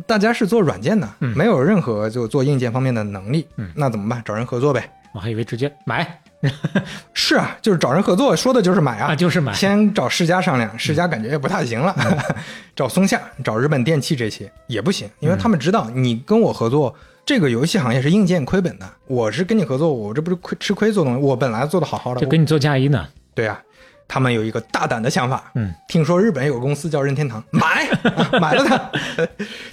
[0.07, 4.23] 大家是做软件的，嗯没有任何就做硬件方面的能力，嗯那怎么办？
[4.25, 4.89] 找人合作呗。
[5.13, 6.21] 我还以为直接买
[7.15, 11.95] 是啊，就是找人合作，说的就是买啊，啊，就是买，先找世嘉商量，世嘉感觉也不太行了，
[12.77, 16.95] 找松下、找日本电器这些也不行，因为他们知道你跟我合作，
[17.25, 23.07] 这个游戏行业是硬件亏本的，我是跟你合作，我这不是亏吃亏做东西，我本来做的好好的，我就给你做嫁衣呢。
[23.35, 23.61] 对啊，
[24.07, 28.81] 他们有一个大胆的想法，嗯，听说日本有个公司叫任天堂，买、啊 买了它。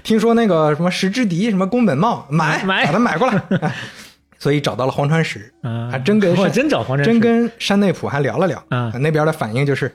[0.02, 2.85] 听说那个什么石之笛、什么宫本茂，买买。
[2.85, 3.35] 把它买过来。
[3.60, 3.76] 啊
[4.44, 8.91] 所以找到了黄川石，啊，还真跟 我真找黄真真跟山内溥还聊了聊，啊。
[8.99, 9.90] 那边的反应就是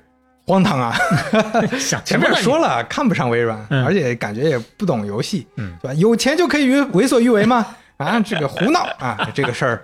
[0.47, 0.97] 荒唐啊。
[1.79, 3.85] 想前面说了看不上微软，嗯。
[3.85, 5.77] 而且感觉也不懂游戏，嗯。
[5.83, 5.95] 对吧？
[6.01, 7.67] 有钱就可以为所欲为吗？
[7.99, 9.31] 啊，这个胡闹 啊！
[9.35, 9.83] 这个事儿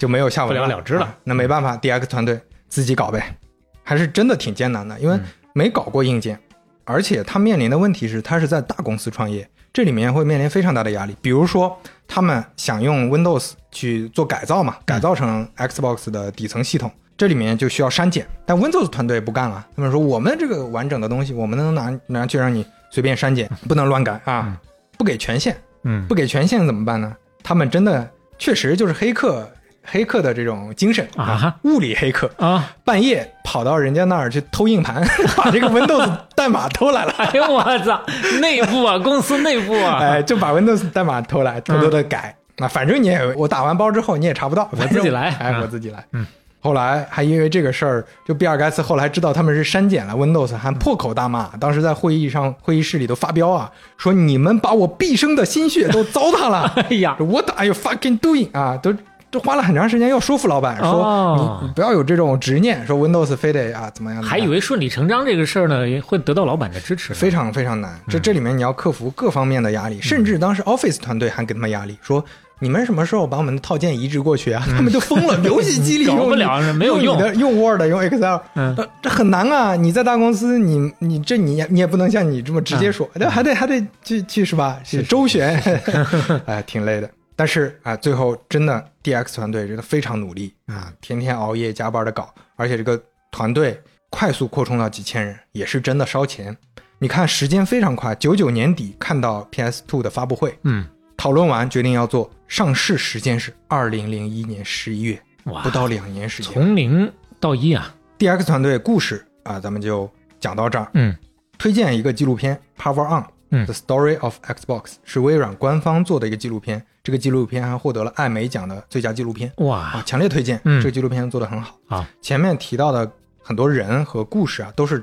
[0.00, 1.02] 就没有下文不了了之了。
[1.04, 3.36] 啊那没办法，DX 团队自己搞呗，
[3.84, 5.22] 还是真的挺艰难的，因为嗯。
[5.54, 6.36] 没搞过硬件，
[6.84, 11.16] 而且他面临的问题是，他是在大公司创业，这里面会面临非常大的压力。
[11.22, 18.26] 比如说，他们想用 Windows 去做改造嘛，改造成 Xbox 的底层系统，这里面就需要删减。
[18.44, 24.60] 但 Windows 团队不干了，他们说我们这个完整的东西，我们能拿拿去让你随便删减，不能乱改啊，
[24.98, 25.56] 不给权限。
[25.84, 27.16] 嗯不给权限怎么办呢？
[27.42, 28.08] 他们真的
[28.38, 29.50] 确实就是黑客，
[29.84, 35.02] 黑客的这种精神啊哈物理黑客，啊，半夜跑到人家那儿去偷硬盘，
[35.36, 37.12] 把这个 Windows 代码偷来了。
[37.18, 38.00] 哎呦我操，
[38.40, 42.34] 内部啊，公司内部啊， 哎，就把 Windows 代码偷来，偷偷的改。
[42.58, 46.04] 那、反正你也，我打完包之后你也查不到，我自己来哎，啊我自己来。
[46.12, 46.26] 嗯。
[46.64, 51.48] 后来还因为这个事儿，就比尔盖茨后来知道他们是删减了 Windows，还破口大骂。
[51.58, 56.72] 当时在会议上，会议室里都发飙啊，说你们把我毕生的心血都糟蹋了。
[56.88, 58.76] 哎呀，What are you fucking doing 啊？
[58.80, 58.94] 都
[59.32, 64.22] 都花了很长时间要说服老板，说哦你你不要有这种执念，说 Windows 非得啊怎么样？
[64.22, 67.14] 还以为顺理成章这个事儿呢，也会得到老板的支持。
[67.14, 67.98] 非常非常难。
[68.06, 72.22] 这这里面你要克服各方面的压力，甚至当时 Office 团队还给他们压力，说
[72.58, 74.62] 你们什么时候把我们的套件移植过去啊？
[74.68, 79.74] 他们就疯了，游戏机里用 搞不了你没有用的，用 Word 用 Excel，嗯这这很难啊！
[79.74, 84.78] 你在大公司，你你这你也你也不能像你这么直接说，那还得还得去去是吧？
[84.84, 85.56] 去周旋，
[86.46, 87.08] 哎，挺累的。
[87.34, 93.80] 但是啊，最后真的 DX 团队真的非常努力啊，天天熬夜加班的搞，而且这个团队
[94.10, 96.56] 快速扩充到几千人，也是真的烧钱。
[96.98, 100.86] 你看时间非常快，九九年底看到 PS Two 的发布会，嗯，
[101.16, 106.52] 讨论完决定要做，上市时间是二零零一年十一月，哇不，到两年时间。
[106.52, 110.88] 从零到一啊，DX 团队故事啊，咱们就讲到这儿。
[110.94, 111.16] 嗯
[111.58, 116.84] 推荐一个纪录片《Power On》，嗯，The Story of Xbox》是微软官方做的一个纪录片。
[117.02, 120.60] 这个纪录片还获得了艾美奖的最佳纪录片啊，哇，强烈推荐。
[120.64, 121.76] 嗯这个纪录片做得很好。
[121.88, 123.10] 啊，前面提到的
[123.42, 125.02] 很多人和故事啊，都是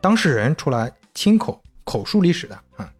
[0.00, 2.90] 当事人出来亲口口述历史的啊。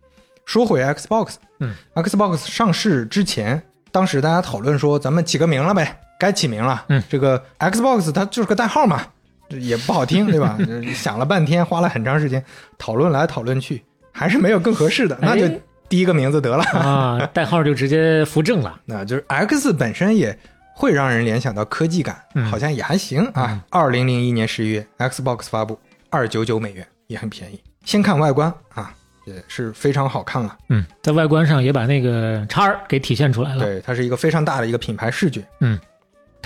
[0.44, 3.60] 说回 Xbox，嗯，Xbox 上市之前，
[3.90, 6.85] 当时大家讨论说，咱们起个名了呗，该起名了。
[6.89, 9.05] 嗯，这个 Xbox 它就是个代号嘛，
[9.48, 10.56] 这也不好听，对吧？
[10.60, 12.44] 就 是想了半天，花了很长时间
[12.78, 13.82] 讨论来讨论去，
[14.12, 16.62] 还是没有更合适的，那就哎第一个名字得了。
[16.72, 18.78] 啊， 代号就直接扶正了。
[18.84, 20.36] 那就是 X 本身也
[20.74, 23.62] 会让人联想到科技感，嗯好像也还行啊。
[23.70, 25.78] 二零零一年十一月，Xbox 发布，
[26.10, 27.60] 二九九美元，也很便宜。
[27.84, 28.92] 先看外观啊，
[29.26, 30.56] 也是非常好看了。
[30.68, 33.64] 嗯，在外观上也把那个叉儿给体现出来了。
[33.64, 35.42] 对，它是一个非常大的一个品牌视觉。
[35.60, 35.78] 嗯，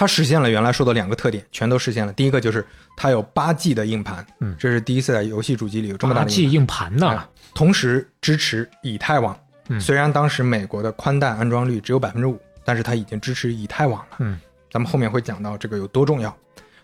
[0.01, 2.13] 它实现了原来说的两个特点，全都实现了。
[2.15, 2.67] 第一个就是
[2.97, 9.39] 它有八 G 的硬盘，嗯这是第一次在游戏主机里有这么大八的 G 硬硬盘呢盘，，同时支持以太网。
[9.69, 14.17] 嗯虽然当时美国的宽带安装率只有百分之五，但是它已经支持以太网了。
[14.21, 14.41] 嗯，
[14.73, 16.35] 咱们后面会讲到这个有多重要。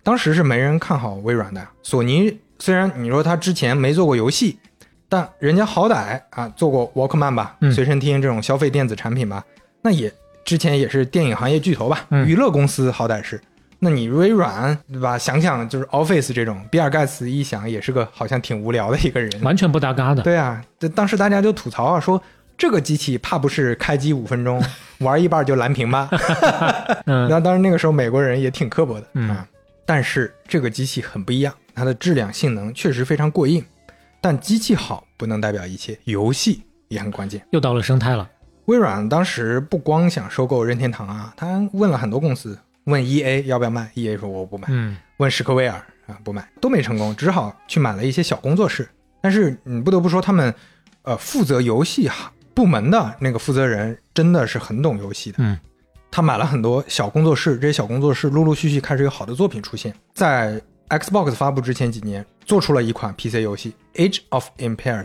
[0.02, 1.70] 当时是没人看好微软的呀。
[1.82, 4.58] 索尼虽然你说他之前没做过游戏，
[5.08, 9.42] 但人家好歹啊做过 Walkman 吧，嗯随身听这种消费电子产品吧，
[9.80, 10.12] 那也
[10.46, 13.38] 之前也是电影行业巨头吧，嗯娱乐公司好歹是。
[13.78, 15.18] 那你微软对吧？
[15.18, 19.30] 想想就是 Office 这种，比尔盖茨一想也是个好像挺无聊的一个人。
[19.42, 20.22] 完全不搭嘎的。
[20.22, 22.20] 对啊，这当时大家就吐槽啊，说
[22.56, 24.62] 这个机器怕不是开机五分钟
[25.00, 26.08] 玩一半就蓝屏吧？
[27.04, 29.46] 嗯那当然那个时候美国人也挺刻薄的嗯啊。
[29.84, 33.62] 但是这个机器很不一样，它的质量性能确实非常过硬。
[34.22, 37.40] 但机器好不能代表一切，游戏也很关键。
[37.50, 38.26] 又到了生态了。
[38.66, 48.88] 微软当时不光想收购任天堂啊，他问了很多公司，问 E A 要不要卖，E A 说我不买，嗯问史克威尔啊不买，都没成功，只好去买了一些小工作室。
[49.20, 50.54] 但是你不得不说，他们
[51.02, 52.08] 呃负责游戏
[52.54, 55.38] 部门的那个负责人真的是很懂游戏的。
[55.40, 55.58] 嗯，
[56.10, 59.94] 他买了很多小工作室，这些小工作室陆陆续续开始有好的作品出现。
[60.14, 63.74] 在 Xbox 发布之前几年，做出了一款 PC 游戏
[64.08, 65.04] 《Age of Empires》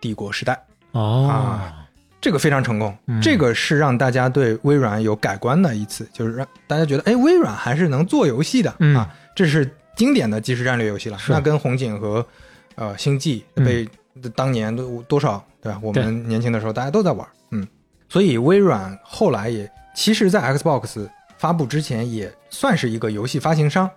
[0.00, 0.64] 帝国时代。
[0.92, 1.87] 哦啊，
[2.20, 11.18] 这个非常成功，嗯这个是让大家对微软有改观的一次，就是让大家觉得，哎，微软还是能做游戏的、嗯啊，这是经典的即时战略游戏了。
[11.28, 12.26] 那跟红警和
[12.74, 13.88] 呃星际嗯被、
[14.34, 15.78] 当年都多少对吧？
[15.80, 17.66] 我们年轻的时候大家都在玩，嗯，
[18.08, 23.88] 所以微软后来也其实，在 Xbox 发布之前也算是一个游戏发行商，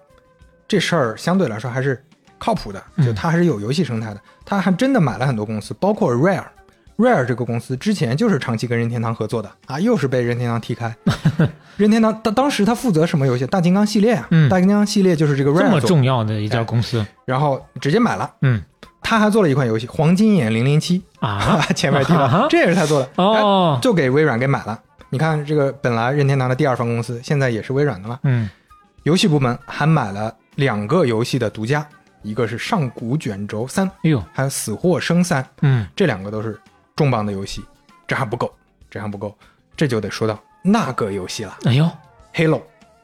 [0.68, 2.04] 这事儿相对来说还是
[2.38, 6.46] 靠谱的，嗯就它还是有游戏生态的，它还真的买了很多公司，包括 Rare。
[6.98, 10.96] Rare 这个公司之前就是长期跟任天堂合作的啊，又是被任天堂踢开。
[11.78, 13.46] 任天堂当当时他负责什么游戏？
[13.48, 18.30] 大金刚系列啊，嗯大金刚系列就是这个 Rare 么做的重要的一家公司然后直接买了。
[18.42, 18.62] 嗯
[19.04, 24.80] 他还做了一款游戏《黄金眼零零七》啊 前面提到啊，这也是他做的，哦哎就给微软给买了。
[25.10, 28.20] 你看这个本来任天堂的第二方公司，现在也是微软的了。
[28.24, 28.48] 嗯
[29.04, 31.86] 游戏部门还买了两个游戏的独家，
[32.22, 36.58] 一个是《上古卷轴三》，哎呦还有《死或生三》，嗯这两个都是
[37.02, 37.64] 重磅的游戏。
[38.06, 38.54] 这还不够，
[38.92, 39.36] 这还不够，
[39.76, 41.84] 这就得说到那个游戏了，哎呦
[42.36, 42.60] 《Halo》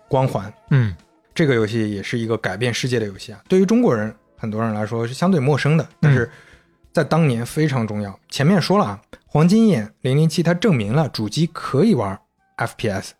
[0.07, 0.53] 光环。
[0.69, 0.95] 嗯
[1.33, 6.29] 这个游戏也是一个改变世界的游戏啊，对于中国人很多人来说是相对陌生的，但是
[6.91, 8.19] 在当年非常重要。
[8.29, 12.19] 前面说了啊，黄金眼零零七它证明了主机可以玩
[12.57, 13.11] FPS。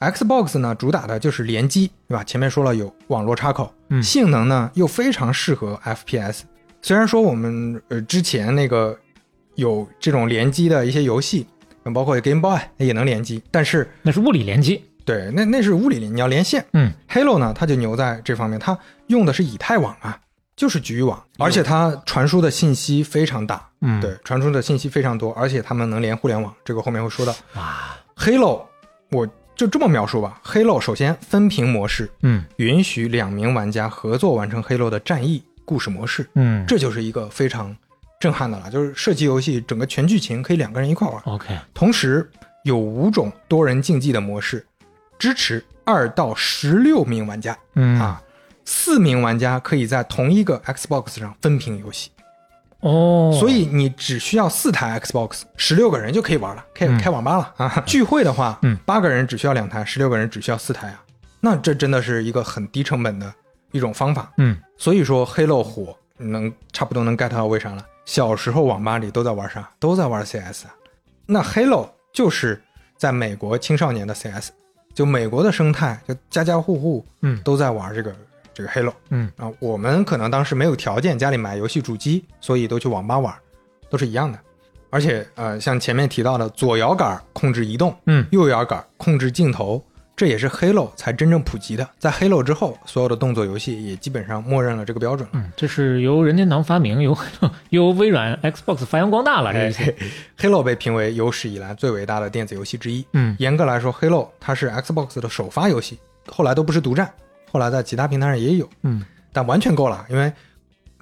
[0.00, 2.22] Xbox 呢主打的就是联机，对吧？
[2.24, 6.42] 前面说了有网络插口，嗯性能呢又非常适合 FPS。
[6.82, 8.98] 虽然说我们呃之前那个
[9.58, 11.44] 有这种联机的一些游戏，
[11.92, 14.84] 包括 Game Boy 也能联机，但是那是物理联机。
[15.04, 16.64] 对，那那是物理连，你要连线。
[16.74, 18.78] 嗯，Halo 呢，它就牛在这方面，它
[19.08, 20.16] 用的是以太网啊，
[20.54, 24.00] 就是局域网，而且它传输的信息非常大，嗯。
[24.00, 27.34] 对，传输的信息非常多，而且他们能连互联网，这个后面会说到。
[27.56, 27.98] 哇。
[28.16, 28.62] Halo，
[29.10, 29.26] 我
[29.56, 32.44] 就这么描述吧，Halo 首先分屏模式嗯。
[32.58, 36.64] 允许两名玩家合作完成 Halo 的战役故事模式，嗯。
[36.68, 37.74] 这就是一个非常
[38.20, 41.22] 震撼的了，就是射击游戏整个全剧情可以两个人一块玩。
[41.24, 42.28] OK 同时
[42.64, 44.66] 有五种多人竞技的模式，
[45.18, 48.22] 支持二到十六名玩家、嗯啊，
[48.64, 52.10] 四名玩家可以在同一个 Xbox 上分屏游戏，
[52.80, 57.82] 哦，所以你只需要四台 Xbox，十六个人就可以玩了，开、嗯开网吧了啊！
[57.86, 61.02] 聚会的话，嗯八个人只需要两台，十六个人只需要四台啊，
[61.40, 63.32] 那这真的是一个很低成本的
[63.70, 64.32] 一种方法。
[64.38, 67.84] 嗯所以说黑漏火能差不多能 get 到为啥了。
[68.08, 69.68] 小时候网吧里都在玩啥？
[69.78, 70.74] 都在玩 CS 啊。
[71.26, 72.58] 那 Halo 就是
[72.96, 74.48] 在美国青少年的 CS，
[74.94, 78.16] 就美国的生态，就家家户户嗯都在玩这个
[78.54, 79.52] 这个 Halo 嗯啊。
[79.58, 83.34] 我们可能当时没有条件家里买游戏主机，所以都去网吧玩，
[83.90, 84.38] 都是一样的。
[84.88, 89.84] 而且呃，像前面提到的左摇杆控制移动，嗯右摇杆控制镜头，
[90.18, 91.88] 这也是 Halo 才真正普及的。
[91.96, 95.30] 在 Halo 之后，所有的动作游戏也基本上默认了这个标准了。
[95.36, 97.16] 嗯，这是由任天堂发明，由
[97.70, 99.94] 由微软 Xbox 发扬光大了，这哎意思。
[100.36, 103.06] ，Halo 被评为有史以来最伟大的电子游戏之一。
[103.12, 107.08] 嗯严格来说，Halo 它是 Xbox 的首发游戏，后来都不是独占，
[107.52, 110.32] 后来在其他平台上也有，嗯但完全够了，因为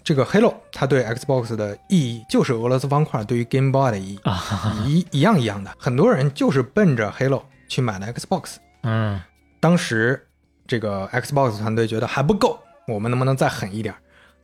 [0.04, 5.72] 这个 Halo 它对 Xbox 的意义就是俄罗斯方块对于 Game Boy 的意义，啊一一样一样的。
[5.78, 8.56] 很多人就是奔着 Halo 去买的 Xbox。
[8.82, 9.20] 嗯
[9.60, 10.26] 当时
[10.66, 13.94] 这个 Xbox 团队觉得还不够，我们能不能再狠一点？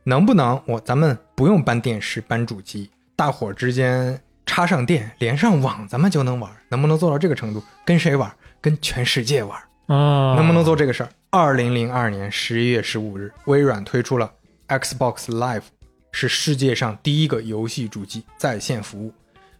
[0.03, 6.51] 能不能我咱们不用搬电视、搬主机，大伙儿之间插上电、连上网，咱们就能玩？
[6.69, 7.63] 能不能做到这个程度？
[7.85, 8.29] 跟谁玩？
[8.59, 9.57] 跟全世界玩？
[9.87, 11.09] 啊，能不能做这个事儿？
[11.29, 14.31] 二零零二年十一月十五日，微软推出了
[14.67, 15.63] Xbox Live，
[16.11, 19.13] 是世界上第一个游戏主机在线服务，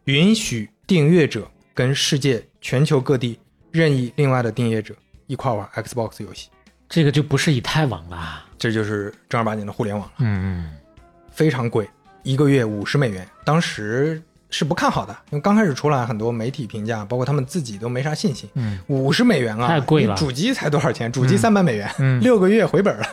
[0.05, 3.39] 允许订阅者跟世界全球各地
[3.73, 4.95] 任意另外的订阅者
[5.27, 6.47] 一块玩 Xbox 游戏。
[6.87, 8.45] 这个就不是以太网了？
[8.57, 10.71] 这就是正儿八经的互联网了，嗯
[11.31, 11.89] 非常贵，
[12.21, 13.27] 一个月五十美元。
[13.43, 14.21] 当时
[14.51, 18.47] 是不看好的，因为刚开始出来很多媒体评价，包括他们自己都没啥信心。
[18.53, 21.11] 嗯，五十美元啊，太贵了主机才多少钱？
[21.11, 23.05] 主机三百美元，嗯六个月回本了。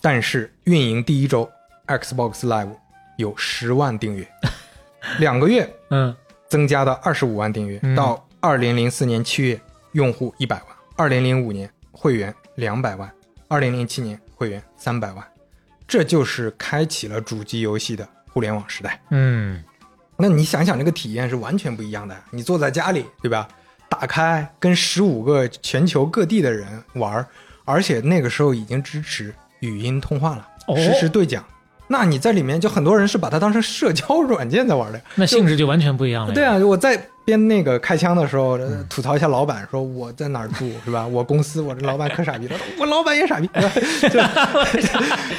[0.00, 1.46] 但是运营第一周
[1.86, 2.70] ，Xbox Live
[3.16, 4.26] 有十万订阅，
[5.20, 6.16] 两个月嗯
[6.48, 9.60] 增加到二十五万订阅，嗯到二零零四年七月，
[9.92, 13.08] 用户一百万；二零零五年会员两百万；
[13.48, 15.24] 二零零七年会员三百万。
[15.88, 19.00] 这就是开启了主机游戏的互联网时代。
[19.10, 19.62] 嗯，
[20.16, 22.16] 那你想想，这个体验是完全不一样的。
[22.30, 23.48] 你坐在家里，对吧？
[23.88, 27.26] 打开跟十五个全球各地的人玩，
[27.64, 31.44] 而且那个时候已经支持语音通话了，哦实时对讲。
[31.88, 35.00] 那你在里面就很多人是把它当成社交软件在玩的。
[35.16, 36.32] 那性质就完全不一样了。
[36.32, 37.04] 对，啊，我在
[37.36, 38.58] 边那个开枪的时候
[38.88, 41.06] 吐槽一下老板，说我在哪儿住是吧？
[41.06, 44.58] 我公司我这老板可傻逼了， 我老板也傻逼，对 吧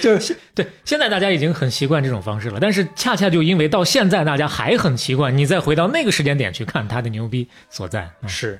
[0.01, 8.09] 就就对，现在大家已经很习惯这种方式了，但是恰恰就因为到现在大家还很习惯，你再回到那个时间点去看他的牛逼所在。
[8.21, 8.29] 嗯。
[8.29, 8.59] 是，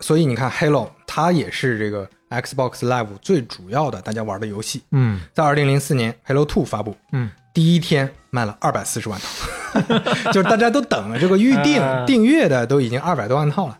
[0.00, 4.82] 所以你看 Halo 它也是这个 Xbox Live 最主要的大家玩的游戏。
[4.92, 5.20] 嗯。
[5.34, 9.80] 在二零零四年 Halo Two 发布，嗯，第一天卖了二百四十万套，
[10.32, 12.04] 就是大家都等了这个预定、啊。
[12.06, 13.78] 订阅的都已经二百多万套了，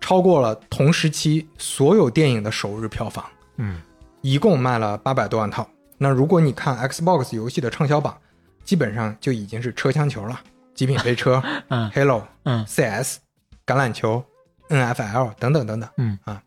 [0.00, 3.24] 超过了同时期所有电影的首日票房，
[3.56, 3.80] 嗯，
[4.20, 5.66] 一共卖了八百多万套。
[5.96, 8.16] 那如果你看 Xbox 游戏的畅销榜，
[8.64, 10.38] 基本上就已经是车厢球了，
[10.74, 11.90] 极品飞车、 嗯。
[11.92, 12.64] Halo、嗯。
[12.66, 13.18] CS、
[13.64, 14.22] 橄榄球、
[14.68, 15.88] NFL 等等等等。
[15.96, 16.18] 嗯。
[16.24, 16.42] 啊，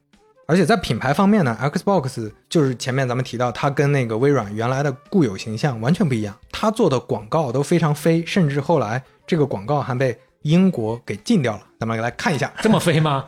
[0.50, 11.64] 而且在品牌方面呢，Xbox 就是前面咱们提到，它跟那个微软原来的固有形象完全不一样，它做的广告都非常飞，甚至后来这个广告还被英国给禁掉了。
[11.78, 13.26] 咱们来看一下，这么飞吗？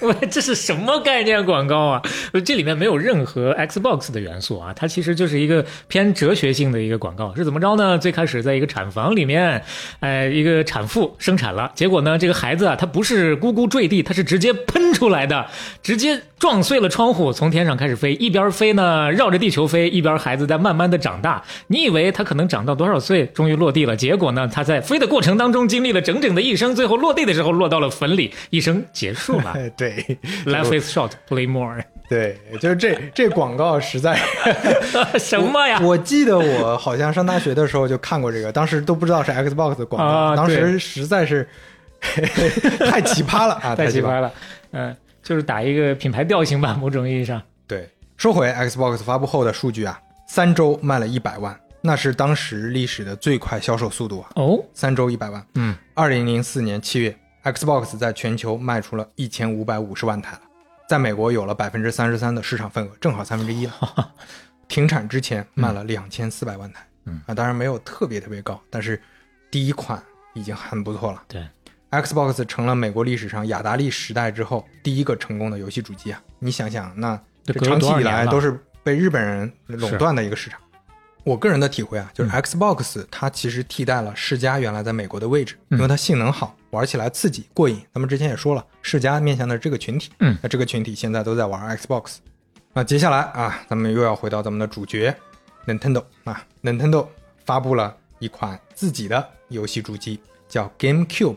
[0.02, 2.02] 我这是什么概念广告啊？
[2.44, 7.34] 这里面没有任何 Xbox 的元素啊，它其实就是一个偏哲学性的一个广告。
[7.34, 7.98] 是怎么着呢？
[7.98, 9.62] 最开始在一个产房里面，
[10.00, 15.46] 呃，一个产妇生产了，结果呢，这个孩子啊，他不是咕咕坠地，他是直接喷出来的，
[15.82, 21.42] 直接撞碎了窗户，从天上开始飞，一边飞呢，绕着地球飞，一边孩子在慢慢的长大。
[21.66, 23.94] 你以为他可能长到多少岁，终于落地了？
[23.94, 29.54] 结果呢，他在飞的过程当中经历了整整的一生，最后落地的时候落到了坟里，一生结束了。
[29.76, 31.82] 对，对 Life is short, play more。
[32.08, 34.18] 对，就是这这广告实在
[35.16, 35.80] 什么呀？
[35.80, 41.48] 我记得我好像上大学的时候就看过这个，当时都不知道是 Xbox 的广告，啊当时实在是
[42.00, 44.32] 太奇葩了啊，太奇葩了。
[44.72, 47.40] 嗯、就是打一个品牌调性吧，某种意义上。
[47.68, 55.44] 对，说回 Xbox 发布后的数据啊，三周卖了一百万，那是当时历史的最快销售速度啊，哦，三周一百万。
[55.54, 60.40] 嗯，二零零四年七月，Xbox 在全球卖出了一千五百五十万台了，
[60.88, 63.74] 在美国有了百分之三十三的市场份额，正好三分之一了。
[64.68, 69.00] 停产之前卖了两千四百万台，嗯啊，当然没有特别特别高，但是
[69.50, 70.00] 第一款
[70.32, 71.22] 已经很不错了。
[71.26, 71.44] 对
[71.90, 76.22] ，Xbox 成了美国历史上雅达利时代之后第一个成功的游戏主机啊！
[76.38, 77.20] 你想想，那
[77.64, 80.60] 长期以来都是被日本人垄断的一个市场。
[81.24, 87.80] 我个人的体会啊，就是嗯 Xbox 它其实替代了世嘉原来在美国的位置，嗯因为它性能好，玩起来刺激过瘾。
[87.92, 92.16] 咱们之前也说了，世嘉面向的这个群体，嗯那这个群体现在都在玩 Xbox。
[92.72, 95.14] 那接下来啊，咱们又要回到咱们的主角
[95.66, 97.06] Nintendo 啊，Nintendo
[97.44, 101.36] 发布了一款自己的游戏主机，叫 GameCube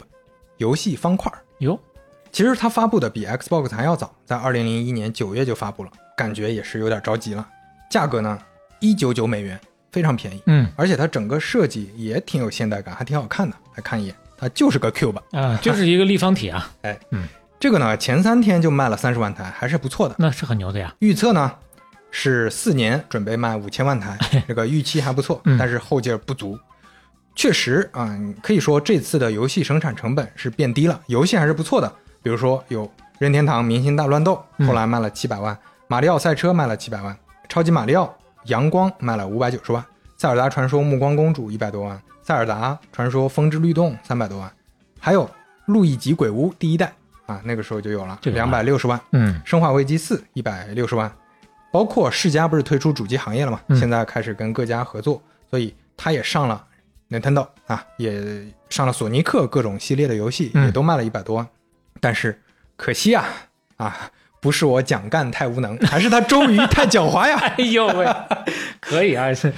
[0.57, 1.31] 游戏方块。
[1.59, 1.79] 哟，
[2.31, 7.47] 其实它发布的比 Xbox 还要早，在二零零一年九月就发布了，感觉也是有点着急了。
[7.89, 8.39] 价格呢，
[8.79, 9.59] 一九九美元，
[9.91, 13.55] 非常便宜，嗯而且它整个设计也挺有现代感，还挺好看的。
[13.75, 15.21] 来看一眼，它就是个 Cube。
[15.31, 17.27] 啊，就是一个立方体啊，哎，嗯
[17.59, 20.15] 这个呢，前三天就卖了三十万台，还是不错的。
[20.17, 20.93] 那是很牛的呀。
[20.99, 21.49] 预测呢
[22.11, 26.59] 是四年准备卖五千万台，这个预期还不错，嗯但是后劲儿不足。
[27.35, 31.91] 确实啊，可以说这次的游戏生产成本是变低了，游戏还是不错的。
[32.21, 35.55] 比如说有任天堂明星大乱斗，嗯后来卖了七百万；
[35.87, 37.15] 马里奥赛车卖了七百万；
[37.47, 38.13] 超级马里奥
[38.45, 39.81] 阳光卖了五百九十万；
[40.17, 44.49] 塞尔达传说暮光公主一百多万；塞尔达传说风之律动三百多万；
[44.99, 45.29] 还有
[45.65, 46.93] 路易吉鬼屋第一代
[47.25, 48.99] 啊，那个时候就有了两百六十万。
[49.11, 51.13] 嗯生化危机四一百六十万，
[51.71, 53.59] 包括世嘉不是退出主机行业了嘛？
[53.67, 56.65] 嗯现在开始跟各家合作，所以他也上了
[57.09, 61.45] Nintendo 啊，也上了索尼克各种系列的游戏，嗯也都卖了一百多万。
[61.99, 62.41] 但是
[62.75, 63.25] 可惜啊
[63.77, 64.11] 啊，
[64.43, 67.37] 不是我蒋干太无能， 还是他周瑜太狡猾呀。
[67.57, 68.05] 哎呦喂，
[68.81, 69.51] 可以啊，是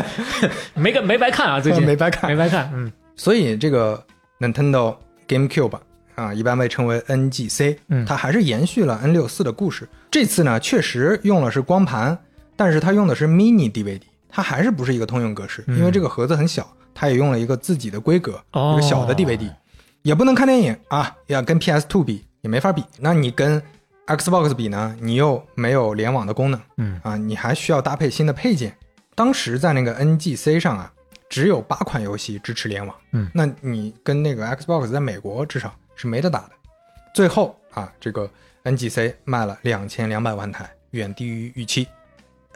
[0.74, 1.84] 没个没白看啊，最近。
[1.84, 2.30] 没白看。
[2.30, 2.90] 没白看，嗯。
[3.14, 4.02] 所以这个
[4.40, 4.96] Nintendo
[5.28, 5.78] GameCube
[6.14, 8.04] 啊，一般被称为 NGC，嗯。
[8.06, 9.86] 它还是延续了 N 六四的故事。
[10.10, 12.18] 这次呢，确实用了是光盘，
[12.56, 15.76] 但是它用的是 Mini DVD，它还是不是一个通用格式，嗯。
[15.78, 18.72] 因为这个盒子很小，它也用了一个自己的规格，哦。
[18.72, 19.50] 一个小的 DVD，
[20.00, 22.82] 也不能看电影啊，要跟 PS Two 比也没法比。
[22.98, 23.62] 那你跟
[24.06, 28.76] Xbox 比呢，你又没有联网的功能，嗯啊，你还需要搭配新的配件。
[29.14, 30.92] 当时在那个 NGC 上啊，
[31.30, 36.50] 只有八款游戏支持联网，嗯那你跟那个 Xbox 在美国至少是没得打的。
[37.14, 38.28] 最后啊，这个
[38.64, 41.86] NGC 卖了两千两百万台，远低于预期。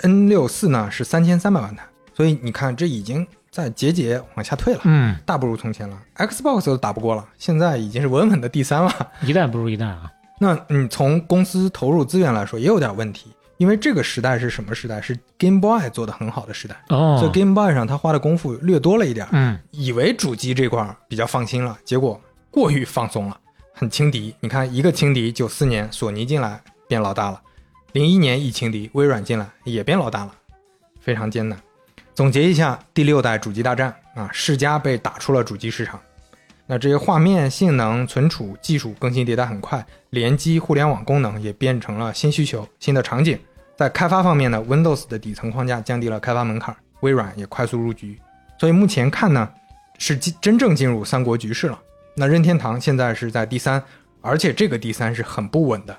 [0.03, 1.85] N 六四呢是三千三百万台，
[2.15, 5.99] 所以你看这已经在节节往下退了，嗯，大不如从前了。
[6.17, 9.13] Xbox 都打不过了，现在已经是稳稳的第三了。
[9.23, 15.01] 一代不如一代啊，那你从公司投入资源来说，也有点问题，因为这个时代是什么时代？
[15.01, 22.21] 是 Game Boy 做的很好的时代，哦，所以 Game Boy 上他花的功夫略多了一点，嗯以为主机这块儿比较放心了，结果
[22.51, 23.37] 过于放松了，
[23.75, 24.35] 很轻敌。
[24.41, 27.41] 你看，一个轻敌，九四年索尼进来变老大了，
[27.93, 30.33] 零一年一轻敌，微软进来也变老大了，
[31.01, 31.59] 非常艰难。
[32.15, 36.01] 总结一下，第六代主机大战啊，世嘉被打出了主机市场。
[36.71, 43.39] 那这些画面、性能、存储技术更新迭代很快，联机、互联网功能也变成了新需求、新的场景。
[43.75, 48.21] 在开发方面呢，Windows 的底层框架降低了开发门槛，微软也快速入局。
[48.61, 49.49] 所以目前看呢，
[49.99, 51.81] 是进真正进入三国局势了。
[52.15, 53.83] 那任天堂现在是在第三，
[54.21, 55.97] 而且这个第三是很不稳的。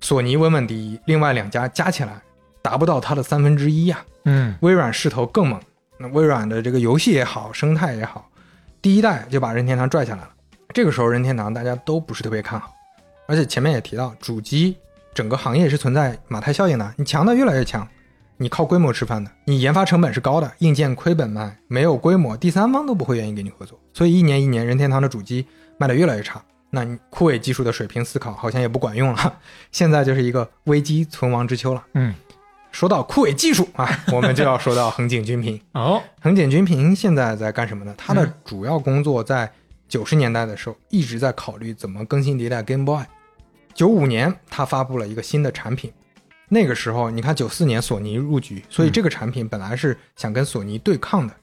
[0.00, 2.22] 索尼稳稳第一，另外两家加起来
[2.62, 4.04] 达不到它的三分之一呀。
[4.26, 5.60] 嗯微软势头更猛。
[5.98, 8.30] 那微软的这个游戏也好，生态也好，
[8.80, 10.30] 第一代就把任天堂拽下来了。
[10.74, 12.72] 这个时候，任天堂大家都不是特别看好，
[13.26, 14.76] 而且前面也提到，主机
[15.14, 17.86] 整个行业是存在马太效应的，你强的越来越强，
[18.36, 23.80] 你靠规模吃饭的，你研发成本是高的，硬件亏本卖，没有规模，第三方都不会愿意跟你合作。
[23.92, 25.46] 所以一年一年，任天堂的主机
[25.78, 26.42] 卖的越来越差。
[26.70, 29.38] 那你枯萎技术的水平思考好像也不管用了，
[29.72, 31.82] 现在就是一个危机存亡之秋了。
[31.94, 32.14] 嗯，
[32.70, 35.60] 说到枯萎技术啊， 我们就要说到横井军平。
[35.72, 37.94] 哦，横井军平现在在干什么呢？
[37.96, 39.50] 他的嗯主要工作在
[39.88, 43.02] 九十年代的时候一直在考虑怎么更新迭代 Game Boy。
[43.74, 45.92] 九五年他发布了一个新的产品，
[46.48, 51.34] 那个时候你看九四年索尼入局，所以这个产品本来是想跟索尼对抗的。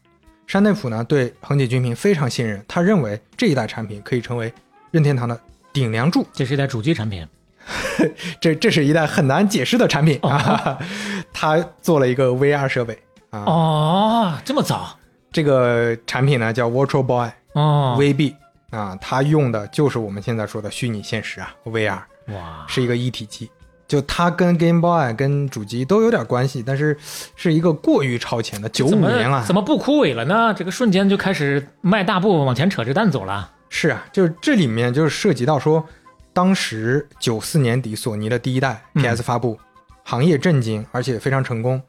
[0.46, 4.54] 山内溥呢对横井军平非常信任，他认为这一代产品可以成为
[4.92, 5.40] 任天堂的
[5.74, 6.28] 顶梁柱。
[6.34, 7.28] 这是一代主机产品，
[8.40, 10.78] 这这是一代很难解释的产品啊！
[11.34, 12.98] 他做了一个 VR 设备
[13.30, 14.98] 啊，哦，这么早，
[15.32, 17.30] 这个产品呢叫 Virtual Boy。
[17.54, 18.36] 哦，VB
[18.72, 23.50] 啊，它用的就是我们现在说的虚拟现实啊，VR 哇，是一个一体机。
[23.88, 26.98] 就它跟 Game Boy、跟主机都有点关系，但是
[27.36, 28.68] 是一个过于超前的。
[28.70, 30.54] 九五年啊，怎么不枯萎了呢？
[30.54, 33.52] 这个瞬间就开始迈大步往前扯着蛋走了。
[33.70, 35.88] 是啊，就是这里面就是涉及到说，
[36.36, 39.58] 当时九四年底索尼的第一代嗯 PS 发布，
[40.04, 41.82] 行业震惊，而且非常成功。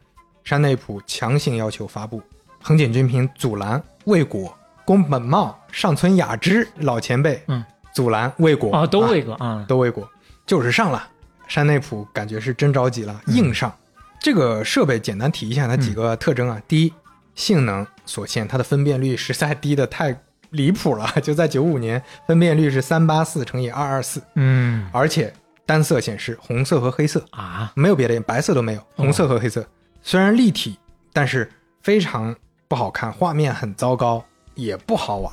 [0.44, 2.22] 山内溥强行要求发布，
[2.62, 10.08] 横井军平阻拦未果，宫本茂、上村雅之老前辈，嗯，阻拦未果，啊，都啊未果啊，都未果，
[10.46, 11.08] 就是上了。
[11.48, 13.76] 山内溥感觉是真着急了，硬上。
[14.20, 16.62] 这个设备简单提一下它几个特征啊。
[16.68, 16.94] 第一，
[17.34, 20.16] 性能所限，它的分辨率实在低的太
[20.56, 25.32] 离谱了， 就在九五年，分辨率是三八四乘以二二四，嗯而且
[25.64, 29.64] 单色显示，红色和黑色，啊，没有别的，白色都没有，红色和黑色。
[30.02, 30.76] 虽然立体，
[31.12, 31.48] 但是
[31.82, 32.34] 非常
[32.68, 34.24] 不好看，画面很糟糕，
[34.54, 35.32] 也不好玩。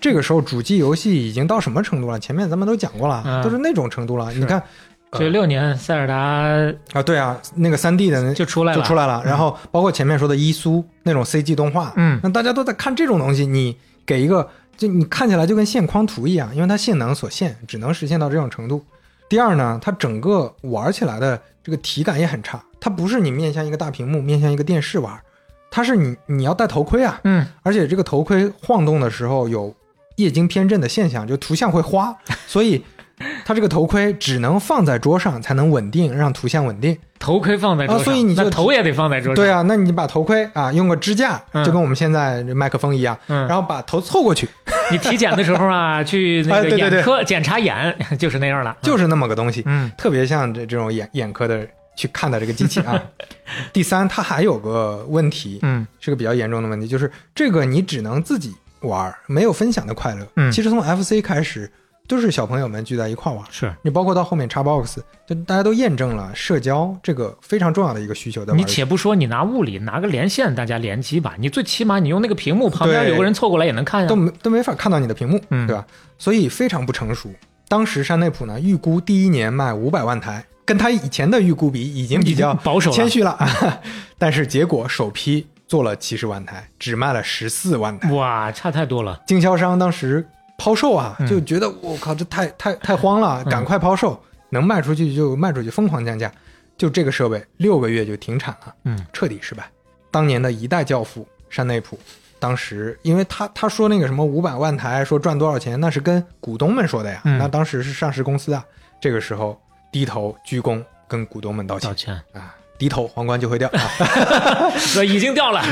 [0.00, 2.20] 这个时候主机游戏已经到什么程度了？
[2.20, 4.30] 前面咱们都讲过了，嗯都是那种程度了。
[4.34, 4.62] 你看
[5.12, 6.14] 九六年塞尔达
[6.92, 9.22] 啊，对啊，那个三 D 的那就出来了，就出来了。
[9.24, 18.84] 然后包括前面说的伊苏那种 CG 动画，嗯那大家都在看这种东西，你给一个就你看起来就跟线框图一样，因为它性能所限，只能实现到这种程度。
[19.28, 25.18] 第二呢，它整个玩起来的这个体感也很差，它不是你面向一个大屏幕、面向一个电视玩，
[25.70, 29.74] 它是你你要戴头盔啊，嗯，而且这个头盔晃动的时候有
[30.16, 32.14] 液晶偏振的现象，就图像会花，
[32.46, 32.84] 所以
[33.44, 36.96] 它这个头盔只能放在桌上才能稳定，让图像稳定。
[37.24, 41.64] 头盔放在桌上，啊所以你就那头也得放在桌上，对啊，那你把头盔啊用个支架，嗯。
[41.64, 43.48] 就跟我们现在这麦克风一样，嗯。
[43.48, 44.46] 然后把头凑过去，
[44.92, 49.90] 你体检的时候啊，去 那个眼科检查眼，就是那样了，就是那么个东西，嗯。
[49.96, 53.02] 特别像这这种眼眼科的去看的这个机器啊。
[53.72, 60.26] 第三，它还有个问题，嗯是个比较严重的问题，就是这个你只能自己玩，没有分享的快乐。
[60.36, 60.52] 嗯。
[60.52, 61.70] 其实从 FC 开始，
[62.06, 63.44] 都是小朋友们聚在一块儿玩。
[63.50, 74.14] 是你包括到后面 Xbox，就大家都验证了社交这个非常重要的一个需求，你且不说你拿物理拿个连线，大家联机吧，你最起码你用那个屏幕旁边有个人凑过来也能看呀都。
[74.14, 75.86] 没都没法看到你的屏幕，嗯对吧？
[76.18, 77.30] 所以非常不成熟。
[77.68, 83.38] 当时山内普呢预估第一年卖五百万台，跟他以前的预估比已经比较保守了谦虚了，
[84.18, 88.12] 但是结果首批做了七十万台，只卖了十四万台。
[88.12, 89.22] 哇，差太多了。
[89.26, 90.28] 经销商当时
[90.58, 91.26] 抛售啊，嗯。
[91.26, 93.50] 就觉得我靠，这太太太慌了，嗯。
[93.50, 94.20] 赶快抛售，
[94.50, 96.30] 能卖出去就卖出去，疯狂降价。
[96.76, 99.64] 就这个设备六个月就停产了，嗯，彻底失败。
[100.10, 101.96] 当年的一代教父山内普，
[102.40, 107.20] 当时因为他他说那个什么五百万台，说赚多少钱，那是跟股东们说的呀。
[107.24, 107.38] 嗯。
[107.38, 108.64] 那当时是上市公司啊，
[109.00, 109.56] 这个时候
[109.92, 111.88] 低头鞠躬跟股东们道歉。
[111.88, 113.70] 道歉，啊，低头皇冠就会掉。
[115.06, 115.62] 已经掉了，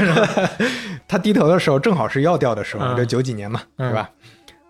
[1.08, 2.96] 他低头的时候正好是要掉的时候，嗯。
[2.96, 3.90] 这九几年嘛，嗯。
[3.90, 4.08] 对吧？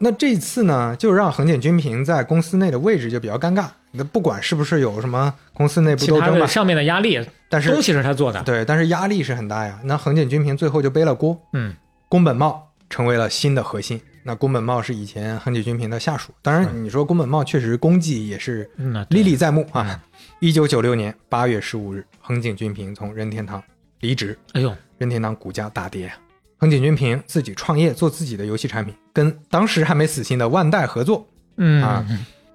[0.05, 3.69] 那这次呢，就让横井军平在公司内的位置就比较尴尬。
[3.93, 8.43] 那不管是不是有什么公司内部其斗争吧，上面的压力，但是东西是他做的。
[8.43, 9.79] 对，但是压力是很大呀。
[9.85, 11.73] 那横井军平最后就背了锅，嗯，
[12.09, 14.01] 宫本茂成为了新的核心。
[14.24, 20.03] 那宫本茂是以前横井军平的下属，当然你说宫本茂确实功绩也是嗯，历历在目啊。
[20.41, 23.62] 一九九六年八月十五日，横井军平从任天堂
[24.01, 26.15] 离职，哎呦，任天堂股价大跌啊。
[26.62, 31.26] 横井军平自己创业做自己的游戏产品，跟当时还没死心的万代合作，
[31.56, 32.06] 嗯啊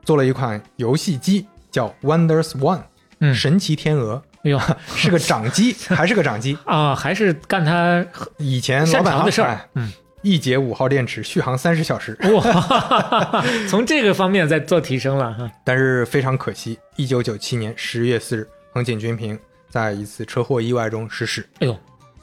[0.05, 2.84] 做了一款游戏机叫 Wonders One，
[3.19, 4.57] 嗯，神奇天鹅，哎呦
[4.95, 6.57] 是个掌机， 还是个掌机。
[6.63, 8.05] 啊，还是干他
[8.38, 9.67] 以前老擅板长的事儿哎。
[9.73, 12.17] 嗯，一节五号电池，续航三十小时。
[12.34, 15.51] 哇， 从这个方面在做提升了哈。
[15.65, 19.38] 但是非常可惜，一九九七年十月四日，横井军平
[19.69, 21.45] 在一次车祸意外中逝世。
[21.59, 21.77] 哎呦，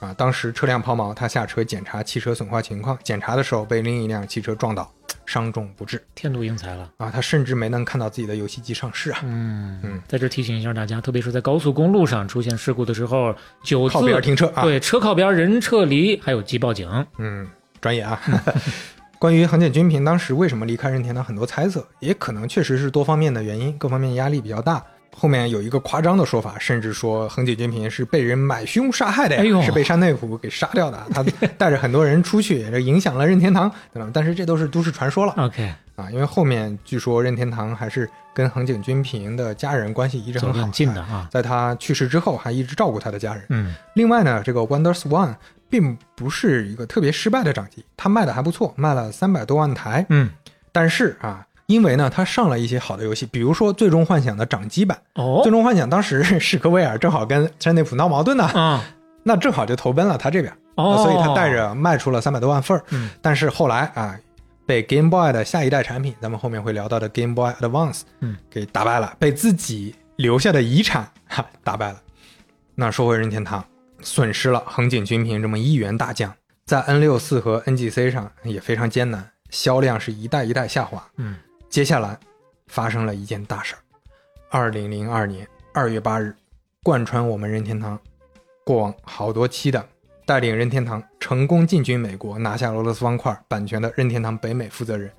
[0.04, 4.92] 啊，当时车辆抛锚，他下车检查汽车损坏情况，检查的时候被另一辆汽车撞倒，
[5.24, 6.02] 伤重不治。
[6.14, 6.90] 天妒英才了。
[6.98, 14.62] 啊，他甚至没能看到自己的游戏机上市啊，嗯嗯在这提醒一下大家，特别是在高速公路上出现事故的时候，九字靠边停车啊。
[14.62, 17.06] 对车靠边，人撤离，还有急报警。
[17.16, 17.48] 嗯，
[17.80, 18.20] 专业啊。
[19.18, 24.84] 关于横井军平当时为什么离开任天堂，很多猜测，也可能确实是多方面的原因，各方面压力比较大。
[25.16, 31.00] 后面有一个夸张的说法，甚至说横井军平是被人买凶杀害的呀，哎是被山内溥给杀掉的。
[31.12, 31.22] 他
[31.56, 34.10] 带着很多人出去，这影响了任天堂，对吧？
[34.12, 41.28] 但是这都是都市传说了 OK，啊，因为后面据说任天堂还是跟横井军平的家人关系一直很好，很近的啊。
[41.30, 43.44] 在他去世之后还一直照顾他的家人。
[43.50, 45.34] 嗯另外呢，这个 Wonders One
[45.70, 50.04] 并不是一个特别失败的掌机，它卖的还不错，卖了三百多万台。
[50.08, 50.30] 嗯，
[50.72, 58.84] 但是啊，因为呢，它上了一些好的游戏，比如说《最终幻想》的掌机版，哦最终幻想》当时 史克威尔正好跟山内普闹矛盾呢，啊。
[59.22, 62.84] 那正好就投奔了他这边，哦，所以他带着卖出了三百多万份儿。
[62.90, 63.08] 嗯。
[63.22, 64.14] 但是后来啊，
[64.66, 71.98] 被 Game Boy 的下一代产品，咱们后面会聊到的 Game Boy Advance，嗯，给打败了，被自己留下的遗产哈打败了。
[72.74, 73.64] 那说回任天堂，
[74.02, 76.30] 损失了横井军平这么一员大将，
[76.66, 81.02] 在 N 六四和 NGC 上也非常艰难，销量是一代一代下滑。
[81.16, 81.36] 嗯，
[81.74, 82.16] 接下来
[82.68, 83.78] 发生了一件大事儿，
[84.48, 86.32] 二零零二年二月八日，
[86.84, 87.98] 贯穿我们任天堂
[88.62, 89.84] 过往好多期的，
[90.24, 95.10] 带领任天堂成功进军美国，拿下俄罗斯方块版权的任天堂北美负责人，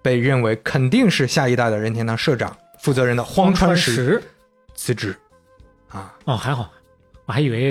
[0.00, 4.22] 被认为肯定是下一代的任天堂社长负责人的荒川石石？
[4.74, 5.14] 辞职。
[5.90, 6.16] 啊。
[6.24, 6.70] 哦，还好，
[7.26, 7.70] 我还以为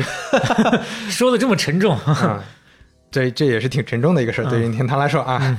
[1.09, 1.97] 说的这么沉重。
[2.01, 2.43] 啊，
[3.09, 4.61] 这这也是挺沉重的一个事儿，对嗯。
[4.61, 5.57] 任天堂来说啊，嗯。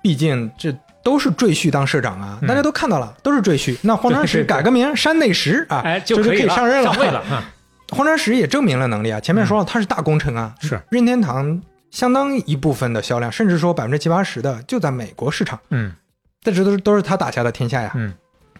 [0.00, 0.70] 毕竟这
[1.04, 2.48] 都是赘婿当社长啊，嗯。
[2.48, 3.76] 大家都看到了，都是赘婿。
[3.82, 6.92] 那荒川石改个名山内石啊，哎，就是可可以上任了。
[6.92, 7.20] 上位了。
[7.20, 7.44] 啊。
[7.94, 10.80] 荒川石也证明了能力啊，前面说了他是大功臣啊，是。
[10.90, 15.94] 任天堂相当一部分的销量，甚至说百分之七八十的就在美国市场，嗯。
[16.42, 17.92] 这这都是都是他打下的天下呀。
[17.94, 18.12] 嗯。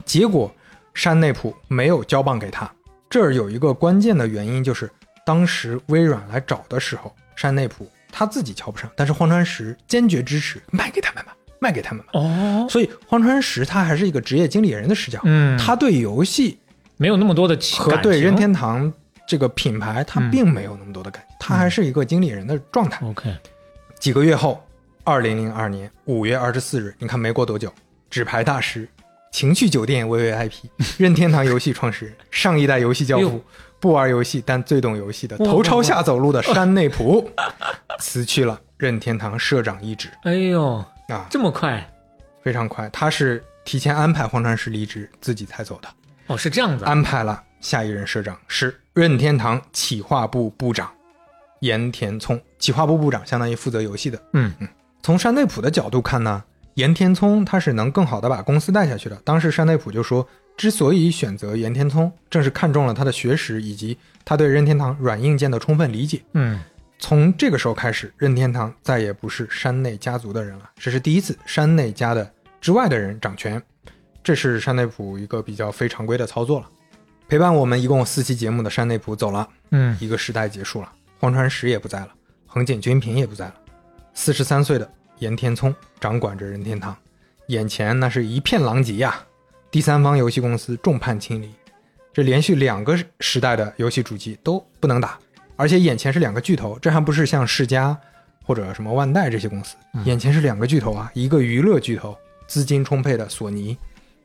[0.05, 0.55] 结果
[0.93, 2.71] 山内溥没有交棒给他，
[3.09, 4.89] 这儿有一个关键的原因，就是
[5.25, 11.34] 当时微软来找的时候，山内溥他自己瞧不上，但是荒川石坚决支持，卖给他们吧，
[11.65, 12.21] 卖给他们嘛。
[12.21, 16.59] 哦，所以荒川石他还是一个职业经理人的视角，嗯，他对游戏
[16.99, 18.93] 没有那么多的情和对任天堂
[19.27, 20.31] 这个品牌，他嗯。
[20.31, 23.05] 并没有那么多的感情，他还是一个经理人的状态。
[23.07, 23.35] OK，
[23.99, 24.63] 几个月后，
[25.03, 27.73] 二零零二年五月二十四日，你看没过多久，
[28.11, 28.87] 纸牌大师、
[29.33, 30.53] 情趣酒店 VVIP、
[30.99, 33.43] 任天堂游戏创始人、上一代游戏教父
[33.81, 37.27] 不玩游戏但最懂游戏的头朝下走路的山内溥，
[37.99, 40.09] 辞去了任天堂社长一职。
[40.23, 41.85] 哎呦，啊，这么快
[42.43, 45.89] 非常快，他是提前安排黄传石离职，自己才走的，
[46.27, 46.91] 哦，是这样子啊。
[46.91, 50.91] 安排了下一任社长是任天堂企划部部长
[51.61, 54.23] 岩田聪，企划部部长相当于负责游戏的。
[54.33, 54.69] 嗯嗯
[55.03, 56.43] 从山内溥的角度看呢，
[56.75, 59.17] 岩田聪他是能更好的把公司带下去的。
[59.25, 60.27] 当时山内溥就说，
[60.57, 66.23] 之所以选择岩田聪，正是看中了他的学识以及他对任天堂软硬件的充分理解。
[66.33, 66.61] 嗯
[66.99, 73.63] 从这个时候开始，任天堂再也不是山内家族的人了，这是第一次山内家的之外的人掌权，
[74.23, 76.71] 这是山内普一个比较非常规的操作了。
[77.29, 82.09] 陪伴我们一共四期节目的山内普走了，嗯一个时代结束了，荒川石也不在了，
[82.47, 83.55] 横井军平也不在了，
[84.15, 86.97] 四十三岁的岩田聪掌管着任天堂，
[87.49, 89.23] 眼前那是一片狼藉呀！
[89.71, 91.53] 第三方游戏公司众叛亲离，
[92.13, 95.19] 这连续两个时代的游戏主机都不能打，
[95.57, 97.97] 而且眼前是两个巨头，这还不是像世嘉
[98.43, 102.17] 或者什么万代这些公司，眼前是两个巨头啊，一个娱乐巨头，
[102.47, 103.77] 资金充沛的索尼，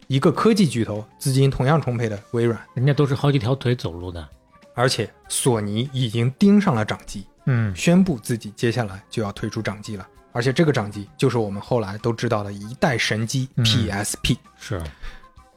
[0.07, 2.59] 一个科技巨头，资金同样充沛的微软。
[2.73, 4.27] 人家都是好几条腿走路的。
[4.75, 10.07] 而且索尼已经盯上了掌机，嗯宣布自己接下来就要推出掌机了。
[10.31, 14.81] 而且这个掌机就是我们后来都知道的一代神机嗯 PSP，、是，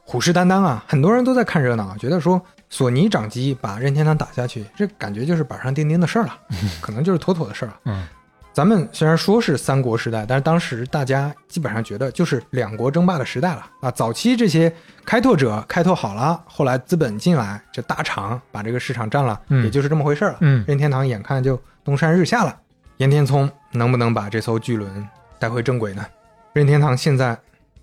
[0.05, 0.83] 虎视眈眈啊！
[0.87, 6.37] 很多人都在看热闹，觉得说索尼掌机把任天堂打下去，这感觉就是板上钉钉的事儿了，
[6.81, 7.79] 可能就是妥妥的事儿了。
[7.85, 8.07] 嗯
[8.53, 13.89] 咱们虽然说是三国时代，但是当时大家基本上觉得就是两国争霸的时代了啊。
[13.89, 14.71] 早期这些
[15.03, 20.37] 开拓者开拓好了，后来资本进来，这大厂把这个市场占了，嗯也就是这么回事儿了。
[20.41, 22.55] 嗯任天堂眼看就东山日下了，
[22.97, 25.09] 岩田聪能不能把这艘巨轮
[25.39, 26.05] 带回正轨呢？
[26.53, 27.35] 任天堂现在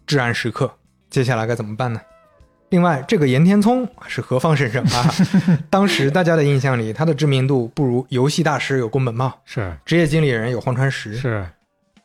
[0.06, 0.72] 至暗时刻，
[1.10, 2.00] 接下来该怎么办呢？
[2.70, 5.12] 另外，这个岩田聪是何方神圣啊？
[5.68, 11.44] 当时大家的印象里，他的知名度不如游戏大师有宫本茂，是职业经理人有荒川石，是，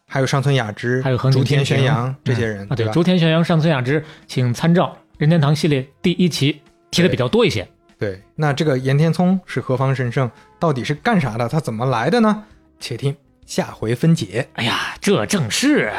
[0.08, 2.92] 还有上村雅之，还有横竹田玄阳这些人，啊，对，吧？
[2.92, 6.60] 竹田玄阳、上村雅之，请参照任天堂系列第一期
[6.90, 7.68] 提的比较多一些。
[8.00, 10.30] 对，那这个岩田聪是何方神圣？
[10.60, 11.48] 到底是干啥的？
[11.48, 12.44] 他怎么来的呢？
[12.80, 13.16] 且听
[13.46, 14.48] 下回分解。
[14.54, 15.94] 哎呀，这正是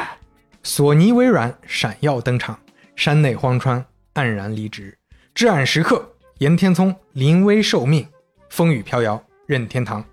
[0.61, 2.59] 索尼、微软闪耀登场，
[2.97, 3.83] 山内荒川
[4.17, 4.97] 黯然离职，
[5.35, 8.07] 至暗时刻，严天聪临危受命，
[8.49, 10.03] 风雨飘摇，任天堂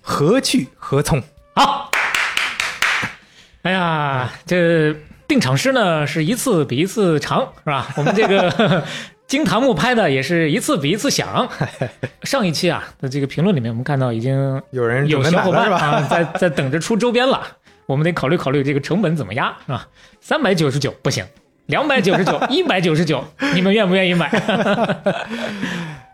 [0.00, 1.22] 何去何从？
[1.54, 1.90] 好。
[3.60, 4.96] 哎呀，这
[5.28, 7.92] 定场诗呢是一次比一次长，是吧？
[7.98, 8.82] 我们这个
[9.28, 11.46] 金檀木拍的也是一次比一次响。
[12.24, 15.70] 上一期啊的这个评论里面，我们看到已经有人有小伙伴？
[15.70, 17.46] 啊在在等着出周边了，
[17.84, 19.86] 我们得考虑考虑这个成本怎么压啊？
[20.22, 21.22] 三百九十九不行，
[21.66, 23.24] 两百九十九， 一百九十九，
[23.54, 24.30] 你们愿不愿意买？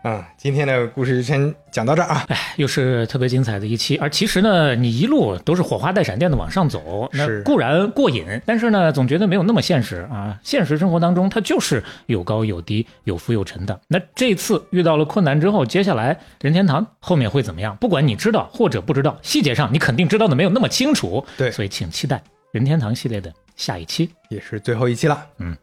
[0.03, 2.25] 嗯，今天的故事就先讲到这儿啊。
[2.55, 10.39] 又是特别精彩的一期，而其实呢，你一路都是火花带闪电的往上走，那是固然过瘾，但是呢，总觉得没有那么现实啊。
[10.41, 13.79] 现实生活当中，它就是有高有低，有浮有沉的。
[13.89, 17.75] 那这次遇到了困难之后，接下来任天堂后面会怎么样？
[17.75, 21.23] 不管你知道或者不知道，细节上你肯定知道的没有那么清楚。
[21.37, 22.19] 对所以请期待
[22.51, 23.31] 任天堂系列的
[23.61, 24.09] 下一期。
[24.29, 25.55] 也是最后一期了，嗯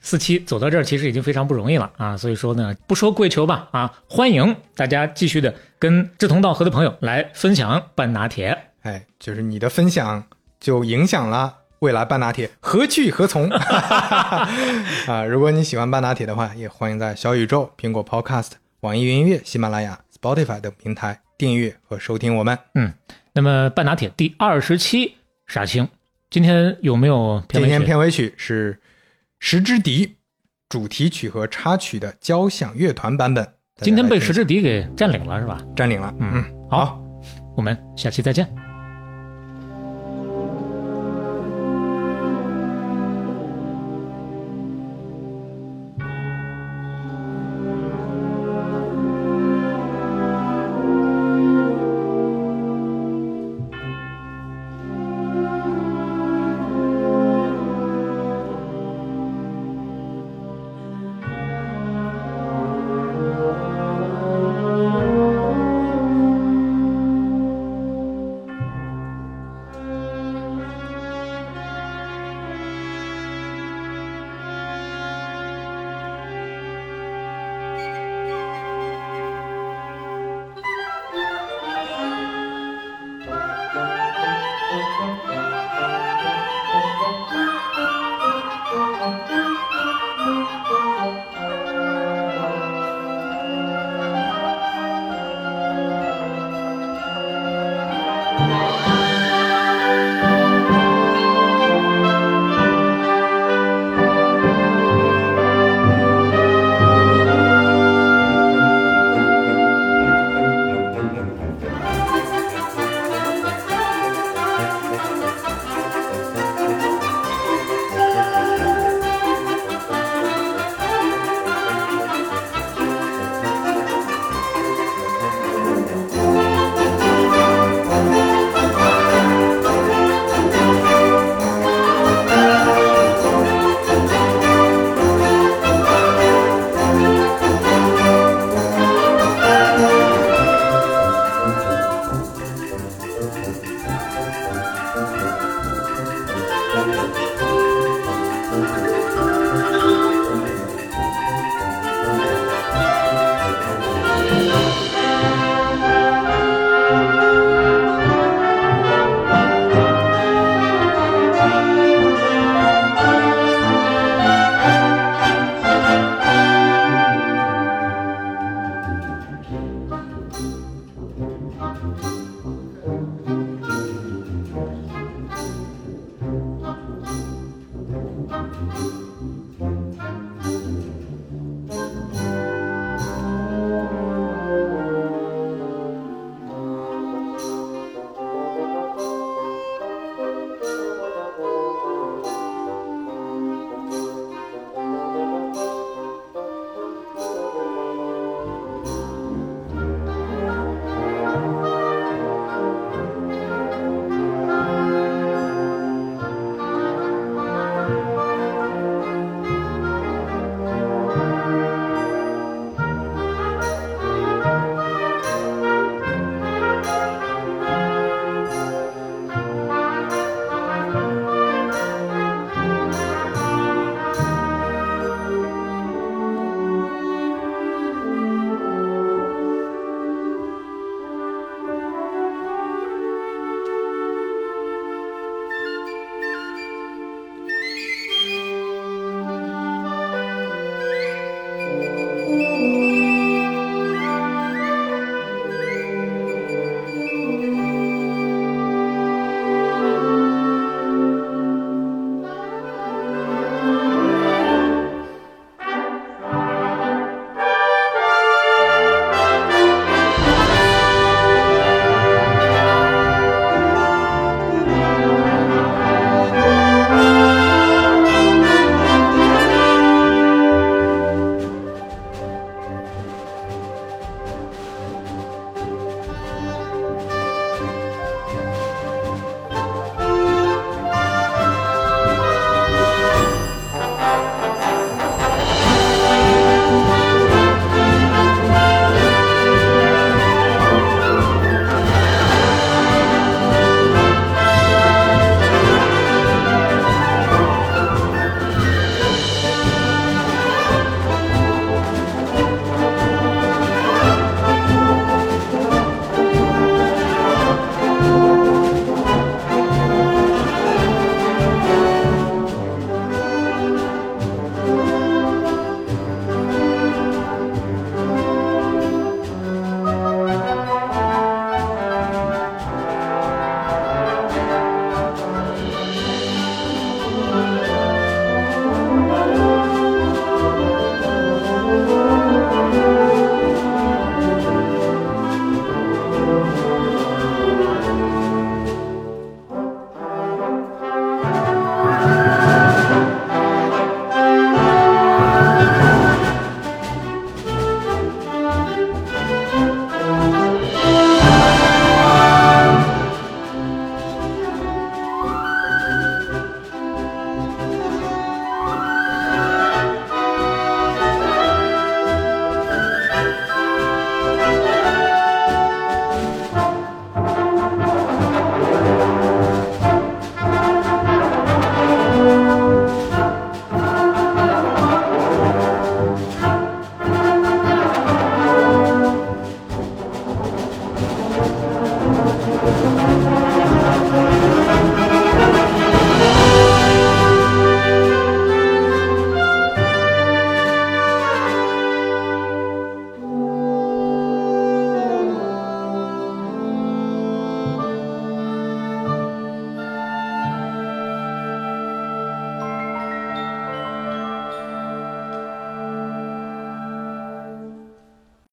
[0.00, 2.16] 四期走到这儿，其实已经非常不容易了啊！
[2.16, 8.56] 所以说呢，不说跪求吧啊，欢迎大家继续的跟志同道合的朋友来分享半拿铁。
[8.82, 10.24] 哎，就是你的分享
[10.60, 13.50] 就影响了未来半拿铁何去何从
[15.08, 15.24] 啊！
[15.28, 22.56] 如果你喜欢半拿铁的话，也欢迎在小宇宙、苹果 Podcast、网易云音乐、喜马拉雅、Spotify 等平台订阅和收听我们。
[22.74, 22.94] 嗯
[23.34, 25.16] 那么半拿铁第二十期
[25.46, 25.88] 杀青，
[26.30, 27.82] 今天有没有片今天？
[27.82, 28.74] 片尾曲是
[29.38, 30.06] 《石之笛》
[30.68, 33.54] 主题曲和插曲的交响乐团版本。
[33.76, 35.58] 今天被大家来听石之笛给占领了是吧？
[35.74, 37.00] 占领了，嗯，好，
[37.56, 38.46] 我们下期再见。